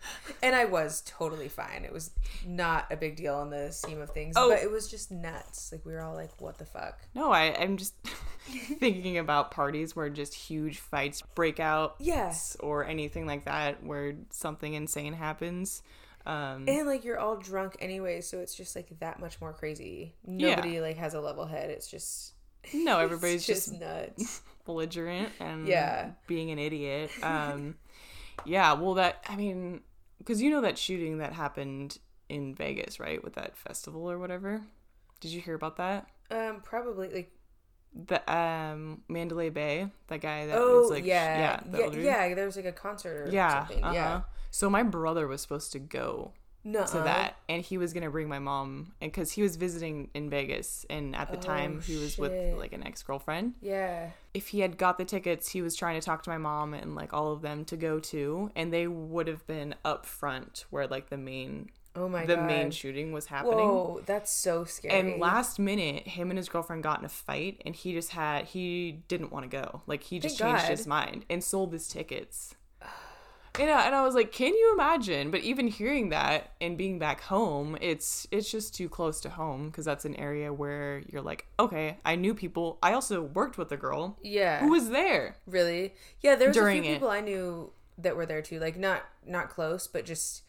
And 0.44 0.56
I 0.56 0.66
was 0.66 1.02
totally 1.06 1.48
fine. 1.50 1.84
It 1.86 1.92
was 1.94 2.12
not 2.46 2.86
a 2.92 2.96
big 2.96 3.16
deal 3.16 3.42
in 3.42 3.50
the 3.50 3.72
scheme 3.72 4.02
of 4.02 4.12
things, 4.12 4.36
Oh. 4.38 4.50
but 4.50 4.62
it 4.62 4.70
was 4.72 4.88
just 4.90 5.12
nuts. 5.12 5.72
Like 5.72 5.86
we 5.86 5.94
were 5.94 6.02
all 6.02 6.14
like, 6.16 6.30
"What 6.40 6.58
the 6.58 6.66
fuck?" 6.66 7.00
No, 7.16 7.32
I, 7.32 7.56
I'm 7.60 7.78
just 7.78 7.94
thinking 8.80 9.18
about 9.18 9.52
parties 9.52 9.96
where 9.96 10.10
just 10.10 10.34
huge 10.36 10.80
fights 10.80 11.22
break 11.34 11.55
out. 11.60 11.96
Yeah. 12.00 12.34
Or 12.60 12.86
anything 12.86 13.26
like 13.26 13.46
that 13.46 13.84
where 13.84 14.16
something 14.32 14.74
insane 14.74 15.14
happens. 15.14 15.82
Um, 16.26 16.66
And 16.68 16.88
like 16.88 17.04
you're 17.06 17.20
all 17.20 17.38
drunk 17.38 17.78
anyway, 17.80 18.22
so 18.22 18.40
it's 18.40 18.56
just 18.56 18.76
like 18.76 18.88
that 19.00 19.20
much 19.20 19.40
more 19.40 19.54
crazy. 19.54 20.16
Yeah. 20.26 20.56
Nobody 20.56 20.82
like 20.82 20.98
has 20.98 21.14
a 21.14 21.22
level 21.22 21.46
head. 21.46 21.70
It's 21.70 21.88
just 21.88 22.34
no, 22.74 22.98
everybody's 23.00 23.46
just, 23.46 23.72
nuts. 23.80 24.42
belligerent 24.66 25.30
and 25.40 25.68
Yeah. 25.68 26.12
being 26.28 26.50
an 26.52 26.58
idiot. 26.60 27.12
Um, 27.22 27.76
yeah, 28.46 28.74
well, 28.74 28.96
that, 28.96 29.24
I 29.30 29.36
mean, 29.36 29.82
because 30.18 30.42
you 30.42 30.50
know 30.50 30.62
that 30.62 30.78
shooting 30.80 31.20
that 31.20 31.34
happened 31.34 32.00
in 32.30 32.56
Vegas, 32.56 33.00
right? 33.00 33.24
With 33.24 33.36
that 33.36 33.56
festival 33.56 34.10
or 34.10 34.18
whatever? 34.18 34.62
Did 35.20 35.30
you 35.32 35.42
hear 35.42 35.54
about 35.54 35.78
that? 35.78 36.08
um, 36.32 36.62
probably 36.64 37.08
like 37.10 37.32
The 37.96 38.20
um 38.32 39.04
Mandalay 39.08 39.50
Bay, 39.50 39.88
that 40.08 40.20
guy 40.22 40.48
that 40.48 40.58
oh 40.58 40.82
was 40.82 40.92
like 40.92 41.06
yeah 41.06 41.36
yeah, 41.36 41.62
yeah, 41.72 41.90
yeah. 42.28 42.34
There 42.36 42.46
was 42.46 42.56
like 42.58 42.66
a 42.66 42.72
concert 42.72 43.28
or 43.28 43.32
yeah, 43.32 43.48
something. 43.48 43.84
uh-huh. 43.84 43.94
Yeah, 43.94 44.22
So 44.52 44.70
my 44.70 44.84
brother 44.84 45.28
was 45.28 45.42
supposed 45.42 45.72
to 45.74 45.80
go 45.80 46.34
no, 46.64 46.84
to 46.88 47.02
that, 47.02 47.38
and 47.48 47.62
he 47.64 47.78
was 47.78 47.94
gonna 47.94 48.10
bring 48.10 48.28
my 48.28 48.40
mom, 48.40 48.94
and 49.02 49.12
because 49.12 49.32
he 49.32 49.42
was 49.42 49.56
visiting 49.56 50.10
in 50.14 50.30
Vegas, 50.30 50.86
and 50.90 51.16
at 51.16 51.32
the 51.32 51.38
Oh, 51.38 51.42
time 51.42 51.82
he 51.82 51.96
was 51.96 52.18
with 52.18 52.34
like 52.52 52.74
an 52.74 52.86
ex 52.86 53.02
girlfriend. 53.04 53.54
Yeah, 53.62 54.12
If 54.34 54.50
he 54.50 54.60
had 54.60 54.78
got 54.78 54.98
the 54.98 55.06
tickets, 55.06 55.50
he 55.52 55.62
was 55.62 55.76
trying 55.76 56.00
to 56.00 56.06
talk 56.06 56.24
to 56.24 56.30
my 56.30 56.38
mom 56.38 56.74
and 56.74 56.96
like 56.96 57.14
all 57.14 57.32
of 57.32 57.42
them 57.42 57.66
to 57.66 57.78
go 57.78 58.00
too, 58.00 58.52
and 58.56 58.72
they 58.74 58.88
would 58.88 59.28
have 59.28 59.46
been 59.48 59.76
up 59.86 60.06
front 60.06 60.66
where 60.70 60.88
like 60.88 61.10
the 61.10 61.18
main 61.18 61.70
oh 61.96 62.10
my 62.10 62.22
god. 62.22 62.30
the 62.30 62.36
god, 62.36 62.48
main 62.48 62.72
shooting 62.72 63.12
was 63.12 63.28
happening. 63.28 63.58
Whoa, 63.58 64.02
that's 64.06 64.32
so 64.32 64.66
scary. 64.66 64.98
And 64.98 65.20
last 65.20 65.60
minute, 65.60 66.08
him 66.08 66.30
and 66.30 66.38
his 66.38 66.50
girlfriend 66.50 66.84
got 66.84 67.00
in 67.00 67.06
a 67.06 67.10
fight, 67.10 67.62
and 67.66 67.76
he 67.76 67.94
just 67.94 68.12
had 68.12 68.46
he 68.46 69.04
didn't 69.08 69.32
want 69.32 69.50
to 69.50 69.58
go. 69.58 69.82
Like 69.88 70.04
he 70.04 70.20
just 70.20 70.38
Thank 70.38 70.52
changed 70.52 70.68
God. 70.68 70.72
his 70.72 70.88
mind 70.88 71.26
and 71.30 71.44
sold 71.44 71.74
his 71.74 71.88
tickets. 71.88 72.56
And 73.58 73.72
I, 73.72 73.86
and 73.86 73.96
I 73.96 74.02
was 74.02 74.16
like, 74.16 74.34
can 74.34 74.54
you 74.54 74.74
imagine? 74.74 75.32
But 75.32 75.40
even 75.40 75.70
hearing 75.70 76.10
that 76.10 76.52
and 76.60 76.78
being 76.78 77.00
back 77.00 77.22
home, 77.22 77.78
it's 77.80 78.28
it's 78.30 78.52
just 78.52 78.76
too 78.76 78.90
close 78.90 79.22
to 79.22 79.30
home 79.30 79.68
because 79.68 79.86
that's 79.86 80.04
an 80.04 80.14
area 80.18 80.52
where 80.52 81.04
you're 81.10 81.22
like, 81.22 81.48
okay, 81.58 81.98
I 82.04 82.18
knew 82.18 82.34
people. 82.34 82.78
I 82.84 82.92
also 82.92 83.22
worked 83.22 83.58
with 83.58 83.72
a 83.72 83.78
girl 83.78 84.20
yeah, 84.22 84.60
who 84.60 84.72
was 84.72 84.90
there. 84.90 85.38
Really? 85.48 85.94
Yeah, 86.20 86.36
there 86.36 86.50
was 86.50 86.58
During 86.58 86.80
a 86.80 86.82
few 86.82 86.92
it. 86.92 86.96
people 86.96 87.10
I 87.10 87.22
knew 87.22 87.72
that 87.98 88.18
were 88.18 88.26
there 88.26 88.42
too. 88.42 88.60
Like 88.60 88.78
not 88.78 89.06
not 89.26 89.48
close, 89.48 89.88
but 89.88 90.04
just 90.04 90.42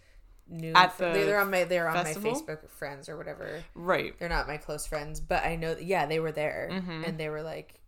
new 0.48 0.72
At 0.74 0.96
the 0.98 1.04
they're 1.06 1.40
on 1.40 1.50
my 1.50 1.64
they're 1.64 1.88
on 1.88 2.04
festival? 2.04 2.32
my 2.32 2.38
Facebook 2.38 2.68
friends 2.70 3.08
or 3.08 3.16
whatever. 3.16 3.62
Right. 3.74 4.18
They're 4.18 4.28
not 4.28 4.46
my 4.46 4.56
close 4.56 4.86
friends, 4.86 5.20
but 5.20 5.44
I 5.44 5.56
know 5.56 5.76
yeah, 5.80 6.06
they 6.06 6.20
were 6.20 6.32
there 6.32 6.68
Mm-hmm. 6.72 7.04
and 7.04 7.18
they 7.18 7.28
were 7.28 7.42
like 7.42 7.80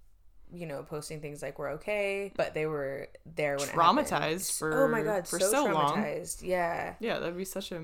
you 0.50 0.64
know, 0.66 0.82
posting 0.82 1.20
things 1.20 1.42
like 1.42 1.58
we're 1.58 1.72
okay, 1.72 2.32
but 2.34 2.54
they 2.54 2.64
were 2.64 3.08
there 3.36 3.58
when 3.58 3.68
it 3.68 3.72
Traumatized 3.74 4.58
for- 4.58 4.84
oh 4.84 4.88
my 4.88 5.02
god, 5.02 5.28
for 5.28 5.38
so, 5.38 5.50
so 5.50 5.64
long. 5.66 5.96
traumatized. 5.98 6.42
Yeah. 6.42 6.94
Yeah, 7.00 7.18
that'd 7.18 7.36
be 7.36 7.44
such 7.44 7.70
a 7.70 7.82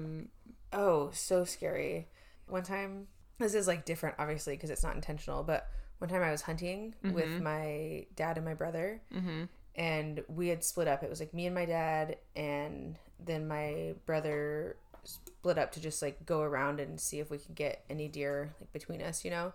Oh, 0.72 1.10
so 1.12 1.44
scary. 1.44 2.08
One 2.46 2.62
time, 2.62 3.06
this 3.38 3.52
is 3.54 3.66
like 3.66 3.84
different, 3.84 4.16
obviously, 4.18 4.54
because 4.54 4.70
it's 4.70 4.82
not 4.82 4.94
intentional, 4.94 5.42
but 5.42 5.68
one 5.98 6.08
time 6.08 6.22
I 6.22 6.30
was 6.30 6.40
hunting 6.42 6.94
with 7.02 7.40
my 7.42 8.06
dad 8.16 8.38
and 8.38 8.46
my 8.46 8.54
brother, 8.54 9.02
and 9.76 10.24
we 10.28 10.48
had 10.48 10.64
split 10.64 10.88
up. 10.88 11.02
It 11.02 11.10
was 11.10 11.20
like 11.20 11.34
me 11.34 11.44
and 11.46 11.54
my 11.54 11.64
dad, 11.66 12.16
and 12.34 12.98
then 13.24 13.48
my 13.48 13.94
brother 14.06 14.76
split 15.04 15.58
up 15.58 15.72
to 15.72 15.80
just 15.80 16.00
like 16.02 16.24
go 16.24 16.40
around 16.40 16.80
and 16.80 17.00
see 17.00 17.20
if 17.20 17.30
we 17.30 17.38
could 17.38 17.54
get 17.54 17.84
any 17.90 18.08
deer 18.08 18.54
like 18.60 18.72
between 18.72 19.02
us, 19.02 19.24
you 19.24 19.30
know? 19.30 19.52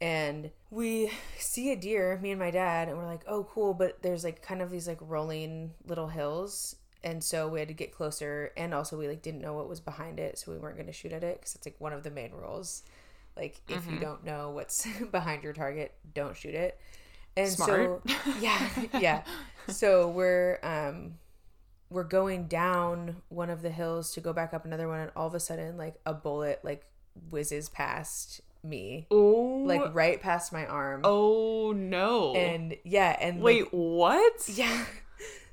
And 0.00 0.50
we 0.70 1.10
see 1.38 1.72
a 1.72 1.76
deer, 1.76 2.18
me 2.22 2.30
and 2.30 2.38
my 2.38 2.50
dad, 2.50 2.88
and 2.88 2.98
we're 2.98 3.06
like, 3.06 3.22
oh, 3.26 3.44
cool. 3.44 3.72
But 3.72 4.02
there's 4.02 4.24
like 4.24 4.42
kind 4.42 4.60
of 4.60 4.70
these 4.70 4.86
like 4.86 4.98
rolling 5.00 5.72
little 5.86 6.08
hills. 6.08 6.76
And 7.02 7.22
so 7.24 7.48
we 7.48 7.60
had 7.60 7.68
to 7.68 7.74
get 7.74 7.92
closer. 7.92 8.52
And 8.56 8.74
also, 8.74 8.98
we 8.98 9.08
like 9.08 9.22
didn't 9.22 9.40
know 9.40 9.54
what 9.54 9.68
was 9.68 9.80
behind 9.80 10.20
it. 10.20 10.38
So 10.38 10.52
we 10.52 10.58
weren't 10.58 10.76
going 10.76 10.86
to 10.86 10.92
shoot 10.92 11.12
at 11.12 11.24
it 11.24 11.36
because 11.36 11.54
it's 11.54 11.66
like 11.66 11.76
one 11.78 11.94
of 11.94 12.02
the 12.02 12.10
main 12.10 12.32
rules. 12.32 12.82
Like, 13.36 13.60
if 13.68 13.90
you 13.90 13.98
don't 13.98 14.24
know 14.24 14.50
what's 14.50 14.86
behind 15.10 15.44
your 15.44 15.52
target, 15.52 15.94
don't 16.14 16.36
shoot 16.36 16.54
it. 16.54 16.78
And 17.36 17.50
Smart. 17.50 18.02
so, 18.06 18.14
yeah, 18.40 18.68
yeah. 18.98 19.22
So 19.68 20.08
we're, 20.08 20.58
um, 20.62 21.14
we're 21.90 22.04
going 22.04 22.46
down 22.46 23.22
one 23.28 23.50
of 23.50 23.62
the 23.62 23.70
hills 23.70 24.12
to 24.14 24.20
go 24.20 24.32
back 24.32 24.52
up 24.52 24.64
another 24.64 24.88
one. 24.88 25.00
And 25.00 25.10
all 25.14 25.26
of 25.26 25.34
a 25.34 25.40
sudden, 25.40 25.76
like 25.76 25.96
a 26.04 26.14
bullet, 26.14 26.60
like 26.62 26.84
whizzes 27.30 27.68
past 27.68 28.40
me 28.62 29.06
Oh 29.10 29.62
like 29.64 29.94
right 29.94 30.20
past 30.20 30.52
my 30.52 30.66
arm. 30.66 31.02
Oh 31.04 31.72
no. 31.72 32.34
And 32.34 32.76
yeah, 32.84 33.16
and 33.20 33.40
Wait, 33.40 33.64
like, 33.64 33.70
what? 33.72 34.48
yeah. 34.52 34.84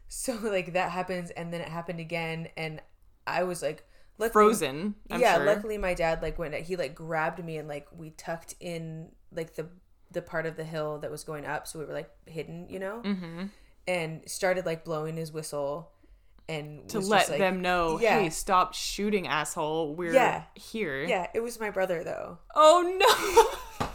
So 0.08 0.38
like 0.42 0.74
that 0.74 0.92
happens 0.92 1.30
and 1.32 1.54
then 1.54 1.62
it 1.62 1.68
happened 1.68 2.00
again 2.00 2.50
and 2.58 2.82
I 3.26 3.44
was 3.44 3.62
like 3.62 3.86
luckily, 4.18 4.32
Frozen. 4.32 4.96
I'm 5.10 5.22
yeah, 5.22 5.38
sure. 5.38 5.46
luckily 5.46 5.78
my 5.78 5.94
dad 5.94 6.22
like 6.22 6.38
went 6.38 6.54
he 6.56 6.76
like 6.76 6.96
grabbed 6.96 7.44
me 7.44 7.58
and 7.58 7.68
like 7.68 7.88
we 7.96 8.12
tucked 8.12 8.56
in 8.60 9.10
like 9.32 9.56
the 9.56 9.68
the 10.12 10.22
part 10.22 10.46
of 10.46 10.56
the 10.56 10.64
hill 10.64 11.00
that 11.00 11.10
was 11.10 11.24
going 11.24 11.46
up 11.46 11.68
so 11.68 11.80
we 11.80 11.86
were 11.86 11.94
like 11.94 12.12
hidden, 12.26 12.68
you 12.70 12.80
know? 12.80 13.02
Mhm. 13.04 13.50
And 13.88 14.22
started 14.28 14.66
like 14.66 14.86
blowing 14.86 15.18
his 15.18 15.32
whistle 15.32 15.93
and 16.50 16.88
to 16.90 17.00
let 17.00 17.30
like- 17.30 17.38
them 17.40 17.62
know, 17.62 18.00
Yeah. 18.00 18.20
hey, 18.20 18.30
stop 18.30 18.74
shooting, 18.74 19.28
asshole. 19.28 19.96
We're 19.96 20.14
Yeah. 20.14 20.44
here. 20.56 21.04
Yeah, 21.04 21.28
it 21.34 21.40
was 21.42 21.60
my 21.60 21.70
brother 21.70 22.04
though. 22.04 22.38
Oh 22.54 22.82
no. 23.80 23.90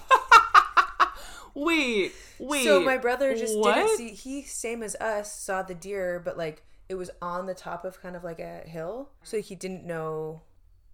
wait, 1.54 2.12
wait. 2.38 2.64
So 2.64 2.80
my 2.80 2.98
brother 2.98 3.34
just 3.34 3.56
what? 3.58 3.74
didn't 3.74 3.96
see. 3.96 4.10
He 4.10 4.42
same 4.42 4.82
as 4.82 4.94
us 4.96 5.32
saw 5.40 5.62
the 5.62 5.74
deer, 5.74 6.20
but 6.24 6.36
like 6.38 6.62
it 6.88 6.94
was 6.94 7.10
on 7.20 7.46
the 7.46 7.54
top 7.54 7.84
of 7.84 8.00
kind 8.00 8.16
of 8.16 8.24
like 8.24 8.38
a 8.40 8.60
hill, 8.66 9.10
so 9.22 9.40
he 9.40 9.54
didn't 9.54 9.84
know 9.84 10.42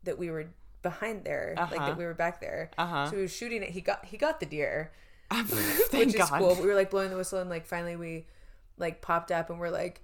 that 0.03 0.19
we 0.19 0.31
were 0.31 0.47
behind 0.83 1.25
there, 1.25 1.55
like 1.57 1.73
Uh-huh. 1.73 1.87
that 1.87 1.97
we 1.97 2.05
were 2.05 2.15
back 2.15 2.41
there. 2.41 2.71
Uh-huh. 2.77 3.07
So 3.11 3.17
he 3.17 3.23
was 3.23 3.35
shooting 3.35 3.63
it. 3.63 3.71
He 3.71 3.81
got 3.81 4.05
he 4.07 4.17
got 4.17 4.41
the 4.41 4.47
deer, 4.47 4.93
Thank 5.31 5.93
which 5.93 6.09
is 6.09 6.15
God. 6.17 6.39
cool. 6.41 6.55
But 6.55 6.63
we 6.63 6.67
were 6.69 6.75
like 6.75 6.91
blowing 6.91 7.11
the 7.11 7.17
whistle, 7.17 7.39
and 7.41 7.49
like 7.51 7.67
finally 7.67 7.97
we 7.97 8.27
like 8.77 9.01
popped 9.03 9.31
up, 9.31 9.51
and 9.51 9.59
we're 9.61 9.71
like 9.71 10.03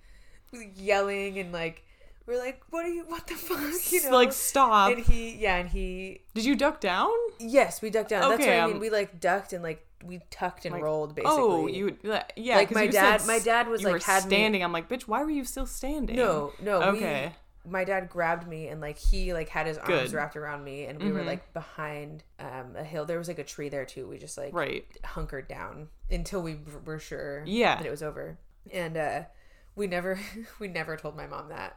yelling 0.77 1.39
and 1.39 1.53
like 1.53 1.83
we're 2.27 2.39
like, 2.39 2.63
what 2.71 2.85
are 2.85 2.89
you? 2.91 3.05
What 3.09 3.27
the 3.27 3.35
fuck? 3.37 3.93
You 3.93 4.05
know? 4.05 4.17
like 4.17 4.33
stop. 4.33 4.93
And 4.93 5.05
he, 5.05 5.35
yeah, 5.37 5.57
and 5.57 5.69
he, 5.69 6.21
Did 6.35 6.45
you 6.45 6.55
duck 6.55 6.81
down? 6.81 7.11
yes, 7.41 7.83
we 7.83 7.91
ducked 7.91 8.11
down. 8.11 8.29
That's 8.31 8.43
Okay, 8.43 8.59
what 8.59 8.63
I 8.63 8.67
mean. 8.67 8.75
um, 8.77 8.81
we 8.81 8.91
like 8.91 9.19
ducked 9.21 9.53
and 9.53 9.63
like 9.65 9.85
we 10.05 10.21
tucked 10.31 10.65
and 10.65 10.81
rolled 10.81 11.15
basically. 11.15 11.37
Oh, 11.37 11.67
you 11.67 11.97
yeah. 12.37 12.57
Like 12.57 12.71
my 12.73 12.87
dad- 12.87 13.27
my 13.27 13.39
dad 13.41 13.69
was, 13.69 13.83
like, 13.83 14.03
had 14.03 14.25
me- 14.25 14.29
standing. 14.31 14.63
I'm 14.63 14.73
like, 14.73 14.89
bitch, 14.89 15.03
why 15.03 15.23
were 15.25 15.31
you 15.31 15.45
still 15.45 15.67
standing? 15.67 16.15
No, 16.17 16.53
no. 16.63 16.83
Okay. 16.83 17.33
We, 17.65 17.71
my 17.73 17.85
dad 17.85 18.09
grabbed 18.09 18.47
me 18.49 18.69
and 18.69 18.81
like 18.81 18.97
he 18.97 19.35
like 19.35 19.49
had 19.51 19.67
his 19.67 19.77
arms 19.77 19.89
Good. 19.89 20.07
Mm-hmm. 20.09 20.17
wrapped 20.17 20.37
around 20.37 20.65
me 20.65 20.85
and 20.85 21.03
we 21.03 21.13
were 21.13 21.23
like 21.25 21.53
behind 21.53 22.23
um, 22.39 22.75
a 22.77 22.85
hill. 22.85 23.05
There 23.05 23.19
was 23.19 23.29
like 23.29 23.39
a 23.39 23.45
tree 23.45 23.69
there 23.69 23.85
too. 23.85 24.07
We 24.09 24.17
just 24.19 24.39
like 24.39 24.55
Right. 24.55 24.87
hunkered 25.05 25.49
down 25.49 25.89
until 26.11 26.41
we 26.43 26.59
were 26.87 26.99
sure 26.99 27.43
Yeah. 27.47 27.77
that 27.77 27.85
it 27.87 27.91
was 27.91 28.03
over. 28.03 28.39
And 28.73 28.97
uh, 28.97 29.23
we 29.81 29.87
never 29.87 30.21
we 30.61 30.69
never 30.69 30.97
told 30.97 31.17
my 31.17 31.27
mom 31.27 31.49
that 31.49 31.77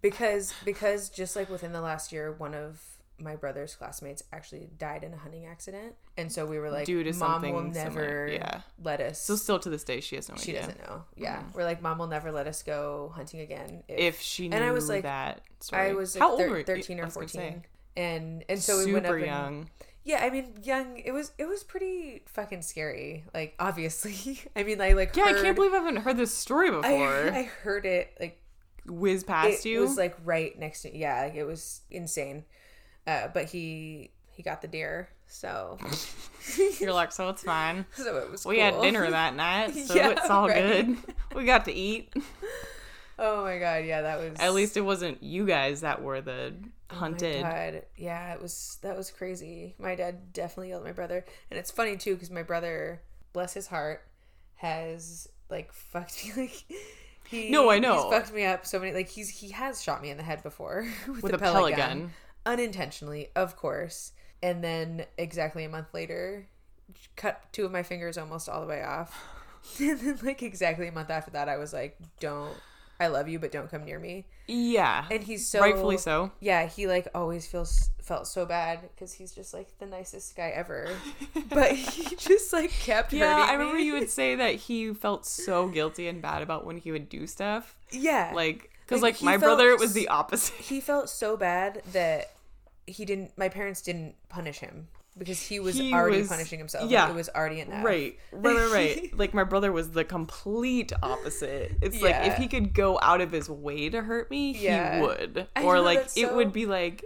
because 0.00 0.54
because 0.64 1.10
just 1.10 1.36
like 1.36 1.50
within 1.50 1.72
the 1.72 1.80
last 1.82 2.12
year, 2.12 2.32
one 2.32 2.54
of 2.54 2.80
my 3.18 3.36
brother's 3.36 3.74
classmates 3.74 4.22
actually 4.32 4.70
died 4.78 5.04
in 5.04 5.12
a 5.12 5.16
hunting 5.16 5.44
accident, 5.44 5.94
and 6.16 6.32
so 6.32 6.46
we 6.46 6.58
were 6.58 6.70
like, 6.70 6.86
Due 6.86 7.04
to 7.04 7.12
mom 7.12 7.42
will 7.42 7.62
never 7.62 8.30
yeah. 8.32 8.62
let 8.82 9.00
us. 9.00 9.20
So 9.20 9.36
still 9.36 9.58
to 9.58 9.68
this 9.68 9.84
day, 9.84 10.00
she 10.00 10.16
has 10.16 10.30
no 10.30 10.36
she 10.36 10.52
idea 10.52 10.60
doesn't 10.60 10.78
know. 10.86 11.04
Yeah, 11.16 11.36
mm-hmm. 11.38 11.58
we're 11.58 11.64
like, 11.64 11.82
mom 11.82 11.98
will 11.98 12.06
never 12.06 12.32
let 12.32 12.46
us 12.46 12.62
go 12.62 13.12
hunting 13.14 13.40
again 13.40 13.82
if 13.88 14.22
she 14.22 14.48
knew 14.48 14.56
And 14.56 14.64
I 14.64 14.72
was 14.72 14.88
like- 14.88 15.02
that. 15.02 15.42
Story. 15.58 15.90
I 15.90 15.92
was 15.92 16.14
like 16.14 16.22
How 16.22 16.30
old 16.30 16.40
thir- 16.40 16.48
were 16.48 16.58
you? 16.58 16.64
13 16.64 17.00
or 17.00 17.10
14. 17.10 17.62
And 17.96 18.44
and 18.48 18.62
so 18.62 18.78
Super 18.78 18.86
we 18.86 18.92
went 18.94 19.06
up 19.06 19.14
and, 19.16 19.26
young. 19.26 19.70
Yeah, 20.04 20.24
I 20.24 20.30
mean, 20.30 20.54
young. 20.62 20.98
It 20.98 21.12
was 21.12 21.32
it 21.38 21.46
was 21.46 21.62
pretty 21.62 22.22
fucking 22.26 22.62
scary. 22.62 23.24
Like 23.34 23.54
obviously, 23.58 24.40
I 24.56 24.62
mean, 24.62 24.80
I 24.80 24.92
like 24.92 25.14
Yeah, 25.16 25.24
I 25.24 25.32
can't 25.34 25.54
believe 25.54 25.72
I 25.72 25.76
haven't 25.78 25.96
heard 25.96 26.16
this 26.16 26.32
story 26.32 26.70
before. 26.70 26.84
I, 26.84 27.28
I 27.38 27.42
heard 27.62 27.84
it 27.86 28.16
like 28.18 28.42
Whiz 28.86 29.24
past 29.24 29.66
it 29.66 29.68
you. 29.68 29.78
It 29.78 29.82
was 29.82 29.96
like 29.96 30.16
right 30.24 30.58
next 30.58 30.82
to 30.82 30.96
yeah, 30.96 31.22
like 31.24 31.34
it 31.34 31.44
was 31.44 31.82
insane. 31.90 32.44
Uh, 33.06 33.28
but 33.28 33.46
he 33.46 34.10
he 34.30 34.42
got 34.42 34.62
the 34.62 34.68
deer, 34.68 35.10
so 35.26 35.78
You're 36.80 36.92
like, 36.92 37.12
so 37.12 37.28
it's 37.28 37.42
fine. 37.42 37.84
so 37.94 38.16
it 38.18 38.30
was. 38.30 38.46
We 38.46 38.58
had 38.58 38.80
dinner 38.80 39.10
that 39.10 39.34
night, 39.36 39.74
so 39.74 39.94
Yeah, 39.94 40.10
it's 40.10 40.30
all 40.30 40.48
right. 40.48 40.86
good. 40.86 40.96
We 41.34 41.44
got 41.44 41.66
to 41.66 41.72
eat. 41.72 42.12
Oh 43.22 43.42
my 43.44 43.58
god, 43.58 43.84
yeah, 43.84 44.00
that 44.02 44.18
was 44.18 44.40
At 44.40 44.54
least 44.54 44.76
it 44.78 44.80
wasn't 44.80 45.22
you 45.22 45.46
guys 45.46 45.82
that 45.82 46.02
were 46.02 46.20
the 46.22 46.54
Oh 46.90 46.94
my 46.94 46.98
hunted. 46.98 47.42
God. 47.42 47.82
Yeah, 47.96 48.32
it 48.32 48.40
was 48.42 48.78
that 48.82 48.96
was 48.96 49.10
crazy. 49.10 49.74
My 49.78 49.94
dad 49.94 50.32
definitely 50.32 50.70
yelled 50.70 50.82
at 50.82 50.86
my 50.86 50.92
brother, 50.92 51.24
and 51.50 51.58
it's 51.58 51.70
funny 51.70 51.96
too 51.96 52.14
because 52.14 52.30
my 52.30 52.42
brother, 52.42 53.00
bless 53.34 53.52
his 53.54 53.66
heart, 53.68 54.02
has 54.56 55.28
like 55.50 55.72
fucked 55.92 56.24
me 56.24 56.32
like. 56.36 56.64
He, 57.28 57.48
No, 57.50 57.70
I 57.70 57.78
know. 57.78 57.94
He's 58.10 58.18
fucked 58.18 58.32
me 58.34 58.44
up 58.44 58.66
so 58.66 58.80
many. 58.80 58.92
Like 58.92 59.08
he's 59.08 59.28
he 59.28 59.50
has 59.50 59.80
shot 59.82 60.02
me 60.02 60.10
in 60.10 60.16
the 60.16 60.22
head 60.24 60.42
before 60.42 60.88
with, 61.06 61.22
With 61.22 61.32
a 61.32 61.36
a 61.36 61.38
pellet, 61.38 61.54
pellet 61.56 61.76
gun. 61.76 61.98
gun. 62.00 62.12
unintentionally, 62.46 63.28
of 63.36 63.54
course. 63.56 64.12
And 64.42 64.64
then 64.64 65.04
exactly 65.18 65.64
a 65.64 65.68
month 65.68 65.92
later, 65.94 66.46
cut 67.14 67.42
two 67.52 67.64
of 67.66 67.70
my 67.70 67.82
fingers 67.84 68.16
almost 68.18 68.48
all 68.48 68.60
the 68.62 68.66
way 68.66 68.82
off. 68.82 69.22
and 69.78 70.00
then 70.00 70.18
like 70.24 70.42
exactly 70.42 70.88
a 70.88 70.92
month 70.92 71.10
after 71.10 71.30
that, 71.32 71.48
I 71.48 71.56
was 71.58 71.72
like, 71.72 71.98
"Don't, 72.18 72.56
I 73.00 73.08
love 73.08 73.28
you, 73.28 73.38
but 73.38 73.50
don't 73.50 73.70
come 73.70 73.84
near 73.84 73.98
me." 73.98 74.26
Yeah. 74.46 75.06
And 75.10 75.22
he's 75.24 75.48
so 75.48 75.60
Rightfully 75.60 75.96
so. 75.96 76.30
yeah, 76.40 76.66
he 76.66 76.86
like 76.86 77.08
always 77.14 77.46
feels 77.46 77.90
felt 78.02 78.26
so 78.28 78.44
bad 78.44 78.80
because 78.94 79.12
he's 79.14 79.32
just 79.32 79.54
like 79.54 79.78
the 79.78 79.86
nicest 79.86 80.36
guy 80.36 80.50
ever. 80.50 80.88
but 81.48 81.72
he 81.72 82.14
just 82.16 82.52
like 82.52 82.70
kept 82.70 83.12
Yeah, 83.12 83.46
I 83.48 83.52
remember 83.54 83.76
me. 83.76 83.84
you 83.84 83.94
would 83.94 84.10
say 84.10 84.34
that 84.36 84.54
he 84.66 84.92
felt 84.92 85.24
so 85.26 85.68
guilty 85.68 86.06
and 86.08 86.20
bad 86.20 86.42
about 86.42 86.66
when 86.66 86.76
he 86.76 86.92
would 86.92 87.08
do 87.08 87.26
stuff. 87.26 87.76
yeah, 87.90 88.32
Like, 88.34 88.70
because 88.86 89.02
Like, 89.02 89.14
like, 89.14 89.22
my 89.22 89.32
felt 89.32 89.42
brother, 89.58 89.70
it 89.70 89.78
was 89.80 89.92
the 89.92 90.08
opposite. 90.08 90.56
he 90.56 90.80
felt 90.80 91.08
so 91.08 91.36
bad 91.36 91.82
that 91.92 92.32
he 92.86 93.04
didn't. 93.04 93.30
My 93.38 93.48
parents 93.48 93.80
didn't 93.80 94.16
punish 94.28 94.58
him 94.58 94.88
because 95.20 95.40
he 95.40 95.60
was 95.60 95.76
He 95.76 95.92
already 95.94 96.18
was- 96.18 96.28
punishing 96.28 96.58
himself. 96.58 96.82
Like, 96.84 96.90
yeah. 96.90 97.08
it 97.08 97.14
was 97.14 97.28
already 97.28 97.60
enough. 97.60 97.84
Right, 97.84 98.18
right, 98.32 98.56
right, 98.56 98.72
right. 98.72 99.10
like 99.18 99.32
my 99.34 99.44
brother 99.44 99.70
was 99.70 99.90
the 99.92 100.02
complete 100.02 100.92
opposite. 101.02 101.76
It's 101.80 102.02
like 102.02 102.16
if 102.26 102.34
he 102.38 102.48
could 102.48 102.74
go 102.74 102.98
out 103.00 103.20
of 103.20 103.30
his 103.30 103.48
way 103.48 103.88
to 103.90 104.02
hurt 104.02 104.28
me, 104.32 104.56
Yeah. 104.58 104.96
he 104.96 105.02
would. 105.02 105.46
I 105.54 105.62
Or 105.62 105.76
know, 105.76 105.82
like 105.82 106.00
it 106.16 106.28
so- 106.28 106.34
would 106.34 106.52
be 106.52 106.66
like 106.66 107.04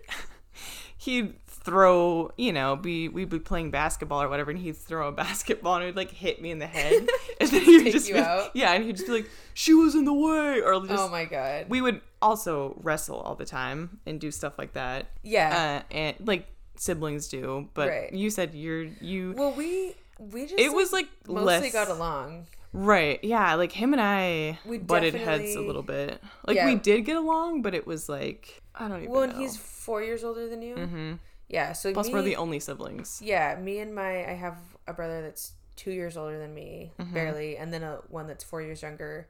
he'd 0.97 1.35
throw, 1.47 2.31
you 2.37 2.53
know, 2.53 2.77
be 2.77 3.09
we'd 3.09 3.31
be 3.31 3.39
playing 3.39 3.71
basketball 3.71 4.23
or 4.23 4.29
whatever, 4.29 4.51
and 4.51 4.61
he'd 4.61 4.77
throw 4.77 5.09
a 5.09 5.13
basketball 5.25 5.75
and 5.77 5.85
it'd 5.85 5.97
like 5.97 6.11
hit 6.11 6.41
me 6.41 6.51
in 6.51 6.59
the 6.59 6.67
head, 6.67 7.09
and 7.41 7.51
then 7.51 7.63
he 7.63 7.79
would 7.83 7.93
just 7.93 8.09
be, 8.09 8.15
yeah, 8.15 8.73
and 8.73 8.85
he'd 8.85 8.97
just 8.97 9.07
be 9.07 9.15
like, 9.15 9.31
"She 9.55 9.73
was 9.75 9.95
in 9.95 10.05
the 10.05 10.13
way," 10.13 10.61
or 10.61 10.79
just 10.87 10.93
Oh 11.03 11.09
my 11.09 11.25
god. 11.25 11.67
we 11.69 11.81
would 11.81 12.01
also 12.21 12.79
wrestle 12.83 13.19
all 13.19 13.35
the 13.35 13.45
time 13.47 13.99
and 14.07 14.21
do 14.21 14.31
stuff 14.31 14.59
like 14.59 14.75
that. 14.75 15.07
yeah. 15.23 15.83
Uh, 15.91 15.95
and 15.95 16.17
like 16.21 16.47
siblings 16.77 17.29
do, 17.29 17.69
but 17.75 17.89
Right. 17.89 18.13
you 18.13 18.31
said 18.31 18.55
you're 18.55 18.83
you. 19.01 19.35
well, 19.37 19.53
we 19.53 19.95
we 20.19 20.43
just 20.47 20.59
it 20.59 20.73
was 20.73 20.93
like 20.93 21.09
mostly 21.27 21.45
less 21.45 21.73
got 21.73 21.89
along. 21.89 22.47
Right. 22.73 23.23
Yeah. 23.23 23.55
Like 23.55 23.73
him 23.73 23.93
and 23.93 24.03
I 24.03 24.59
We 24.65 24.79
butted 24.79 25.15
heads 25.15 25.55
a 25.55 25.61
little 25.61 25.83
bit. 25.83 26.21
Like 26.47 26.57
Yeah. 26.57 26.67
we 26.67 26.75
did 26.75 27.03
get 27.05 27.17
along, 27.17 27.63
but 27.63 27.75
it 27.75 27.87
was 27.87 28.09
like 28.09 28.63
I 28.75 28.89
don't 28.89 28.99
even 29.03 29.11
Well, 29.13 29.27
know. 29.27 29.33
and 29.33 29.41
he's 29.41 29.57
four 29.57 30.03
years 30.03 30.25
older 30.25 30.49
than 30.49 30.61
you. 30.63 30.75
hmm 30.77 31.13
Yeah. 31.49 31.73
So 31.73 31.93
Plus, 31.93 32.09
me, 32.09 32.13
we're 32.15 32.23
the 32.23 32.37
only 32.37 32.59
siblings. 32.61 33.21
Yeah, 33.23 33.55
me 33.61 33.79
and 33.79 33.95
my 33.95 34.29
I 34.29 34.35
have 34.35 34.57
a 34.87 34.93
brother 34.93 35.23
that's 35.23 35.53
two 35.77 35.91
years 35.93 36.17
older 36.17 36.39
than 36.39 36.55
me, 36.55 36.93
Mm-hmm. 36.99 37.15
barely, 37.15 37.57
and 37.57 37.73
then 37.73 37.83
a 37.83 37.97
one 38.09 38.27
that's 38.27 38.43
four 38.45 38.61
years 38.63 38.83
younger, 38.83 39.29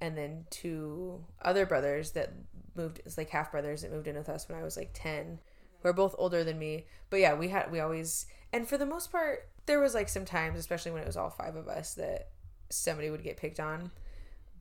and 0.00 0.16
then 0.16 0.46
two 0.50 1.24
other 1.42 1.66
brothers 1.66 2.12
that 2.12 2.32
moved. 2.74 3.00
It's 3.04 3.16
like 3.18 3.30
half 3.30 3.50
brothers 3.52 3.82
that 3.82 3.92
moved 3.92 4.06
in 4.08 4.16
with 4.16 4.28
us 4.28 4.48
when 4.48 4.58
I 4.58 4.62
was 4.62 4.76
like 4.76 4.90
ten. 4.94 5.38
We're 5.82 5.92
both 5.92 6.14
older 6.18 6.44
than 6.44 6.58
me, 6.58 6.86
but 7.08 7.20
yeah, 7.20 7.34
we 7.34 7.48
had 7.48 7.70
we 7.70 7.80
always 7.80 8.26
and 8.52 8.66
for 8.66 8.76
the 8.76 8.86
most 8.86 9.12
part, 9.12 9.48
there 9.66 9.80
was 9.80 9.94
like 9.94 10.08
some 10.08 10.24
times, 10.24 10.58
especially 10.58 10.92
when 10.92 11.02
it 11.02 11.06
was 11.06 11.16
all 11.16 11.30
five 11.30 11.56
of 11.56 11.68
us, 11.68 11.94
that 11.94 12.28
somebody 12.68 13.10
would 13.10 13.22
get 13.22 13.36
picked 13.36 13.60
on. 13.60 13.90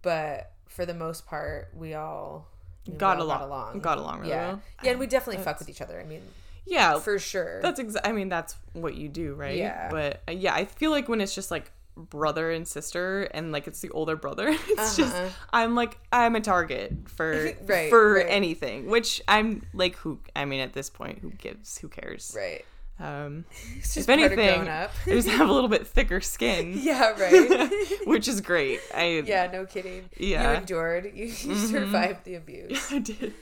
But 0.01 0.51
for 0.67 0.85
the 0.85 0.93
most 0.93 1.25
part, 1.25 1.69
we 1.75 1.93
all 1.93 2.47
you 2.85 2.91
know, 2.91 2.95
we 2.95 2.99
got, 2.99 3.17
all 3.17 3.23
along, 3.23 3.39
got 3.39 3.45
along. 3.45 3.79
Got 3.79 3.97
along 3.97 4.19
really 4.19 4.31
yeah. 4.31 4.47
well. 4.47 4.61
Yeah, 4.83 4.91
and 4.91 4.99
we 4.99 5.07
definitely 5.07 5.43
fuck 5.43 5.59
with 5.59 5.69
each 5.69 5.81
other. 5.81 5.99
I 5.99 6.05
mean, 6.05 6.21
Yeah, 6.65 6.99
for 6.99 7.19
sure. 7.19 7.61
that's 7.61 7.79
exactly. 7.79 8.09
I 8.09 8.13
mean, 8.13 8.29
that's 8.29 8.55
what 8.73 8.95
you 8.95 9.09
do, 9.09 9.33
right? 9.33 9.57
Yeah. 9.57 9.89
But 9.89 10.21
uh, 10.27 10.31
yeah, 10.31 10.53
I 10.53 10.65
feel 10.65 10.91
like 10.91 11.09
when 11.09 11.21
it's 11.21 11.35
just 11.35 11.51
like 11.51 11.71
brother 11.99 12.51
and 12.51 12.67
sister 12.67 13.23
and 13.33 13.51
like 13.51 13.67
it's 13.67 13.81
the 13.81 13.89
older 13.91 14.15
brother 14.15 14.47
it's 14.67 14.95
just 14.95 15.13
Uh-huh. 15.15 15.29
i'm 15.51 15.75
like 15.75 15.97
i'm 16.11 16.35
a 16.35 16.41
target 16.41 16.93
for 17.09 17.51
Right, 17.65 17.89
for 17.89 18.13
right. 18.15 18.25
anything 18.29 18.87
which 18.87 19.21
i'm 19.27 19.65
like 19.73 19.95
who 19.97 20.19
i 20.35 20.45
mean 20.45 20.59
at 20.61 20.73
this 20.73 20.89
point 20.89 21.19
who 21.19 21.29
gives 21.31 21.77
who 21.77 21.87
cares 21.89 22.33
right. 22.37 22.63
um 22.99 23.45
It's 23.77 23.93
just 23.95 24.07
if 24.07 24.09
anything 24.09 24.67
i 24.69 24.87
just 25.07 25.27
have 25.27 25.49
a 25.49 25.53
little 25.53 25.69
bit 25.69 25.85
thicker 25.87 26.21
skin 26.21 26.73
yeah, 26.77 27.09
right. 27.19 27.69
which 28.05 28.27
is 28.27 28.41
great 28.41 28.79
i 28.95 29.21
yeah, 29.25 29.49
no 29.51 29.65
kidding. 29.65 30.09
Yeah. 30.17 30.43
Mm-hmm. 30.43 30.51
You 30.53 30.57
endured. 30.59 31.05
You, 31.15 31.25
you 31.25 31.55
survived 31.55 32.23
the 32.25 32.35
abuse. 32.35 32.91
i 32.91 32.99
did 32.99 33.33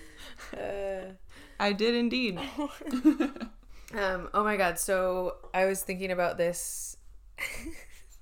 Uh, 0.53 1.12
i 1.60 1.74
did 1.74 1.95
indeed 1.95 2.39
Um, 3.95 4.28
oh 4.34 4.43
my 4.43 4.58
god, 4.58 4.78
so 4.78 5.38
I 5.53 5.64
was 5.66 5.82
thinking 5.82 6.12
about 6.12 6.38
this 6.38 6.97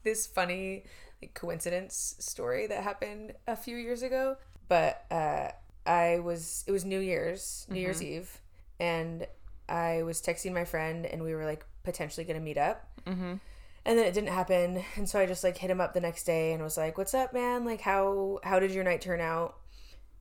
this 0.06 0.26
funny 0.26 0.86
like 1.22 1.34
coincidence 1.34 2.16
story 2.20 2.68
that 2.68 2.84
happened 2.84 3.34
a 3.47 3.58
few 3.58 3.76
years 3.76 4.01
ago. 4.01 4.38
But 4.70 5.03
uh 5.12 5.49
I 5.86 6.20
was 6.20 6.64
it 6.66 6.72
was 6.72 6.86
New 6.86 6.99
Year's, 6.99 7.68
New 7.70 7.80
Year's 7.80 8.01
Eve, 8.01 8.39
and 8.80 9.28
I 9.68 10.03
was 10.03 10.22
texting 10.22 10.53
my 10.53 10.64
friend 10.66 11.06
and 11.06 11.22
we 11.22 11.36
were 11.36 11.45
like 11.45 11.66
potentially 11.84 12.26
gonna 12.26 12.39
meet 12.39 12.58
up. 12.58 12.88
Mhm. 13.06 13.39
And 13.88 13.99
then 13.99 14.06
it 14.08 14.16
didn't 14.16 14.30
happen, 14.34 14.84
and 14.95 15.08
so 15.08 15.20
I 15.20 15.28
just 15.28 15.43
like 15.43 15.58
hit 15.58 15.70
him 15.70 15.80
up 15.80 15.93
the 15.93 16.01
next 16.01 16.24
day 16.24 16.53
and 16.53 16.64
was 16.64 16.76
like, 16.76 16.97
"What's 16.97 17.14
up, 17.14 17.34
man? 17.34 17.66
Like, 17.66 17.82
how 17.82 18.39
how 18.43 18.60
did 18.60 18.72
your 18.72 18.84
night 18.84 19.01
turn 19.01 19.22
out?" 19.22 19.60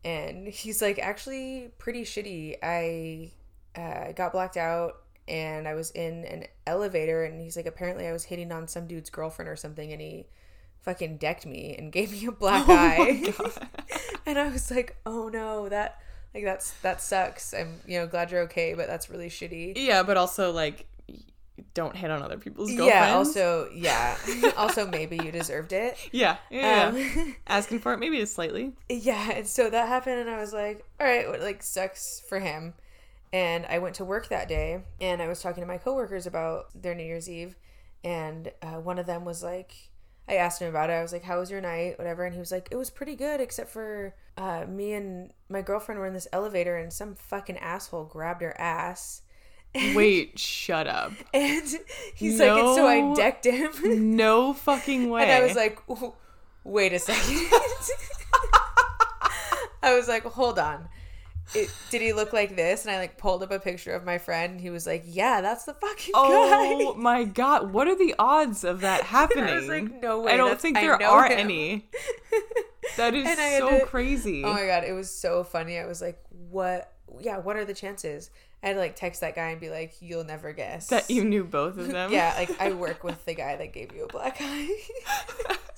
And 0.05 0.47
he's 0.49 0.83
like, 0.83 0.99
"Actually, 0.99 1.71
pretty 1.79 2.03
shitty. 2.03 2.57
I 2.63 3.33
uh, 3.75 4.13
got 4.13 4.33
blacked 4.33 4.59
out 4.59 5.04
and 5.27 5.67
I 5.67 5.75
was 5.75 5.91
in 5.93 6.25
an 6.25 6.45
elevator 6.67 7.25
and 7.25 7.41
he's 7.41 7.57
like 7.57 7.67
apparently 7.67 8.07
I 8.07 8.13
was 8.13 8.25
hitting 8.25 8.53
on 8.53 8.69
some 8.69 8.87
dude's 8.87 9.11
girlfriend 9.11 9.49
or 9.49 9.57
something 9.57 9.91
and 9.93 10.01
he 10.01 10.27
fucking 10.83 11.17
decked 11.17 11.47
me 11.47 11.75
and 11.79 11.91
gave 11.99 12.13
me 12.13 12.27
a 12.27 12.33
black 12.33 12.67
eye. 12.69 13.33
and 14.27 14.39
I 14.39 14.49
was 14.51 14.71
like, 14.71 14.97
"Oh 15.07 15.29
no, 15.29 15.69
that 15.69 15.99
like 16.35 16.45
that's 16.45 16.73
that 16.83 17.01
sucks. 17.01 17.55
I'm, 17.55 17.81
you 17.87 17.99
know, 18.01 18.07
glad 18.07 18.31
you're 18.31 18.43
okay, 18.43 18.75
but 18.75 18.87
that's 18.87 19.09
really 19.11 19.29
shitty." 19.31 19.75
yeah 19.77 20.03
but 20.03 20.17
also 20.17 20.53
like 20.53 20.87
don't 21.73 21.95
hit 21.97 22.11
on 22.11 22.21
other 22.23 22.37
people's 22.37 22.69
girlfriends 22.75 23.05
Yeah, 23.05 23.15
also, 23.15 23.69
yeah. 23.73 24.17
also 24.57 24.87
maybe 24.89 25.17
you 25.23 25.31
deserved 25.31 25.73
it. 25.73 25.97
yeah 26.13 26.37
yeah. 26.51 26.93
Um, 26.95 27.37
asking 27.47 27.79
for 27.79 27.93
it 27.95 27.99
maybe 27.99 28.19
it's 28.19 28.33
slightly 28.33 28.73
yeah, 28.89 29.31
and 29.33 29.47
so 29.47 29.71
that 29.71 29.89
happened 29.89 30.19
and 30.21 30.31
I 30.31 30.39
was 30.41 30.53
like, 30.53 30.85
"All 31.01 31.07
right, 31.07 31.29
well, 31.31 31.41
like 31.41 31.63
sucks 31.63 32.21
for 32.29 32.41
him." 32.41 32.75
And 33.35 33.67
I 33.67 33.81
went 33.81 33.97
to 33.97 34.05
work 34.05 34.29
that 34.29 34.47
day 34.47 34.85
and 35.01 35.21
I 35.21 35.27
was 35.27 35.43
talking 35.43 35.61
to 35.61 35.67
my 35.67 35.77
coworkers 35.77 36.25
about 36.25 36.67
their 36.81 36.95
New 36.95 37.03
Year's 37.03 37.29
Eve 37.29 37.57
and 38.05 38.53
uh, 38.63 38.79
one 38.81 38.97
of 39.01 39.07
them 39.07 39.25
was 39.25 39.43
like 39.43 39.75
I 40.29 40.37
asked 40.37 40.63
him 40.63 40.69
about 40.69 40.89
it. 40.89 40.93
I 40.93 41.03
was 41.03 41.13
like, 41.13 41.25
"How 41.25 41.41
was 41.41 41.51
your 41.51 41.61
night?" 41.61 41.99
whatever, 41.99 42.25
and 42.25 42.33
he 42.33 42.39
was 42.39 42.53
like, 42.53 42.69
"It 42.71 42.77
was 42.77 42.91
pretty 42.91 43.17
good 43.17 43.41
except 43.41 43.71
for 43.71 44.15
uh, 44.39 44.65
me 44.67 44.93
and 44.95 45.33
my 45.49 45.63
girlfriend 45.63 46.01
were 46.01 46.07
in 46.07 46.15
this 46.15 46.29
elevator 46.33 46.77
and 46.77 46.93
some 46.93 47.17
fucking 47.17 47.59
asshole 47.59 48.05
grabbed 48.05 48.43
her 48.43 48.59
ass." 48.59 49.23
wait 49.97 50.39
shut 50.39 50.87
up 50.87 51.11
And 51.33 51.65
he's 52.15 52.39
like, 52.39 52.49
and 52.49 52.77
so 52.77 52.87
I 52.87 53.13
decked 53.17 53.45
him. 53.45 53.73
no 54.17 54.53
fucking 54.53 55.11
way 55.11 55.23
And 55.23 55.33
I 55.33 55.43
was 55.45 55.57
like, 55.57 55.81
wait 56.63 56.93
a 56.93 57.01
second. 57.01 57.51
I 59.83 59.95
was 59.95 60.07
like, 60.07 60.23
hold 60.23 60.61
on. 60.61 60.89
It, 61.55 61.69
did 61.91 62.01
he 62.01 62.13
look 62.13 62.33
like 62.33 62.57
this? 62.57 62.85
And 62.87 62.95
I 62.95 62.99
like 62.99 63.19
pulled 63.19 63.43
up 63.43 63.51
a 63.51 63.59
picture 63.59 63.93
of 63.93 64.05
my 64.05 64.19
friend. 64.19 64.61
He 64.61 64.71
was 64.71 64.87
like, 64.87 65.03
yeah, 65.07 65.41
that's 65.41 65.65
the 65.65 65.75
fucking 65.75 66.13
Oh 66.15 66.95
guy. 66.95 67.01
my 67.01 67.25
god, 67.25 67.73
what 67.73 67.87
are 67.87 67.97
the 67.97 68.15
odds 68.19 68.65
of 68.65 68.81
that 68.81 69.03
happening? 69.05 69.69
like, 69.69 70.03
no 70.03 70.21
way, 70.21 70.33
I 70.33 70.37
don't 70.37 70.59
think 70.61 70.77
there 70.77 71.01
are 71.03 71.27
him. 71.27 71.39
any. 71.39 71.89
That 72.99 73.15
is 73.15 73.27
I 73.27 73.59
so 73.59 73.79
to- 73.81 73.87
crazy. 73.87 74.45
Oh 74.45 74.53
my 74.53 74.67
god, 74.67 74.85
it 74.85 74.93
was 74.93 75.11
so 75.11 75.43
funny. 75.43 75.79
I 75.79 75.87
was 75.87 76.01
like, 76.03 76.23
what? 76.51 76.93
Yeah, 77.19 77.39
what 77.39 77.57
are 77.57 77.65
the 77.65 77.75
chances? 77.75 78.31
I 78.63 78.69
had 78.69 78.73
to 78.75 78.79
like 78.79 78.95
text 78.95 79.21
that 79.23 79.35
guy 79.35 79.49
and 79.51 79.61
be 79.61 79.69
like, 79.71 79.95
you'll 80.01 80.23
never 80.25 80.53
guess. 80.53 80.89
that 80.89 81.11
you 81.11 81.25
knew 81.25 81.45
both 81.45 81.77
of 81.79 81.89
them. 81.89 82.13
yeah, 82.13 82.35
like 82.37 82.61
I 82.61 82.73
work 82.73 83.03
with 83.03 83.25
the 83.25 83.35
guy 83.35 83.57
that 83.57 83.73
gave 83.73 83.95
you 83.97 84.05
a 84.05 84.07
black 84.09 84.37
eye. 84.41 84.69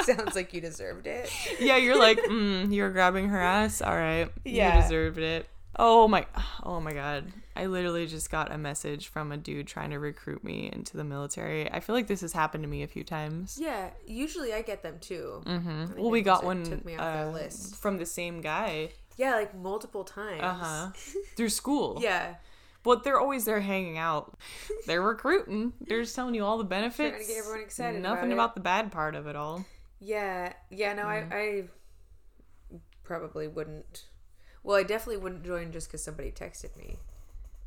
Sounds 0.02 0.34
like 0.34 0.52
you 0.52 0.60
deserved 0.60 1.06
it. 1.06 1.30
yeah, 1.60 1.76
you're 1.78 1.98
like, 1.98 2.18
mm, 2.18 2.72
you're 2.74 2.90
grabbing 2.90 3.28
her 3.28 3.40
ass. 3.40 3.80
All 3.80 3.96
right, 3.96 4.28
Yeah. 4.44 4.76
you 4.76 4.82
deserved 4.82 5.18
it. 5.18 5.48
Oh 5.78 6.08
my, 6.08 6.26
oh 6.62 6.80
my 6.80 6.92
god! 6.92 7.32
I 7.54 7.66
literally 7.66 8.06
just 8.06 8.30
got 8.30 8.50
a 8.50 8.56
message 8.58 9.08
from 9.08 9.30
a 9.30 9.36
dude 9.36 9.66
trying 9.66 9.90
to 9.90 9.98
recruit 9.98 10.42
me 10.42 10.70
into 10.72 10.96
the 10.96 11.04
military. 11.04 11.70
I 11.70 11.80
feel 11.80 11.94
like 11.94 12.06
this 12.06 12.22
has 12.22 12.32
happened 12.32 12.64
to 12.64 12.68
me 12.68 12.82
a 12.82 12.86
few 12.86 13.04
times. 13.04 13.58
Yeah, 13.60 13.90
usually 14.06 14.54
I 14.54 14.62
get 14.62 14.82
them 14.82 14.98
too. 15.00 15.42
hmm 15.46 15.86
think 15.86 15.98
Well, 15.98 16.10
we 16.10 16.22
got 16.22 16.44
one 16.44 16.64
took 16.64 16.84
me 16.84 16.96
off 16.96 17.34
their 17.34 17.46
uh, 17.46 17.50
from 17.76 17.98
the 17.98 18.06
same 18.06 18.40
guy. 18.40 18.90
Yeah, 19.16 19.34
like 19.36 19.54
multiple 19.54 20.04
times. 20.04 20.42
Uh 20.42 20.54
huh. 20.54 20.90
Through 21.36 21.50
school. 21.50 21.98
Yeah. 22.00 22.36
But 22.82 23.02
they're 23.02 23.18
always 23.18 23.44
there 23.44 23.60
hanging 23.60 23.98
out. 23.98 24.38
They're 24.86 25.02
recruiting. 25.02 25.72
They're 25.80 26.02
just 26.02 26.14
telling 26.14 26.34
you 26.34 26.44
all 26.44 26.56
the 26.56 26.64
benefits. 26.64 27.10
Trying 27.16 27.20
to 27.22 27.26
get 27.28 27.38
everyone 27.38 27.60
excited 27.62 28.00
Nothing 28.02 28.32
about 28.32 28.44
about, 28.44 28.54
the 28.54 28.60
bad 28.60 28.92
part 28.92 29.14
of 29.14 29.26
it 29.26 29.34
all. 29.34 29.64
Yeah. 29.98 30.52
Yeah, 30.70 30.92
no, 30.92 31.04
Mm. 31.04 31.32
I, 31.32 31.36
I 31.36 31.64
probably 33.02 33.48
wouldn't. 33.48 34.04
Well, 34.66 34.76
I 34.76 34.82
definitely 34.82 35.22
wouldn't 35.22 35.44
join 35.44 35.70
just 35.70 35.86
because 35.86 36.02
somebody 36.02 36.32
texted 36.32 36.76
me. 36.76 36.96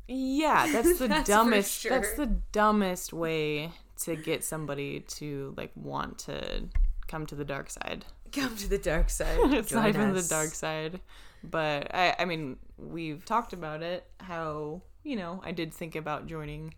Yeah, 0.06 0.70
that's 0.70 0.98
the 0.98 1.08
That's 1.08 1.26
dumbest. 1.26 1.88
That's 1.88 2.12
the 2.12 2.26
dumbest 2.26 3.14
way 3.14 3.70
to 4.02 4.16
get 4.16 4.44
somebody 4.44 5.00
to 5.00 5.54
like 5.56 5.70
want 5.74 6.18
to 6.18 6.64
come 7.08 7.24
to 7.24 7.34
the 7.34 7.44
dark 7.44 7.70
side. 7.70 8.04
Come 8.32 8.54
to 8.58 8.68
the 8.68 8.78
dark 8.78 9.08
side. 9.10 9.38
it's 9.52 9.72
not 9.72 9.92
Join 9.92 10.02
even 10.02 10.14
us. 10.16 10.28
the 10.28 10.34
dark 10.34 10.50
side, 10.50 11.00
but 11.42 11.92
I. 11.94 12.14
I 12.18 12.24
mean, 12.26 12.58
we've 12.76 13.24
talked 13.24 13.54
about 13.54 13.82
it. 13.82 14.04
How 14.20 14.82
you 15.02 15.16
know 15.16 15.40
I 15.42 15.50
did 15.52 15.72
think 15.72 15.96
about 15.96 16.26
joining 16.26 16.74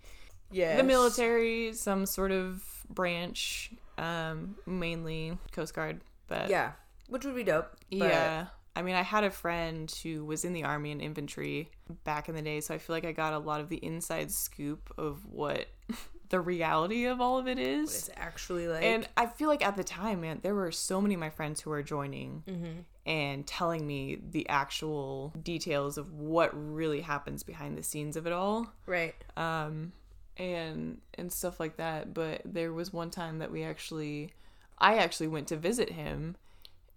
Yes. 0.53 0.77
the 0.79 0.85
military, 0.85 1.73
some 1.75 2.07
sort 2.07 2.31
of 2.31 2.63
branch, 2.89 3.73
um, 3.99 4.55
mainly 4.67 5.37
Coast 5.51 5.75
Guard. 5.75 6.01
But 6.29 6.49
Yeah. 6.49 6.73
Which 7.09 7.25
would 7.25 7.35
be 7.35 7.45
dope. 7.45 7.73
But 7.91 7.99
yeah. 7.99 8.47
I 8.75 8.83
mean, 8.83 8.95
I 8.95 9.03
had 9.03 9.25
a 9.25 9.31
friend 9.31 9.93
who 10.03 10.25
was 10.25 10.45
in 10.45 10.53
the 10.53 10.65
army 10.65 10.93
and 10.93 11.03
infantry 11.03 11.71
back 12.05 12.29
in 12.29 12.35
the 12.35 12.43
day, 12.43 12.61
so 12.61 12.75
I 12.75 12.79
feel 12.79 12.97
like 12.97 13.05
I 13.05 13.13
got 13.13 13.35
a 13.35 13.39
lot 13.39 13.61
of 13.61 13.69
the 13.69 13.77
inside 13.77 14.31
scoop 14.31 14.93
of 14.97 15.27
what 15.27 15.67
the 16.31 16.41
reality 16.41 17.05
of 17.05 17.21
all 17.21 17.39
of 17.39 17.47
it 17.47 17.59
is. 17.59 17.95
It's 17.95 18.11
actually 18.17 18.69
like. 18.69 18.83
And 18.83 19.07
I 19.17 19.27
feel 19.27 19.49
like 19.49 19.65
at 19.65 19.77
the 19.77 19.85
time, 19.85 20.23
man, 20.23 20.41
there 20.43 20.55
were 20.55 20.73
so 20.73 21.01
many 21.01 21.15
of 21.15 21.21
my 21.21 21.29
friends 21.29 21.61
who 21.61 21.69
were 21.71 21.83
joining 21.83 22.43
and 23.05 23.47
telling 23.47 23.87
me 23.87 24.19
the 24.31 24.49
actual 24.49 25.35
details 25.43 25.99
of 25.99 26.13
what 26.15 26.51
really 26.55 27.03
happens 27.03 27.43
behind 27.43 27.77
the 27.77 27.83
scenes 27.83 28.17
of 28.17 28.27
it 28.27 28.33
all 28.33 28.73
right. 28.87 29.15
um, 29.37 29.93
and 30.39 30.99
and 31.15 31.31
stuff 31.31 31.61
like 31.61 31.77
that. 31.77 32.15
But 32.15 32.41
there 32.47 32.73
was 32.73 32.91
one 32.93 33.11
time 33.11 33.39
that 33.41 33.53
we 33.53 33.63
actually, 33.65 34.33
I 34.79 34.97
actually 34.97 35.29
went 35.29 35.49
to 35.49 35.57
visit 35.57 35.91
him, 35.91 36.37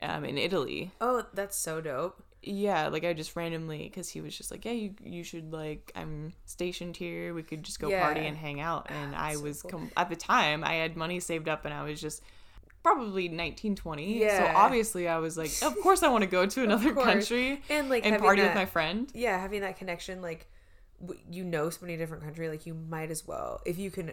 um, 0.02 0.26
in 0.26 0.38
Italy. 0.38 0.92
Oh, 1.02 1.26
that's 1.34 1.56
so 1.58 1.82
dope. 1.82 2.24
Yeah, 2.42 2.90
like 2.90 3.04
I 3.04 3.14
just 3.14 3.36
randomly 3.36 3.84
because 3.84 4.10
he 4.10 4.22
was 4.22 4.38
just 4.38 4.52
like, 4.52 4.66
yeah, 4.66 4.72
you 4.72 4.94
you 5.04 5.24
should 5.24 5.52
like 5.52 5.92
I'm 5.96 6.34
stationed 6.46 6.96
here. 6.96 7.34
We 7.34 7.42
could 7.42 7.64
just 7.64 7.80
go 7.80 7.90
party 7.90 8.22
and 8.28 8.38
hang 8.38 8.62
out. 8.62 8.88
And 8.92 9.16
I 9.16 9.34
so 9.34 9.42
was 9.42 9.62
cool. 9.64 9.72
com- 9.72 9.92
at 9.98 10.10
the 10.10 10.16
time 10.16 10.64
I 10.64 10.76
had 10.76 10.96
money 10.96 11.20
saved 11.20 11.50
up 11.50 11.66
and 11.66 11.74
I 11.74 11.84
was 11.84 12.00
just 12.00 12.22
probably 12.84 13.28
19 13.28 13.76
20 13.76 14.20
so 14.30 14.52
obviously 14.56 15.08
i 15.08 15.18
was 15.18 15.36
like 15.40 15.50
of 15.64 15.76
course 15.82 16.04
i 16.04 16.08
want 16.08 16.22
to 16.24 16.30
go 16.30 16.46
to 16.46 16.62
another 16.70 16.94
country 16.94 17.60
And 17.68 17.90
like 17.90 18.06
and 18.06 18.20
party 18.20 18.44
that, 18.44 18.50
with 18.50 18.56
my 18.56 18.68
friend 18.68 19.10
yeah, 19.16 19.40
having 19.40 19.62
that 19.62 19.80
connection, 19.80 20.22
like 20.22 20.48
you 21.30 21.44
know, 21.44 21.70
so 21.70 21.80
many 21.82 21.98
different 21.98 22.24
country, 22.24 22.48
like 22.48 22.66
you 22.66 22.74
might 22.74 23.12
as 23.12 23.28
well, 23.28 23.60
if 23.66 23.78
you 23.78 23.92
can, 23.92 24.12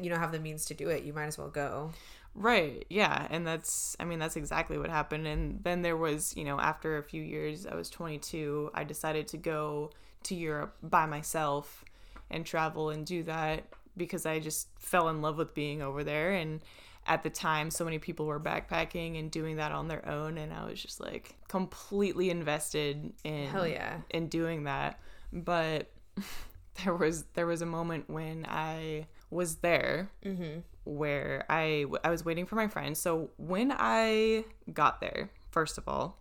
you 0.00 0.10
know, 0.10 0.16
have 0.16 0.32
the 0.32 0.38
means 0.38 0.64
to 0.66 0.74
do 0.74 0.88
it, 0.88 1.04
you 1.04 1.12
might 1.12 1.26
as 1.26 1.38
well 1.38 1.48
go. 1.48 1.92
Right. 2.34 2.84
Yeah. 2.88 3.26
And 3.30 3.46
that's, 3.46 3.96
I 3.98 4.04
mean, 4.04 4.18
that's 4.18 4.36
exactly 4.36 4.78
what 4.78 4.88
happened. 4.88 5.26
And 5.26 5.62
then 5.64 5.82
there 5.82 5.96
was, 5.96 6.36
you 6.36 6.44
know, 6.44 6.60
after 6.60 6.98
a 6.98 7.02
few 7.02 7.22
years, 7.22 7.66
I 7.66 7.74
was 7.74 7.90
22, 7.90 8.70
I 8.72 8.84
decided 8.84 9.28
to 9.28 9.36
go 9.36 9.90
to 10.24 10.34
Europe 10.34 10.76
by 10.82 11.06
myself 11.06 11.84
and 12.30 12.46
travel 12.46 12.90
and 12.90 13.04
do 13.04 13.24
that 13.24 13.64
because 13.96 14.26
I 14.26 14.38
just 14.38 14.68
fell 14.78 15.08
in 15.08 15.20
love 15.20 15.38
with 15.38 15.54
being 15.54 15.82
over 15.82 16.04
there. 16.04 16.32
And 16.32 16.60
at 17.06 17.22
the 17.22 17.30
time 17.30 17.70
so 17.70 17.84
many 17.84 17.98
people 17.98 18.26
were 18.26 18.38
backpacking 18.38 19.18
and 19.18 19.30
doing 19.30 19.56
that 19.56 19.72
on 19.72 19.88
their 19.88 20.06
own 20.06 20.38
and 20.38 20.52
I 20.52 20.66
was 20.66 20.80
just 20.80 21.00
like 21.00 21.34
completely 21.48 22.30
invested 22.30 23.12
in 23.24 23.48
Hell 23.48 23.66
yeah. 23.66 23.98
in 24.10 24.28
doing 24.28 24.64
that. 24.64 25.00
But 25.32 25.90
there 26.84 26.94
was 26.94 27.24
there 27.34 27.46
was 27.46 27.62
a 27.62 27.66
moment 27.66 28.08
when 28.08 28.46
I 28.48 29.06
was 29.30 29.56
there 29.56 30.10
Mm-hmm. 30.24 30.60
where 30.84 31.44
I 31.48 31.86
I 32.04 32.10
was 32.10 32.24
waiting 32.24 32.46
for 32.46 32.56
my 32.56 32.68
friend. 32.68 32.96
So 32.96 33.30
when 33.36 33.72
I 33.76 34.44
got 34.72 35.00
there, 35.00 35.30
first 35.50 35.78
of 35.78 35.88
all, 35.88 36.18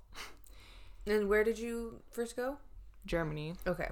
And 1.05 1.27
where 1.29 1.43
did 1.43 1.57
you 1.57 2.01
first 2.11 2.35
go? 2.35 2.57
Germany. 3.05 3.55
Okay. 3.65 3.89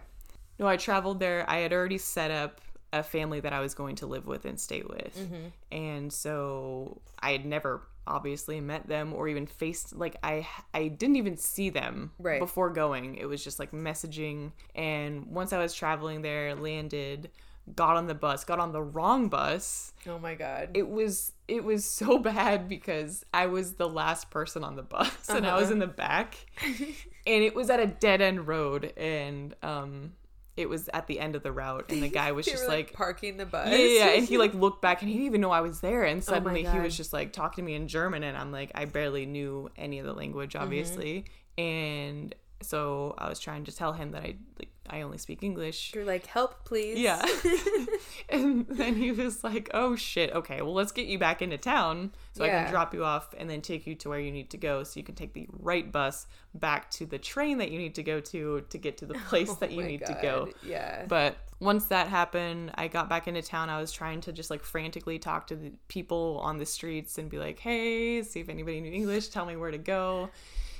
No, 0.59 0.67
I 0.67 0.77
traveled 0.77 1.19
there. 1.19 1.45
I 1.49 1.57
had 1.57 1.73
already 1.73 1.97
set 1.97 2.31
up 2.31 2.61
a 2.93 3.03
family 3.03 3.39
that 3.41 3.53
I 3.53 3.59
was 3.59 3.73
going 3.73 3.95
to 3.97 4.05
live 4.07 4.25
with 4.27 4.45
and 4.45 4.59
stay 4.59 4.81
with. 4.81 5.15
Mm-hmm. 5.17 5.47
And 5.71 6.11
so 6.13 7.01
I 7.19 7.31
had 7.31 7.45
never 7.45 7.81
obviously 8.05 8.61
met 8.61 8.87
them 8.87 9.13
or 9.13 9.27
even 9.27 9.45
faced 9.45 9.93
like 9.95 10.15
I 10.23 10.47
I 10.73 10.87
didn't 10.87 11.17
even 11.17 11.35
see 11.37 11.69
them 11.69 12.11
Right. 12.19 12.39
before 12.39 12.69
going. 12.69 13.15
It 13.15 13.25
was 13.25 13.43
just 13.43 13.59
like 13.59 13.71
messaging 13.71 14.51
and 14.75 15.25
once 15.27 15.51
I 15.53 15.57
was 15.57 15.73
traveling 15.73 16.21
there, 16.21 16.55
landed, 16.55 17.29
got 17.75 17.97
on 17.97 18.07
the 18.07 18.15
bus, 18.15 18.43
got 18.43 18.59
on 18.59 18.71
the 18.71 18.81
wrong 18.81 19.29
bus. 19.29 19.93
Oh 20.07 20.19
my 20.19 20.35
god. 20.35 20.71
It 20.73 20.87
was 20.89 21.33
it 21.47 21.63
was 21.63 21.85
so 22.01 22.17
bad 22.19 22.67
because 22.69 23.25
I 23.33 23.47
was 23.47 23.73
the 23.73 23.87
last 23.89 24.29
person 24.29 24.63
on 24.63 24.75
the 24.75 24.83
bus 24.83 25.11
and 25.29 25.45
I 25.45 25.55
was 25.55 25.65
Uh-huh. 25.65 25.73
in 25.73 25.79
the 25.79 25.87
back 25.87 26.35
and 26.65 27.43
it 27.43 27.55
was 27.55 27.69
at 27.69 27.79
a 27.79 27.87
dead 27.87 28.21
end 28.21 28.47
road 28.47 28.93
and 28.97 29.55
um 29.63 30.13
it 30.55 30.67
was 30.67 30.89
at 30.91 31.05
the 31.05 31.19
end 31.19 31.35
of 31.35 31.43
the 31.43 31.51
route 31.51 31.85
and 31.91 32.01
the 32.01 32.07
guy 32.09 32.31
was 32.39 32.45
just 32.47 32.63
were, 32.63 32.69
like 32.69 32.91
parking 32.93 33.37
the 33.37 33.45
bus. 33.45 33.69
yeah, 33.69 33.75
yeah, 33.77 34.05
yeah, 34.05 34.17
and 34.17 34.27
he 34.27 34.37
like 34.39 34.53
looked 34.55 34.81
back 34.81 35.01
and 35.03 35.09
he 35.09 35.13
didn't 35.15 35.27
even 35.27 35.41
know 35.41 35.51
I 35.51 35.61
was 35.61 35.81
there. 35.81 36.03
And 36.03 36.23
suddenly 36.23 36.63
he 36.63 36.79
was 36.79 36.97
just 36.97 37.13
like 37.13 37.31
talking 37.31 37.63
to 37.63 37.65
me 37.67 37.75
in 37.75 37.87
German, 37.87 38.23
and 38.23 38.35
I'm 38.35 38.51
like, 38.51 38.71
I 38.73 38.85
barely 38.85 39.27
knew 39.27 39.69
any 39.77 39.99
of 39.99 40.07
the 40.07 40.13
language, 40.13 40.55
obviously. 40.55 41.25
And 41.59 42.33
so 42.63 43.13
I 43.19 43.29
was 43.29 43.39
trying 43.39 43.65
to 43.65 43.71
tell 43.71 43.93
him 43.93 44.11
that 44.13 44.23
I 44.23 44.35
like 44.57 44.69
I 44.89 45.01
only 45.01 45.17
speak 45.17 45.43
English. 45.43 45.91
You're 45.93 46.05
like, 46.05 46.25
help, 46.25 46.65
please. 46.65 46.97
Yeah. 46.99 47.25
and 48.29 48.65
then 48.67 48.95
he 48.95 49.11
was 49.11 49.43
like, 49.43 49.69
"Oh 49.73 49.95
shit. 49.95 50.31
Okay, 50.33 50.61
well 50.61 50.73
let's 50.73 50.91
get 50.91 51.07
you 51.07 51.19
back 51.19 51.41
into 51.41 51.57
town 51.57 52.11
so 52.33 52.43
I 52.43 52.49
can 52.49 52.71
drop 52.71 52.93
you 52.93 53.03
off 53.03 53.33
and 53.37 53.49
then 53.49 53.61
take 53.61 53.87
you 53.87 53.95
to 53.95 54.09
where 54.09 54.19
you 54.19 54.31
need 54.31 54.49
to 54.51 54.57
go, 54.57 54.83
so 54.83 54.99
you 54.99 55.03
can 55.03 55.15
take 55.15 55.33
the 55.33 55.47
right 55.51 55.91
bus 55.91 56.27
back 56.53 56.89
to 56.91 57.05
the 57.05 57.17
train 57.17 57.57
that 57.59 57.71
you 57.71 57.77
need 57.77 57.95
to 57.95 58.03
go 58.03 58.19
to 58.19 58.61
to 58.61 58.77
get 58.77 58.97
to 58.97 59.05
the 59.05 59.13
place 59.29 59.49
oh 59.49 59.57
that 59.59 59.71
you 59.71 59.83
Oh 59.83 59.87
need 59.87 60.05
to 60.05 60.17
go." 60.21 60.49
Yeah. 60.63 61.05
But 61.07 61.37
once 61.59 61.85
that 61.85 62.07
happened, 62.07 62.71
I 62.75 62.87
got 62.87 63.09
back 63.09 63.27
into 63.27 63.41
town. 63.41 63.69
I 63.69 63.79
was 63.79 63.91
trying 63.91 64.21
to 64.21 64.31
just 64.31 64.51
like 64.51 64.63
frantically 64.63 65.17
talk 65.17 65.47
to 65.47 65.55
the 65.55 65.71
people 65.87 66.39
on 66.43 66.57
the 66.57 66.65
streets 66.65 67.17
and 67.17 67.29
be 67.29 67.39
like, 67.39 67.59
hey, 67.59 68.21
see 68.23 68.39
if 68.39 68.49
anybody 68.49 68.79
knew 68.79 68.91
English, 68.91 69.29
tell 69.29 69.45
me 69.45 69.55
where 69.55 69.71
to 69.71 69.77
go. 69.77 70.29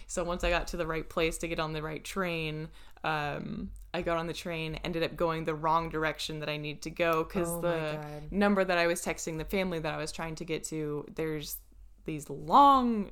So 0.06 0.24
once 0.24 0.44
I 0.44 0.50
got 0.50 0.68
to 0.68 0.78
the 0.78 0.88
right 0.88 1.08
place 1.08 1.38
to 1.40 1.48
get 1.48 1.60
on 1.60 1.74
the 1.74 1.82
right 1.82 2.04
train, 2.04 2.70
um, 3.04 3.72
I 3.94 4.02
got 4.02 4.18
on 4.18 4.28
the 4.28 4.34
train, 4.34 4.80
ended 4.84 5.04
up 5.04 5.16
going 5.16 5.46
the 5.46 5.56
wrong 5.56 5.90
direction 5.90 6.40
that 6.40 6.50
I 6.50 6.58
need 6.58 6.82
to 6.84 6.90
go 6.90 7.24
because 7.24 7.50
Oh 7.50 7.62
the 7.62 8.00
number 8.32 8.64
that 8.64 8.78
I 8.78 8.88
was 8.88 9.02
texting 9.02 9.38
the 9.38 9.46
family 9.46 9.80
that 9.80 9.94
I 9.94 9.98
was 9.98 10.12
trying 10.12 10.36
to 10.36 10.46
get 10.46 10.64
to, 10.66 11.06
there's 11.16 11.58
these 12.06 12.30
long, 12.30 13.12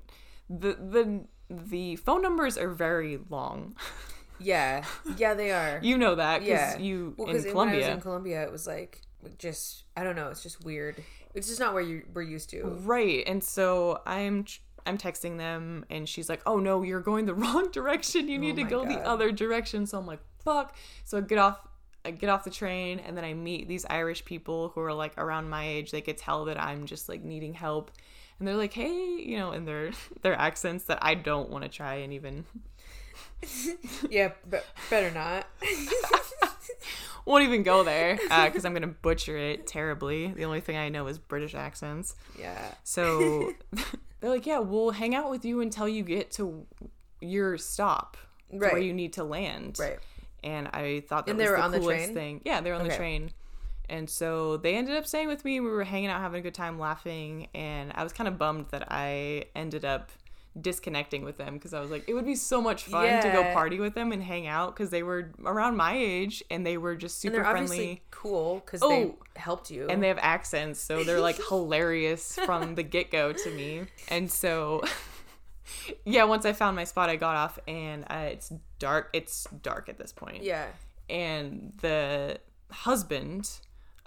the 0.50 0.74
the 0.74 1.26
the 1.50 1.96
phone 1.98 2.22
numbers 2.22 2.58
are 2.58 2.70
very 2.70 3.20
long. 3.30 3.76
yeah. 4.40 4.84
Yeah, 5.18 5.34
they 5.34 5.52
are. 5.52 5.80
you 5.82 5.98
know 5.98 6.16
that 6.16 6.40
because 6.40 6.50
yeah. 6.50 6.78
you 6.78 7.14
well, 7.18 7.28
in 7.28 7.38
because 7.38 7.46
when 7.46 7.52
I 7.52 7.72
Colombia. 7.72 7.80
was 7.80 7.88
in 7.88 8.02
Colombia, 8.02 8.44
it 8.44 8.52
was 8.52 8.68
like 8.68 9.02
just 9.38 9.84
I 9.96 10.04
don't 10.04 10.16
know. 10.16 10.30
It's 10.30 10.44
just 10.44 10.64
weird. 10.64 11.04
It's 11.34 11.48
just 11.48 11.60
not 11.60 11.74
where 11.74 11.84
you 11.84 12.04
we're 12.14 12.22
used 12.22 12.50
to. 12.52 12.64
Right. 12.64 13.24
And 13.28 13.44
so 13.44 14.02
I'm 14.06 14.46
I'm 14.86 14.98
texting 14.98 15.38
them 15.38 15.86
and 15.90 16.08
she's 16.08 16.30
like, 16.30 16.42
"Oh 16.46 16.60
no, 16.60 16.84
you're 16.84 17.02
going 17.02 17.26
the 17.26 17.34
wrong 17.44 17.72
direction. 17.72 18.28
You 18.28 18.38
need 18.38 18.54
oh 18.54 18.56
to 18.56 18.62
Oh 18.62 18.86
my 18.86 18.94
go 18.94 18.96
the 19.02 19.08
other 19.08 19.32
direction." 19.32 19.86
So 19.86 19.98
I'm 19.98 20.06
like, 20.06 20.22
"Fuck." 20.44 20.76
So 21.04 21.18
I 21.18 21.22
get 21.22 21.38
off 21.38 21.60
I 22.04 22.12
get 22.12 22.30
off 22.30 22.44
the 22.44 22.52
train 22.52 23.00
and 23.00 23.18
then 23.18 23.26
I 23.26 23.34
meet 23.34 23.68
these 23.68 23.84
Irish 23.90 24.24
people 24.26 24.70
who 24.70 24.82
are 24.82 24.94
like 24.94 25.14
around 25.18 25.50
my 25.50 25.68
age. 25.68 25.92
They 25.92 26.02
could 26.02 26.18
tell 26.18 26.46
that 26.46 26.62
I'm 26.62 26.86
just 26.86 27.10
like 27.10 27.24
needing 27.24 27.54
help. 27.54 27.92
And 28.38 28.48
they're 28.48 28.56
like, 28.58 28.74
"Hey," 28.74 29.16
you 29.22 29.38
know, 29.38 29.52
in 29.54 29.66
their 29.66 29.92
their 30.22 30.36
accents 30.36 30.86
that 30.86 31.00
I 31.02 31.16
don't 31.16 31.50
want 31.50 31.64
to 31.64 31.70
try 31.70 31.96
and 31.96 32.14
even 32.14 32.46
yeah, 34.10 34.32
but 34.50 34.66
better 34.90 35.12
not. 35.12 35.48
won't 37.26 37.44
even 37.44 37.64
go 37.64 37.84
there 37.84 38.20
uh, 38.30 38.46
because 38.46 38.66
I'm 38.66 38.74
gonna 38.74 38.88
butcher 38.88 39.38
it 39.38 39.68
terribly. 39.68 40.28
The 40.28 40.46
only 40.46 40.62
thing 40.62 40.78
I 40.78 40.90
know 40.90 41.08
is 41.08 41.18
British 41.18 41.56
accents. 41.56 42.16
yeah. 42.40 42.74
So 42.84 43.54
they're 44.26 44.34
like, 44.34 44.48
yeah, 44.48 44.58
we'll 44.58 44.90
hang 44.90 45.14
out 45.14 45.30
with 45.30 45.46
you 45.46 45.62
until 45.62 45.88
you 45.88 46.02
get 46.02 46.32
to 46.32 46.66
your 47.22 47.60
stop, 47.60 48.18
to 48.52 48.58
where 48.58 48.80
you 48.80 48.92
need 48.92 49.14
to 49.14 49.24
land. 49.24 49.78
Right. 49.80 50.00
And 50.44 50.68
I 50.70 51.04
thought 51.08 51.28
that 51.28 51.32
And 51.34 51.38
was 51.38 51.46
they 51.46 51.52
were 51.52 51.58
the 51.58 51.64
on 51.64 51.72
the 51.72 51.80
coolest 51.80 52.06
train? 52.06 52.16
thing. 52.16 52.42
Yeah, 52.44 52.60
they 52.62 52.72
were 52.72 52.78
on 52.78 52.88
the 52.88 52.96
train. 52.96 53.30
And 53.88 54.10
so 54.10 54.58
they 54.58 54.76
ended 54.76 54.96
up 54.96 55.06
staying 55.06 55.28
with 55.28 55.46
me. 55.46 55.60
We 55.60 55.70
were 55.70 55.84
hanging 55.84 56.10
out, 56.10 56.22
having 56.22 56.40
a 56.40 56.42
good 56.42 56.56
time, 56.56 56.80
laughing. 56.80 57.50
And 57.54 57.92
I 57.94 58.04
was 58.04 58.14
kind 58.14 58.28
of 58.28 58.40
bummed 58.40 58.70
that 58.72 58.88
I 58.92 59.46
ended 59.56 59.86
up 59.86 60.10
disconnecting 60.60 61.24
with 61.26 61.38
them 61.38 61.56
because 61.56 61.74
I 61.74 61.80
was 61.82 61.92
like, 61.92 62.08
it 62.08 62.14
would 62.14 62.26
be 62.26 62.36
so 62.36 62.62
much 62.62 62.84
fun 62.86 63.22
to 63.22 63.30
go 63.32 63.44
party 63.54 63.80
with 63.80 63.94
them 63.94 64.12
and 64.12 64.24
hang 64.24 64.48
out 64.48 64.74
because 64.76 64.90
they 64.90 65.04
were 65.04 65.32
around 65.44 65.76
my 65.76 65.94
age 65.98 66.44
and 66.50 66.66
they 66.66 66.78
were 66.78 66.96
just 66.96 67.24
And 67.26 67.34
super 67.34 67.44
friendly 67.44 67.62
obviously 67.64 68.02
cool 68.12 68.62
because 68.66 68.82
Oh. 68.82 68.90
they 68.90 69.14
helped 69.36 69.70
you. 69.70 69.88
and 69.90 70.02
they 70.02 70.08
have 70.08 70.20
accents, 70.22 70.80
so 70.80 71.04
they're 71.04 71.20
like 71.20 71.38
hilarious 71.50 72.38
from 72.46 72.76
the 72.76 72.84
get 72.84 73.12
go 73.12 73.34
to 73.34 73.52
me. 73.52 73.86
And 74.08 74.32
so, 74.32 74.84
yeah, 76.06 76.24
once 76.24 76.46
I 76.46 76.54
found 76.54 76.76
my 76.76 76.84
spot, 76.86 77.10
I 77.10 77.16
got 77.16 77.36
off, 77.36 77.60
and 77.68 78.06
uh, 78.10 78.30
it's 78.32 78.52
dark. 78.80 79.10
It's 79.14 79.48
dark 79.62 79.90
at 79.90 79.98
this 79.98 80.12
point. 80.14 80.44
yeah. 80.44 80.68
And 81.10 81.74
the 81.82 82.40
husband 82.72 83.50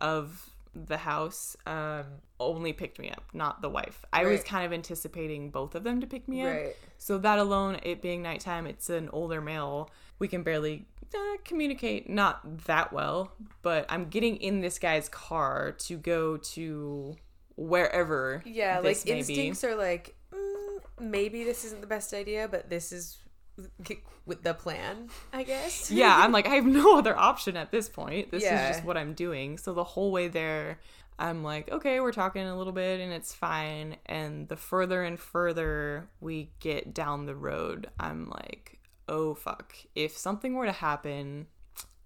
of 0.01 0.51
the 0.75 0.97
house 0.97 1.57
um, 1.67 2.05
only 2.41 2.73
picked 2.73 2.99
me 2.99 3.11
up, 3.11 3.25
not 3.33 3.63
the 3.63 3.69
wife. 3.69 4.05
I 4.13 4.25
was 4.25 4.43
kind 4.43 4.65
of 4.65 4.73
anticipating 4.73 5.51
both 5.51 5.75
of 5.75 5.85
them 5.85 6.01
to 6.01 6.07
pick 6.07 6.29
me 6.29 6.43
up. 6.43 6.55
Right. 6.55 6.77
So 6.99 7.19
that 7.19 7.39
alone, 7.39 7.79
it 7.83 8.03
being 8.03 8.23
nighttime, 8.23 8.67
it's 8.67 8.91
an 8.91 9.09
older 9.13 9.41
male. 9.41 9.91
We 10.19 10.29
can 10.29 10.43
barely 10.43 10.87
uh, 11.15 11.37
communicate, 11.45 12.09
not 12.09 12.65
that 12.67 12.93
well, 12.93 13.33
but 13.63 13.87
I'm 13.89 14.09
getting 14.09 14.37
in 14.37 14.61
this 14.61 14.79
guy's 14.79 15.09
car 15.09 15.73
to 15.79 15.97
go 15.97 16.37
to 16.37 17.17
wherever. 17.57 18.43
Yeah, 18.45 18.81
like 18.81 19.07
instincts 19.07 19.65
are 19.65 19.75
like 19.75 20.15
mm, 20.33 20.79
maybe 21.01 21.45
this 21.45 21.65
isn't 21.65 21.81
the 21.81 21.87
best 21.87 22.13
idea, 22.13 22.49
but 22.49 22.69
this 22.71 22.93
is 22.93 23.19
with 24.27 24.43
the 24.43 24.55
plan, 24.55 25.09
I 25.33 25.43
guess. 25.43 25.91
Yeah, 25.91 26.15
I'm 26.17 26.33
like 26.33 26.47
I 26.47 26.55
have 26.57 26.67
no 26.67 26.99
other 26.99 27.17
option 27.17 27.57
at 27.57 27.71
this 27.71 27.89
point. 27.89 28.31
This 28.31 28.43
Yeah. 28.43 28.69
is 28.71 28.77
just 28.77 28.87
what 28.87 28.97
I'm 28.97 29.15
doing. 29.15 29.59
So 29.59 29.73
the 29.75 29.85
whole 29.85 30.13
way 30.13 30.29
there, 30.29 30.79
I'm 31.19 31.43
like, 31.43 31.71
okay, 31.73 32.01
we're 32.01 32.13
talking 32.13 32.43
a 32.47 32.57
little 32.57 32.73
bit 32.73 33.01
and 33.01 33.13
it's 33.13 33.35
fine. 33.35 33.97
And 34.07 34.49
the 34.49 34.57
further 34.57 35.03
and 35.03 35.19
further 35.19 36.09
we 36.21 36.51
get 36.61 36.95
down 36.95 37.27
the 37.27 37.35
road, 37.35 37.89
I'm 37.99 38.29
like, 38.31 38.79
oh 39.09 39.35
fuck. 39.35 39.75
If 39.95 40.17
something 40.17 40.55
were 40.55 40.67
to 40.67 40.73
happen, 40.73 41.47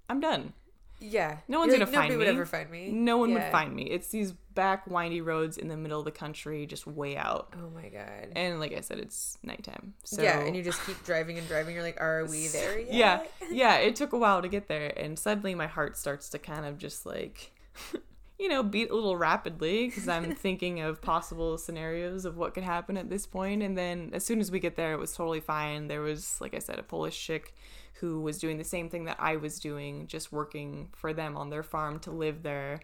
I'm 0.08 0.20
done. 0.20 0.52
Yeah. 1.00 1.38
No 1.48 1.58
one's 1.58 1.70
You're 1.70 1.78
gonna 1.80 1.90
like, 1.90 1.94
find 2.00 2.12
Nobody 2.12 2.30
would 2.30 2.36
ever 2.36 2.46
find 2.46 2.70
me. 2.70 2.90
No 2.92 3.16
one 3.18 3.34
would 3.34 3.44
find 3.50 3.74
me. 3.74 3.84
It's 3.84 4.08
these 4.08 4.34
back 4.54 4.86
windy 4.86 5.20
roads 5.20 5.56
in 5.58 5.68
the 5.68 5.76
middle 5.76 5.98
of 5.98 6.04
the 6.04 6.10
country, 6.10 6.66
just 6.66 6.86
way 6.86 7.16
out. 7.16 7.52
Oh 7.56 7.70
my 7.70 7.88
god. 7.88 8.32
And 8.34 8.60
like 8.60 8.72
I 8.72 8.80
said, 8.80 8.98
it's 8.98 9.38
nighttime. 9.42 9.94
So 10.04 10.22
yeah, 10.22 10.40
and 10.40 10.56
you 10.56 10.62
just 10.62 10.84
keep 10.86 11.02
driving 11.04 11.38
and 11.38 11.46
driving. 11.48 11.74
You're 11.74 11.84
like, 11.84 12.00
are 12.00 12.24
we 12.26 12.48
there 12.48 12.78
yet? 12.78 12.92
yeah, 12.92 13.22
yeah. 13.50 13.76
It 13.76 13.96
took 13.96 14.12
a 14.12 14.18
while 14.18 14.42
to 14.42 14.48
get 14.48 14.68
there, 14.68 14.92
and 14.96 15.18
suddenly 15.18 15.54
my 15.54 15.66
heart 15.66 15.96
starts 15.96 16.28
to 16.30 16.38
kind 16.38 16.66
of 16.66 16.78
just 16.78 17.06
like, 17.06 17.52
you 18.38 18.48
know, 18.48 18.62
beat 18.62 18.90
a 18.90 18.94
little 18.94 19.16
rapidly 19.16 19.86
because 19.86 20.08
I'm 20.08 20.34
thinking 20.34 20.80
of 20.80 21.00
possible 21.00 21.58
scenarios 21.58 22.24
of 22.24 22.36
what 22.36 22.54
could 22.54 22.64
happen 22.64 22.96
at 22.96 23.08
this 23.08 23.26
point. 23.26 23.62
And 23.62 23.76
then 23.78 24.10
as 24.12 24.24
soon 24.24 24.40
as 24.40 24.50
we 24.50 24.60
get 24.60 24.76
there, 24.76 24.92
it 24.92 24.98
was 24.98 25.14
totally 25.14 25.40
fine. 25.40 25.88
There 25.88 26.00
was, 26.00 26.40
like 26.40 26.54
I 26.54 26.58
said, 26.58 26.78
a 26.78 26.82
Polish 26.82 27.18
chick 27.24 27.54
who 28.02 28.20
was 28.20 28.38
doing 28.38 28.58
the 28.58 28.64
same 28.64 28.90
thing 28.90 29.04
that 29.04 29.16
I 29.20 29.36
was 29.36 29.60
doing, 29.60 30.08
just 30.08 30.32
working 30.32 30.88
for 30.92 31.12
them 31.12 31.36
on 31.36 31.50
their 31.50 31.62
farm 31.62 32.00
to 32.00 32.10
live 32.10 32.42
there, 32.42 32.80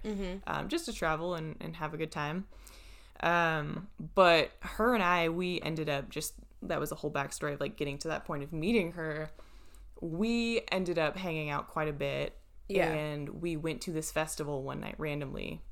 um, 0.46 0.68
just 0.68 0.84
to 0.84 0.92
travel 0.92 1.34
and, 1.34 1.56
and 1.60 1.74
have 1.74 1.92
a 1.92 1.96
good 1.96 2.12
time. 2.12 2.46
Um, 3.20 3.88
but 4.14 4.52
her 4.60 4.94
and 4.94 5.02
I, 5.02 5.28
we 5.28 5.60
ended 5.60 5.88
up 5.88 6.08
just 6.08 6.34
that 6.62 6.78
was 6.78 6.92
a 6.92 6.94
whole 6.94 7.10
backstory 7.10 7.52
of 7.52 7.58
like 7.60 7.76
getting 7.76 7.98
to 7.98 8.08
that 8.08 8.26
point 8.26 8.44
of 8.44 8.52
meeting 8.52 8.92
her. 8.92 9.30
We 10.00 10.60
ended 10.70 11.00
up 11.00 11.16
hanging 11.16 11.50
out 11.50 11.66
quite 11.66 11.88
a 11.88 11.92
bit. 11.92 12.36
Yeah. 12.68 12.92
And 12.92 13.42
we 13.42 13.56
went 13.56 13.80
to 13.82 13.92
this 13.92 14.12
festival 14.12 14.62
one 14.62 14.78
night 14.78 14.94
randomly. 14.98 15.62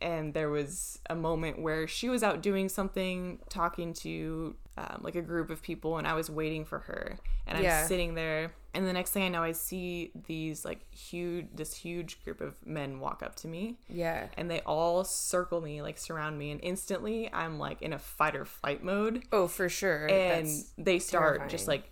And 0.00 0.34
there 0.34 0.48
was 0.50 0.98
a 1.08 1.14
moment 1.14 1.60
where 1.60 1.86
she 1.86 2.08
was 2.08 2.22
out 2.22 2.42
doing 2.42 2.68
something 2.68 3.38
talking 3.48 3.92
to 3.92 4.54
um, 4.76 5.00
like 5.02 5.14
a 5.14 5.22
group 5.22 5.50
of 5.50 5.62
people 5.62 5.98
and 5.98 6.06
i 6.06 6.14
was 6.14 6.28
waiting 6.30 6.64
for 6.64 6.80
her 6.80 7.18
and 7.46 7.58
i'm 7.58 7.64
Yeah. 7.64 7.86
sitting 7.86 8.14
there 8.14 8.52
and 8.74 8.86
the 8.86 8.92
next 8.92 9.10
thing 9.10 9.22
i 9.24 9.28
know 9.28 9.42
i 9.42 9.52
see 9.52 10.12
these 10.26 10.64
like 10.64 10.80
huge 10.92 11.46
this 11.54 11.74
huge 11.74 12.22
group 12.24 12.40
of 12.40 12.54
men 12.66 13.00
walk 13.00 13.22
up 13.22 13.34
to 13.36 13.48
me 13.48 13.76
Yeah. 13.88 14.26
and 14.36 14.50
they 14.50 14.60
all 14.60 15.04
circle 15.04 15.60
me 15.60 15.82
like 15.82 15.98
surround 15.98 16.38
me 16.38 16.50
and 16.50 16.60
instantly 16.62 17.30
i'm 17.32 17.58
like 17.58 17.80
in 17.82 17.92
a 17.92 17.98
fight 17.98 18.36
or 18.36 18.44
flight 18.44 18.82
mode 18.82 19.24
Oh, 19.32 19.46
for 19.48 19.68
sure. 19.68 20.06
and 20.06 20.46
That's 20.46 20.72
they 20.78 20.98
start 20.98 21.48
just 21.48 21.66
like 21.68 21.90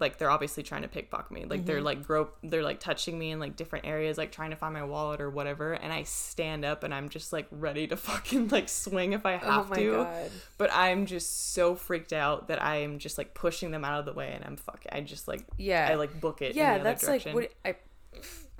like 0.00 0.18
they're 0.18 0.30
obviously 0.30 0.62
trying 0.62 0.82
to 0.82 0.88
pickpocket 0.88 1.30
me 1.32 1.44
like 1.44 1.60
Mm-hmm. 1.60 1.66
they're 1.66 1.80
like 1.82 2.02
grope 2.06 2.36
they're 2.42 2.62
like 2.62 2.80
touching 2.80 3.18
me 3.18 3.30
in 3.30 3.38
like 3.40 3.56
different 3.56 3.84
areas 3.86 4.16
like 4.16 4.32
trying 4.32 4.50
to 4.50 4.56
find 4.56 4.72
my 4.72 4.82
wallet 4.84 5.20
or 5.20 5.28
whatever 5.28 5.72
and 5.74 5.92
i 5.92 6.02
stand 6.02 6.64
up 6.64 6.82
and 6.82 6.94
i'm 6.94 7.08
just 7.08 7.32
like 7.32 7.46
ready 7.50 7.86
to 7.86 7.96
fucking 8.08 8.48
like 8.48 8.68
swing 8.68 9.12
if 9.12 9.26
i 9.26 9.34
oh 9.34 9.38
have 9.38 9.70
my 9.70 9.76
to 9.76 9.90
god. 9.92 10.30
but 10.58 10.70
i'm 10.72 11.04
just 11.06 11.52
so 11.52 11.74
freaked 11.74 12.12
out 12.12 12.48
that 12.48 12.62
i 12.62 12.76
am 12.76 12.98
just 12.98 13.18
like 13.18 13.34
pushing 13.34 13.70
them 13.70 13.84
out 13.84 13.98
of 14.00 14.06
the 14.06 14.12
way 14.14 14.32
and 14.34 14.44
i'm 14.44 14.56
fucking 14.56 14.90
i 14.92 15.00
just 15.00 15.28
like 15.28 15.44
Yeah. 15.58 15.88
i 15.90 15.94
like 15.94 16.20
book 16.20 16.40
it 16.42 16.54
yeah, 16.54 16.68
in 16.68 16.74
the 16.74 16.80
other 16.80 16.84
that's 16.90 17.04
direction. 17.04 17.34
like 17.34 17.52
what 17.64 17.74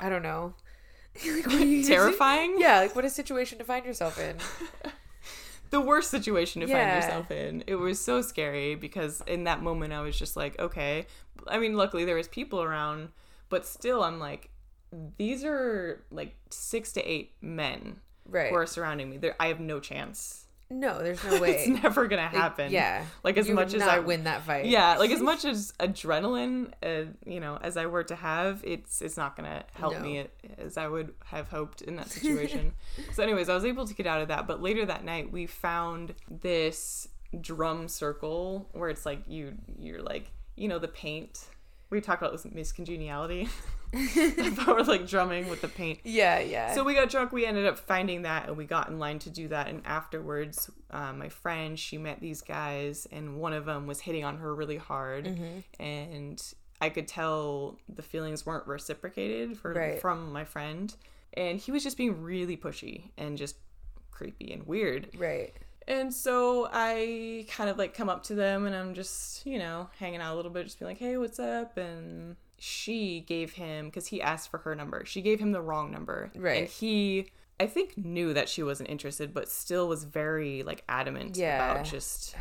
I. 0.00 0.06
I 0.06 0.08
don't 0.08 0.22
know. 0.22 0.54
Like, 1.26 1.46
what 1.46 1.60
you- 1.66 1.84
terrifying 1.86 2.56
Yeah, 2.58 2.80
like 2.80 2.96
what 2.96 3.04
a 3.04 3.10
situation 3.10 3.58
to 3.58 3.64
find 3.64 3.84
yourself 3.84 4.18
in. 4.18 4.36
the 5.70 5.80
worst 5.80 6.10
situation 6.10 6.60
to 6.62 6.68
Yeah. 6.68 6.90
find 7.00 7.04
yourself 7.04 7.30
in. 7.30 7.64
It 7.66 7.76
was 7.76 7.98
so 8.00 8.20
scary 8.22 8.74
because 8.74 9.22
in 9.26 9.44
that 9.44 9.62
moment 9.62 9.92
I 9.92 10.00
was 10.02 10.18
just 10.18 10.36
like, 10.36 10.58
okay. 10.58 11.06
I 11.48 11.58
mean, 11.58 11.74
luckily 11.76 12.04
there 12.04 12.16
was 12.16 12.28
people 12.28 12.62
around, 12.62 13.08
but 13.48 13.66
still 13.66 14.02
I'm 14.02 14.18
like, 14.18 14.50
these 15.16 15.44
are 15.44 16.02
like 16.10 16.34
six 16.50 16.92
to 16.92 17.02
eight 17.02 17.32
men 17.40 17.96
Right. 18.28 18.50
who 18.50 18.56
are 18.56 18.66
surrounding 18.66 19.10
me. 19.10 19.16
There, 19.18 19.34
I 19.40 19.48
have 19.48 19.58
no 19.60 19.80
chance. 19.80 20.38
No, 20.70 21.02
there's 21.02 21.22
no 21.24 21.38
way. 21.40 21.50
It's 21.56 21.82
never 21.82 22.06
gonna 22.06 22.28
happen. 22.28 22.70
yeah. 22.72 23.04
Like 23.22 23.36
as 23.36 23.46
you 23.48 23.54
much 23.54 23.74
as 23.74 23.82
I 23.82 23.98
win 23.98 24.24
that 24.24 24.42
fight. 24.42 24.64
yeah, 24.66 24.96
like 24.98 25.10
as 25.10 25.20
much 25.32 25.44
as 25.44 25.72
adrenaline, 25.80 26.72
uh, 26.82 27.10
you 27.26 27.40
know, 27.40 27.58
as 27.60 27.76
I 27.76 27.86
were 27.86 28.04
to 28.04 28.14
have, 28.16 28.62
it's 28.64 29.02
it's 29.02 29.16
not 29.18 29.36
gonna 29.36 29.64
help 29.74 29.94
No. 29.94 30.00
me 30.00 30.26
as 30.58 30.76
I 30.78 30.88
would 30.88 31.12
have 31.26 31.48
hoped 31.48 31.82
in 31.82 31.96
that 31.96 32.08
situation. 32.08 32.72
so, 33.12 33.22
anyways, 33.22 33.48
I 33.50 33.54
was 33.54 33.64
able 33.66 33.86
to 33.86 33.94
get 33.94 34.06
out 34.06 34.22
of 34.22 34.28
that. 34.28 34.46
But 34.46 34.62
later 34.62 34.86
that 34.86 35.04
night, 35.04 35.30
we 35.32 35.44
found 35.46 36.14
this 36.30 37.08
drum 37.40 37.88
circle 37.88 38.68
where 38.72 38.88
it's 38.88 39.04
like 39.06 39.22
you 39.26 39.54
you're 39.78 40.02
like 40.02 40.30
you 40.62 40.68
know 40.68 40.78
the 40.78 40.88
paint. 40.88 41.46
We 41.90 42.00
talked 42.00 42.22
about 42.22 42.32
this 42.32 42.46
miscongeniality 42.46 43.48
about 43.92 44.66
we're 44.76 44.82
like 44.84 45.06
drumming 45.06 45.48
with 45.48 45.60
the 45.60 45.68
paint. 45.68 45.98
Yeah, 46.04 46.38
yeah. 46.38 46.72
So 46.74 46.82
we 46.84 46.94
got 46.94 47.10
drunk. 47.10 47.32
We 47.32 47.44
ended 47.44 47.66
up 47.66 47.78
finding 47.78 48.22
that, 48.22 48.48
and 48.48 48.56
we 48.56 48.64
got 48.64 48.88
in 48.88 48.98
line 48.98 49.18
to 49.20 49.30
do 49.30 49.48
that. 49.48 49.68
And 49.68 49.82
afterwards, 49.84 50.70
uh, 50.90 51.12
my 51.12 51.28
friend 51.28 51.78
she 51.78 51.98
met 51.98 52.20
these 52.20 52.40
guys, 52.40 53.06
and 53.12 53.36
one 53.36 53.52
of 53.52 53.66
them 53.66 53.86
was 53.86 54.00
hitting 54.00 54.24
on 54.24 54.38
her 54.38 54.54
really 54.54 54.78
hard, 54.78 55.26
Mm-hmm. 55.26 55.82
and 55.82 56.42
I 56.80 56.88
could 56.88 57.06
tell 57.06 57.78
the 57.94 58.02
feelings 58.02 58.46
weren't 58.46 58.66
reciprocated 58.66 59.58
for 59.58 59.72
Right. 59.74 60.00
from 60.00 60.32
my 60.32 60.44
friend, 60.44 60.94
and 61.34 61.58
he 61.60 61.70
was 61.72 61.82
just 61.84 61.96
being 61.98 62.22
really 62.22 62.56
pushy 62.56 63.10
and 63.18 63.36
just 63.36 63.56
creepy 64.10 64.52
and 64.52 64.66
weird. 64.66 65.08
right. 65.18 65.52
And 65.88 66.12
so 66.14 66.68
I 66.72 67.46
kind 67.50 67.68
of 67.68 67.76
like 67.78 67.94
come 67.94 68.08
up 68.08 68.22
to 68.24 68.34
them 68.34 68.66
and 68.66 68.74
I'm 68.74 68.94
just, 68.94 69.44
you 69.46 69.58
know, 69.58 69.88
hanging 69.98 70.20
out 70.20 70.32
a 70.34 70.36
little 70.36 70.50
bit, 70.50 70.64
just 70.64 70.78
being 70.78 70.88
like, 70.90 70.98
hey, 70.98 71.16
what's 71.16 71.38
up? 71.38 71.76
And 71.76 72.36
she 72.58 73.20
gave 73.26 73.52
him, 73.54 73.86
because 73.86 74.06
he 74.06 74.22
asked 74.22 74.50
for 74.50 74.58
her 74.58 74.74
number, 74.74 75.04
she 75.04 75.20
gave 75.22 75.40
him 75.40 75.52
the 75.52 75.60
wrong 75.60 75.90
number. 75.90 76.30
Right. 76.36 76.60
And 76.62 76.68
he, 76.68 77.26
I 77.58 77.66
think, 77.66 77.98
knew 77.98 78.32
that 78.34 78.48
she 78.48 78.62
wasn't 78.62 78.90
interested, 78.90 79.34
but 79.34 79.48
still 79.48 79.88
was 79.88 80.04
very 80.04 80.62
like 80.62 80.84
adamant 80.88 81.36
Yeah. 81.36 81.72
about 81.72 81.84
just 81.86 82.36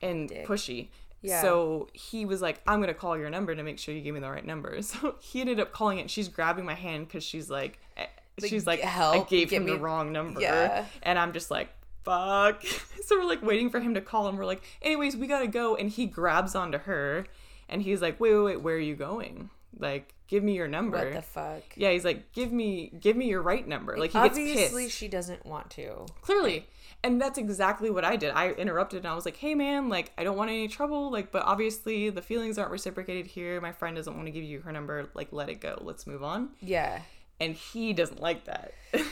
and 0.00 0.28
Dick. 0.28 0.46
pushy. 0.46 0.88
Yeah. 1.20 1.40
So 1.40 1.88
he 1.92 2.24
was 2.24 2.42
like, 2.42 2.60
I'm 2.66 2.80
going 2.80 2.88
to 2.88 2.94
call 2.94 3.16
your 3.16 3.30
number 3.30 3.54
to 3.54 3.62
make 3.62 3.78
sure 3.78 3.94
you 3.94 4.00
give 4.00 4.14
me 4.14 4.20
the 4.20 4.28
right 4.30 4.44
number. 4.44 4.76
So 4.82 5.14
he 5.20 5.40
ended 5.40 5.60
up 5.60 5.72
calling 5.72 5.98
it. 5.98 6.10
She's 6.10 6.26
grabbing 6.26 6.64
my 6.64 6.74
hand 6.74 7.06
because 7.06 7.22
she's 7.22 7.48
like, 7.48 7.78
eh, 7.96 8.06
Like, 8.40 8.50
she's 8.50 8.66
like, 8.66 8.84
I 8.84 9.24
gave 9.30 9.50
him 9.50 9.66
the 9.66 9.78
wrong 9.78 10.10
number. 10.10 10.40
Yeah. 10.40 10.86
And 11.04 11.16
I'm 11.20 11.32
just 11.32 11.48
like, 11.52 11.68
fuck. 12.04 12.62
so 13.04 13.18
we're 13.18 13.24
like 13.24 13.42
waiting 13.42 13.70
for 13.70 13.80
him 13.80 13.94
to 13.94 14.00
call 14.00 14.28
and 14.28 14.38
we're 14.38 14.44
like, 14.46 14.62
anyways, 14.82 15.16
we 15.16 15.26
gotta 15.26 15.46
go. 15.48 15.76
And 15.76 15.90
he 15.90 16.06
grabs 16.06 16.54
onto 16.54 16.78
her 16.78 17.26
and 17.68 17.82
he's 17.82 18.02
like, 18.02 18.20
wait, 18.20 18.34
wait, 18.34 18.42
wait, 18.44 18.62
where 18.62 18.76
are 18.76 18.78
you 18.80 18.94
going? 18.96 19.50
Like, 19.78 20.14
give 20.28 20.42
me 20.44 20.54
your 20.54 20.68
number. 20.68 20.98
What 20.98 21.12
the 21.14 21.22
fuck? 21.22 21.62
yeah, 21.76 21.90
he's 21.92 22.04
like, 22.04 22.32
give 22.32 22.52
me, 22.52 22.92
give 23.00 23.16
me 23.16 23.28
your 23.28 23.40
right 23.42 23.66
number. 23.66 23.96
Like 23.96 24.12
he 24.12 24.18
gets 24.18 24.38
Obviously, 24.38 24.88
she 24.88 25.08
doesn't 25.08 25.46
want 25.46 25.70
to. 25.70 26.06
Clearly. 26.20 26.66
And 27.04 27.20
that's 27.20 27.36
exactly 27.38 27.90
what 27.90 28.04
I 28.04 28.14
did. 28.14 28.30
I 28.32 28.50
interrupted 28.50 28.98
and 28.98 29.08
I 29.08 29.14
was 29.14 29.24
like, 29.24 29.36
hey 29.36 29.54
man, 29.56 29.88
like, 29.88 30.12
I 30.16 30.22
don't 30.24 30.36
want 30.36 30.50
any 30.50 30.68
trouble. 30.68 31.10
Like, 31.10 31.32
but 31.32 31.42
obviously 31.44 32.10
the 32.10 32.22
feelings 32.22 32.58
aren't 32.58 32.70
reciprocated 32.70 33.26
here. 33.26 33.60
My 33.60 33.72
friend 33.72 33.96
doesn't 33.96 34.14
want 34.14 34.26
to 34.26 34.30
give 34.32 34.44
you 34.44 34.60
her 34.60 34.70
number. 34.72 35.08
Like, 35.14 35.28
let 35.32 35.48
it 35.48 35.60
go. 35.60 35.78
Let's 35.80 36.06
move 36.06 36.22
on 36.22 36.50
Yeah. 36.60 37.00
and 37.40 37.54
he 37.54 37.92
doesn't 37.92 38.20
like 38.20 38.44
that. 38.44 38.72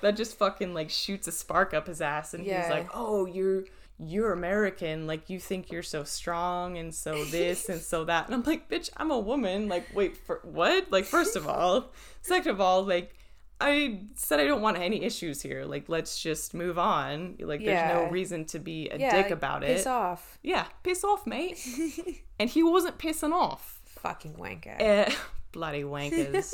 that 0.00 0.16
just 0.16 0.36
fucking 0.38 0.74
like 0.74 0.90
shoots 0.90 1.26
a 1.28 1.32
spark 1.32 1.74
up 1.74 1.86
his 1.86 2.00
ass, 2.00 2.34
and 2.34 2.44
Yeah. 2.44 2.62
he's 2.62 2.70
like, 2.70 2.88
"Oh, 2.94 3.26
you're 3.26 3.64
you're 3.98 4.32
American, 4.32 5.06
like 5.06 5.30
you 5.30 5.40
think 5.40 5.72
you're 5.72 5.82
so 5.82 6.04
strong, 6.04 6.76
and 6.76 6.94
so 6.94 7.24
this 7.24 7.68
and 7.68 7.80
so 7.80 8.04
that." 8.04 8.26
And 8.26 8.34
I'm 8.34 8.42
like, 8.42 8.68
"Bitch, 8.68 8.90
I'm 8.96 9.10
a 9.10 9.18
woman. 9.18 9.68
Like, 9.68 9.86
wait 9.94 10.16
for 10.16 10.40
what? 10.44 10.90
Like, 10.92 11.04
first 11.06 11.34
of 11.36 11.46
all, 11.48 11.92
second 12.22 12.50
of 12.52 12.60
all, 12.60 12.82
like." 12.84 13.12
I 13.58 14.00
said 14.16 14.38
I 14.38 14.44
don't 14.44 14.60
want 14.60 14.76
any 14.76 15.02
issues 15.02 15.40
here. 15.40 15.64
Like, 15.64 15.88
let's 15.88 16.22
just 16.22 16.52
move 16.52 16.78
on. 16.78 17.36
Like, 17.40 17.64
there's 17.64 17.90
no 17.90 18.10
reason 18.10 18.44
to 18.52 18.58
be 18.58 18.90
a 18.90 18.98
Yeah. 18.98 19.22
dick 19.22 19.30
about 19.30 19.64
it. 19.64 19.68
Piss 19.78 19.86
off. 19.86 20.38
Yeah, 20.42 20.66
piss 20.82 21.02
off, 21.02 21.26
mate. 21.26 21.58
and 22.38 22.50
he 22.50 22.62
wasn't 22.62 22.98
pissing 22.98 23.32
off. 23.32 23.80
Fucking 23.86 24.34
wanker. 24.34 24.76
Eh, 24.78 25.10
bloody 25.52 25.84
wankers. 25.84 26.52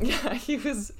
yeah, 0.00 0.34
he 0.34 0.56
was. 0.56 0.92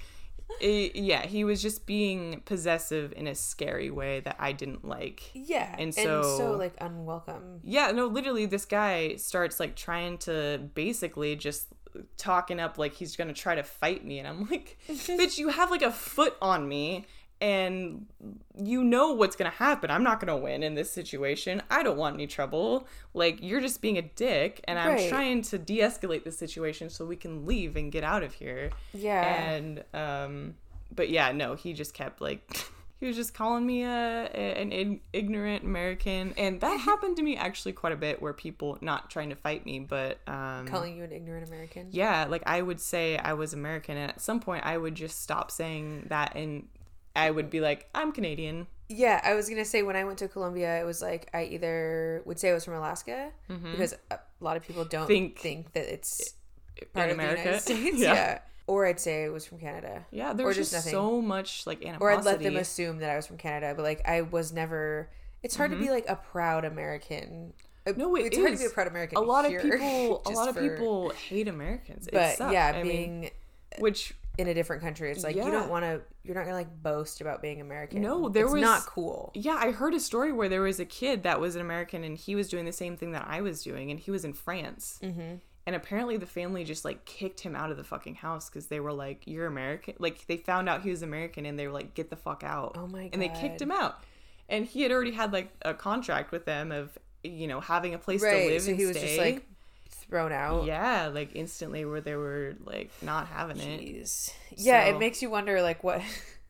Eh, 0.61 0.91
yeah, 0.95 1.27
he 1.27 1.45
was 1.45 1.61
just 1.63 1.87
being 1.87 2.43
possessive 2.45 3.13
in 3.17 3.27
a 3.27 3.35
scary 3.35 3.91
way 3.91 4.21
that 4.21 4.37
I 4.39 4.53
didn't 4.53 4.85
like. 4.87 5.31
yeah. 5.35 5.73
and 5.75 5.83
And 5.83 5.95
so- 5.95 6.23
so, 6.39 6.53
like 6.53 6.75
unwelcome. 6.81 7.61
Yeah, 7.63 7.91
no, 7.93 8.07
literally, 8.07 8.47
this 8.47 8.65
guy 8.65 9.17
starts 9.17 9.59
like 9.61 9.75
trying 9.77 10.19
to 10.19 10.61
basically 10.75 11.37
just 11.37 11.69
talking 12.17 12.59
up 12.59 12.77
like 12.79 12.93
he's 12.95 13.15
gonna 13.17 13.33
try 13.33 13.55
to 13.55 13.63
fight 13.63 14.05
me, 14.05 14.19
and 14.19 14.27
I'm 14.29 14.49
like, 14.51 14.79
bitch, 14.89 15.39
you 15.39 15.49
have 15.51 15.71
like 15.71 15.83
a 15.83 15.93
foot 15.93 16.37
on 16.43 16.69
me. 16.69 17.07
And 17.45 18.07
you 18.57 18.83
know 18.83 19.13
what's 19.13 19.37
gonna 19.37 19.51
happen. 19.51 19.91
I'm 19.91 20.03
not 20.03 20.19
gonna 20.19 20.37
win 20.37 20.63
in 20.63 20.75
this 20.75 20.91
situation. 20.91 21.63
I 21.71 21.83
don't 21.83 21.99
want 21.99 22.15
any 22.15 22.27
trouble. 22.27 22.87
Like 23.13 23.43
you're 23.43 23.61
just 23.61 23.83
being 23.83 23.99
a 23.99 24.03
dick, 24.03 24.63
and 24.65 24.79
I'm 24.79 25.09
trying 25.11 25.43
to 25.43 25.59
de-escalate 25.59 26.25
the 26.25 26.33
situation 26.33 26.89
so 26.89 27.05
we 27.05 27.17
can 27.17 27.45
leave 27.45 27.77
and 27.77 27.93
get 27.93 28.03
out 28.03 28.23
of 28.23 28.33
here. 28.33 28.71
Yeah. 28.95 29.23
And 29.23 29.85
um, 29.93 30.55
but 30.95 31.11
yeah, 31.11 31.33
no, 31.33 31.55
he 31.55 31.75
just 31.75 31.93
kept 31.93 32.23
like 32.23 32.67
he 33.01 33.07
was 33.07 33.15
just 33.15 33.35
calling 33.35 33.67
me 33.67 33.83
a, 33.83 34.31
a 34.35 34.63
an 34.63 34.73
ig- 34.73 35.03
ignorant 35.13 35.65
American, 35.65 36.33
and 36.39 36.63
that 36.63 36.81
happened 36.81 37.17
to 37.19 37.23
me 37.23 37.37
actually 37.37 37.73
quite 37.75 37.93
a 37.93 37.97
bit, 37.97 38.23
where 38.23 38.33
people 38.33 38.79
not 38.81 39.11
trying 39.11 39.29
to 39.29 39.37
fight 39.37 39.67
me, 39.67 39.81
but 39.81 40.19
um, 40.27 40.67
Calling 40.67 40.97
you 40.97 41.05
an 41.05 41.13
ignorant 41.13 41.47
American. 41.47 41.89
yeah, 41.91 42.25
like 42.27 42.43
I 42.47 42.63
would 42.63 42.81
say 42.81 43.19
I 43.19 43.35
was 43.35 43.53
American, 43.53 43.99
and 43.99 44.11
at 44.13 44.23
some 44.23 44.41
point 44.41 44.65
I 44.65 44.79
would 44.79 44.95
just 44.95 45.21
stop 45.21 45.51
saying 45.51 46.07
that, 46.09 46.35
and 46.37 46.69
I 47.17 47.31
would 47.31 47.51
be 47.51 47.61
like, 47.61 47.89
I'm 47.95 48.13
Canadian. 48.13 48.67
Yeah, 48.89 49.21
I 49.25 49.35
was 49.35 49.49
gonna 49.49 49.65
say 49.65 49.83
when 49.83 49.97
I 49.97 50.05
went 50.05 50.19
to 50.19 50.29
Colombia, 50.29 50.81
it 50.81 50.85
was 50.85 51.01
like 51.01 51.31
I 51.33 51.45
either 51.45 52.23
would 52.27 52.39
say 52.39 52.51
I 52.51 52.55
was 52.55 52.65
from 52.65 52.75
Alaska 52.75 53.31
because 53.49 53.95
a 54.11 54.19
lot 54.41 54.57
of 54.57 54.63
people 54.67 54.85
don't 54.85 55.03
Mm-hmm. 55.05 55.09
Think- 55.09 55.39
think, 55.39 55.73
that 55.73 55.93
it's 55.93 56.35
in 56.77 56.89
part 56.93 57.11
of 57.11 57.17
the 57.17 57.23
United 57.23 57.61
States. 57.61 57.99
yeah. 57.99 58.41
or 58.67 58.87
I'd 58.87 59.01
say 59.01 59.25
it 59.25 59.33
was 59.33 59.47
from 59.47 59.59
Canada. 59.59 60.05
Yeah, 60.11 60.33
there's 60.35 60.57
just 60.57 60.73
just, 60.73 60.91
so 60.91 61.23
much 61.23 61.67
like 61.67 61.79
animosity. 61.83 62.05
Or 62.05 62.11
I'd 62.11 62.25
let 62.25 62.41
them 62.43 62.57
assume 62.57 62.99
that 62.99 63.11
I 63.11 63.17
was 63.17 63.27
from 63.27 63.39
Canada, 63.39 63.73
but 63.77 63.83
like 63.85 64.07
I 64.07 64.23
was 64.23 64.53
never. 64.53 65.09
It's 65.43 65.57
hard 65.57 65.71
to 65.73 65.77
be 65.79 65.91
like 65.91 66.07
a 66.09 66.17
proud 66.17 66.65
American. 66.65 67.53
Uh, 67.87 67.91
Mm-hmm. 67.91 68.01
No, 68.01 68.17
it 68.17 68.27
it's 68.27 68.37
hard 68.39 68.53
to 68.53 68.59
be 68.59 68.65
a 68.65 68.71
proud 68.71 68.87
American. 68.87 69.19
a 69.19 69.21
lot 69.21 69.47
here, 69.47 69.59
of 69.59 69.65
people, 69.65 70.23
a 70.27 70.31
lot 70.31 70.49
of 70.49 70.57
people 70.59 71.11
hate 71.11 71.49
Americans. 71.49 72.07
It 72.07 72.15
But 72.15 72.37
sucks. 72.37 72.51
yeah, 72.53 72.73
I 72.75 72.83
mean, 72.83 73.21
being 73.21 73.31
which 73.79 74.15
in 74.39 74.49
a 74.49 74.55
different 74.55 74.83
country, 74.83 75.11
it's 75.11 75.23
like 75.23 75.37
you 75.37 75.43
don't 75.51 75.69
want 75.71 75.85
to. 75.85 76.01
You're 76.25 76.35
not 76.35 76.45
gonna 76.45 76.57
like 76.57 76.83
boast 76.83 77.21
about 77.21 77.41
being 77.43 77.61
American. 77.61 78.01
No, 78.03 78.29
there 78.29 78.45
it's 78.45 78.53
was- 78.55 78.63
not 78.63 78.87
cool. 78.87 79.31
Yeah, 79.35 79.57
I 79.61 79.71
heard 79.71 79.95
a 79.95 80.01
story 80.01 80.33
where 80.33 80.49
there 80.49 80.63
was 80.63 80.81
a 80.81 80.85
kid 80.85 81.23
that 81.23 81.41
was 81.41 81.55
an 81.55 81.61
American 81.61 82.03
and 82.05 82.17
he 82.17 82.35
was 82.35 82.49
doing 82.49 82.65
the 82.65 82.73
same 82.73 82.97
thing 82.97 83.13
that 83.13 83.27
I 83.29 83.41
was 83.41 83.63
doing, 83.63 83.91
and 83.91 84.01
he 84.01 84.11
was 84.11 84.25
in 84.25 84.33
France. 84.33 84.99
Mm-hmm. 85.03 85.37
And 85.67 85.75
apparently, 85.75 86.19
the 86.19 86.27
family 86.27 86.63
just 86.65 86.85
like 86.85 87.05
kicked 87.07 87.41
him 87.41 87.57
out 87.57 87.71
of 87.71 87.77
the 87.79 87.85
fucking 87.85 88.17
house 88.17 88.51
because 88.51 88.67
they 88.67 88.81
were 88.81 88.93
like, 88.93 89.23
"You're 89.27 89.47
American." 89.47 89.95
Like 89.99 90.27
they 90.27 90.37
found 90.37 90.69
out 90.69 90.83
he 90.83 90.91
was 90.91 91.03
American, 91.03 91.47
and 91.47 91.59
they 91.59 91.67
were 91.67 91.73
like, 91.73 91.95
"Get 91.95 92.11
the 92.11 92.17
fuck 92.17 92.43
out!" 92.45 92.73
Oh 92.77 92.87
my 92.87 93.05
God. 93.05 93.11
And 93.15 93.23
they 93.23 93.29
kicked 93.29 93.63
him 93.63 93.71
out. 93.71 94.03
And 94.49 94.67
he 94.67 94.83
had 94.83 94.93
already 94.93 95.13
had 95.13 95.33
like 95.33 95.51
a 95.63 95.73
contract 95.73 96.33
with 96.33 96.45
them 96.45 96.71
of 96.71 96.99
you 97.23 97.47
know 97.47 97.61
having 97.61 97.95
a 97.95 97.99
place 97.99 98.21
to 98.21 98.29
live 98.29 98.61
So 98.63 98.71
and 98.73 98.79
he 98.79 98.85
was 98.85 98.97
stay. 98.97 99.07
just 99.07 99.19
like 99.19 99.47
thrown 99.89 100.33
out. 100.33 100.65
yeah, 100.67 101.09
like 101.13 101.31
instantly, 101.35 101.85
where 101.85 102.01
they 102.01 102.15
were 102.17 102.55
like 102.65 102.91
not 103.03 103.27
having 103.29 103.59
it. 103.59 103.81
Jeez. 103.81 104.33
Yeah, 104.57 104.85
So- 104.89 104.97
it 104.97 104.99
makes 104.99 105.23
you 105.23 105.31
wonder 105.31 105.61
like 105.63 105.83
what 105.85 106.03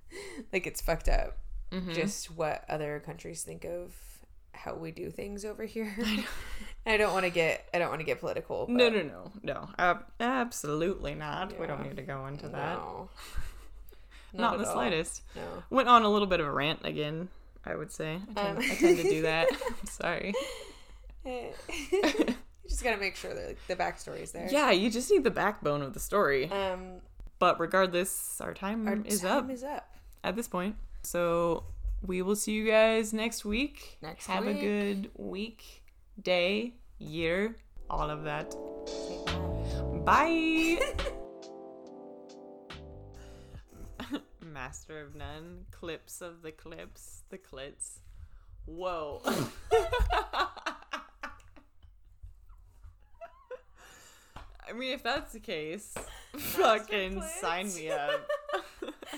like 0.53 0.67
it's 0.67 0.81
fucked 0.81 1.09
up. 1.09 1.39
Mm-hmm. 1.73 1.93
Just 1.93 2.31
what 2.31 2.65
other 2.69 3.03
countries 3.05 3.43
think 3.43 3.65
of 3.65 3.93
how 4.53 4.75
we 4.75 4.93
do 4.93 5.11
things 5.11 5.45
over 5.45 5.65
here. 5.65 5.93
I 6.87 6.97
don't 6.97 7.13
want 7.13 7.25
to 7.25 7.31
get 7.31 7.69
I 7.75 7.79
don't 7.79 7.89
want 7.89 8.01
to 8.01 8.05
get 8.07 8.21
political. 8.21 8.67
No, 8.69 8.91
but 8.91 9.07
no, 9.07 9.31
no, 9.43 9.55
no. 9.55 9.69
Ab- 9.79 10.07
absolutely 10.21 11.15
not. 11.15 11.59
We 11.59 11.67
don't 11.67 11.83
need 11.83 11.97
to 11.97 12.03
go 12.03 12.27
into 12.27 12.49
that. 12.49 12.77
no. 12.77 13.09
Not, 14.37 14.55
in 14.55 14.61
at 14.61 14.65
the 14.65 14.69
all. 14.69 14.75
slightest. 14.75 15.23
No. 15.37 15.43
Went 15.71 15.89
on 15.89 16.03
a 16.03 16.09
little 16.09 16.27
bit 16.27 16.41
of 16.41 16.47
a 16.47 16.51
rant 16.53 16.81
again. 16.85 17.29
I 17.65 17.75
would 17.77 17.91
say. 17.93 18.21
I 18.37 18.43
tend, 18.43 18.59
Um. 18.59 18.65
I 18.65 18.75
tend 18.75 18.97
to 18.99 19.03
do 19.05 19.23
that. 19.23 19.49
I'm 19.53 19.87
sorry. 19.87 20.35
You 22.65 22.71
just 22.71 22.83
gotta 22.83 22.97
make 22.97 23.15
sure 23.17 23.33
that 23.35 23.47
like, 23.47 23.59
the 23.69 23.77
backstory 23.77 24.23
is 24.23 24.33
there. 24.33 24.49
Yeah, 24.51 24.71
you 24.73 24.91
just 24.91 25.11
need 25.11 25.23
the 25.25 25.31
backbone 25.31 25.83
of 25.83 25.93
the 25.93 26.01
story. 26.01 26.51
Um, 26.51 27.01
But 27.39 27.61
regardless, 27.61 28.41
our 28.41 28.55
time 28.55 28.89
our 28.89 28.97
is 29.05 29.21
time 29.21 29.45
up 29.45 29.51
is 29.51 29.63
up. 29.63 29.95
at 30.23 30.35
this 30.37 30.49
point. 30.49 30.77
So 31.03 31.65
we 32.03 32.23
will 32.23 32.37
see 32.37 32.53
you 32.53 32.67
guys 32.67 33.13
next 33.13 33.45
week. 33.45 33.99
Next 34.03 34.27
Have 34.27 34.47
week. 34.47 34.57
a 34.57 34.61
good 34.61 35.11
week, 35.17 35.83
day, 36.23 36.75
year, 36.99 37.57
all 37.91 38.09
of 38.11 38.25
that. 38.25 38.55
Bye. 40.05 40.81
Master 44.41 45.01
of 45.03 45.15
none. 45.17 45.65
Clips 45.71 46.21
of 46.23 46.43
the 46.43 46.53
clips. 46.53 47.23
The 47.31 47.39
clits. 47.39 47.99
Whoa. 48.67 49.21
I 54.69 54.73
mean, 54.73 54.93
if 54.93 55.03
that's 55.03 55.33
the 55.33 55.41
case, 55.41 55.95
fucking 56.37 57.23
sign 57.41 57.73
me 57.75 57.91
up. 57.91 58.29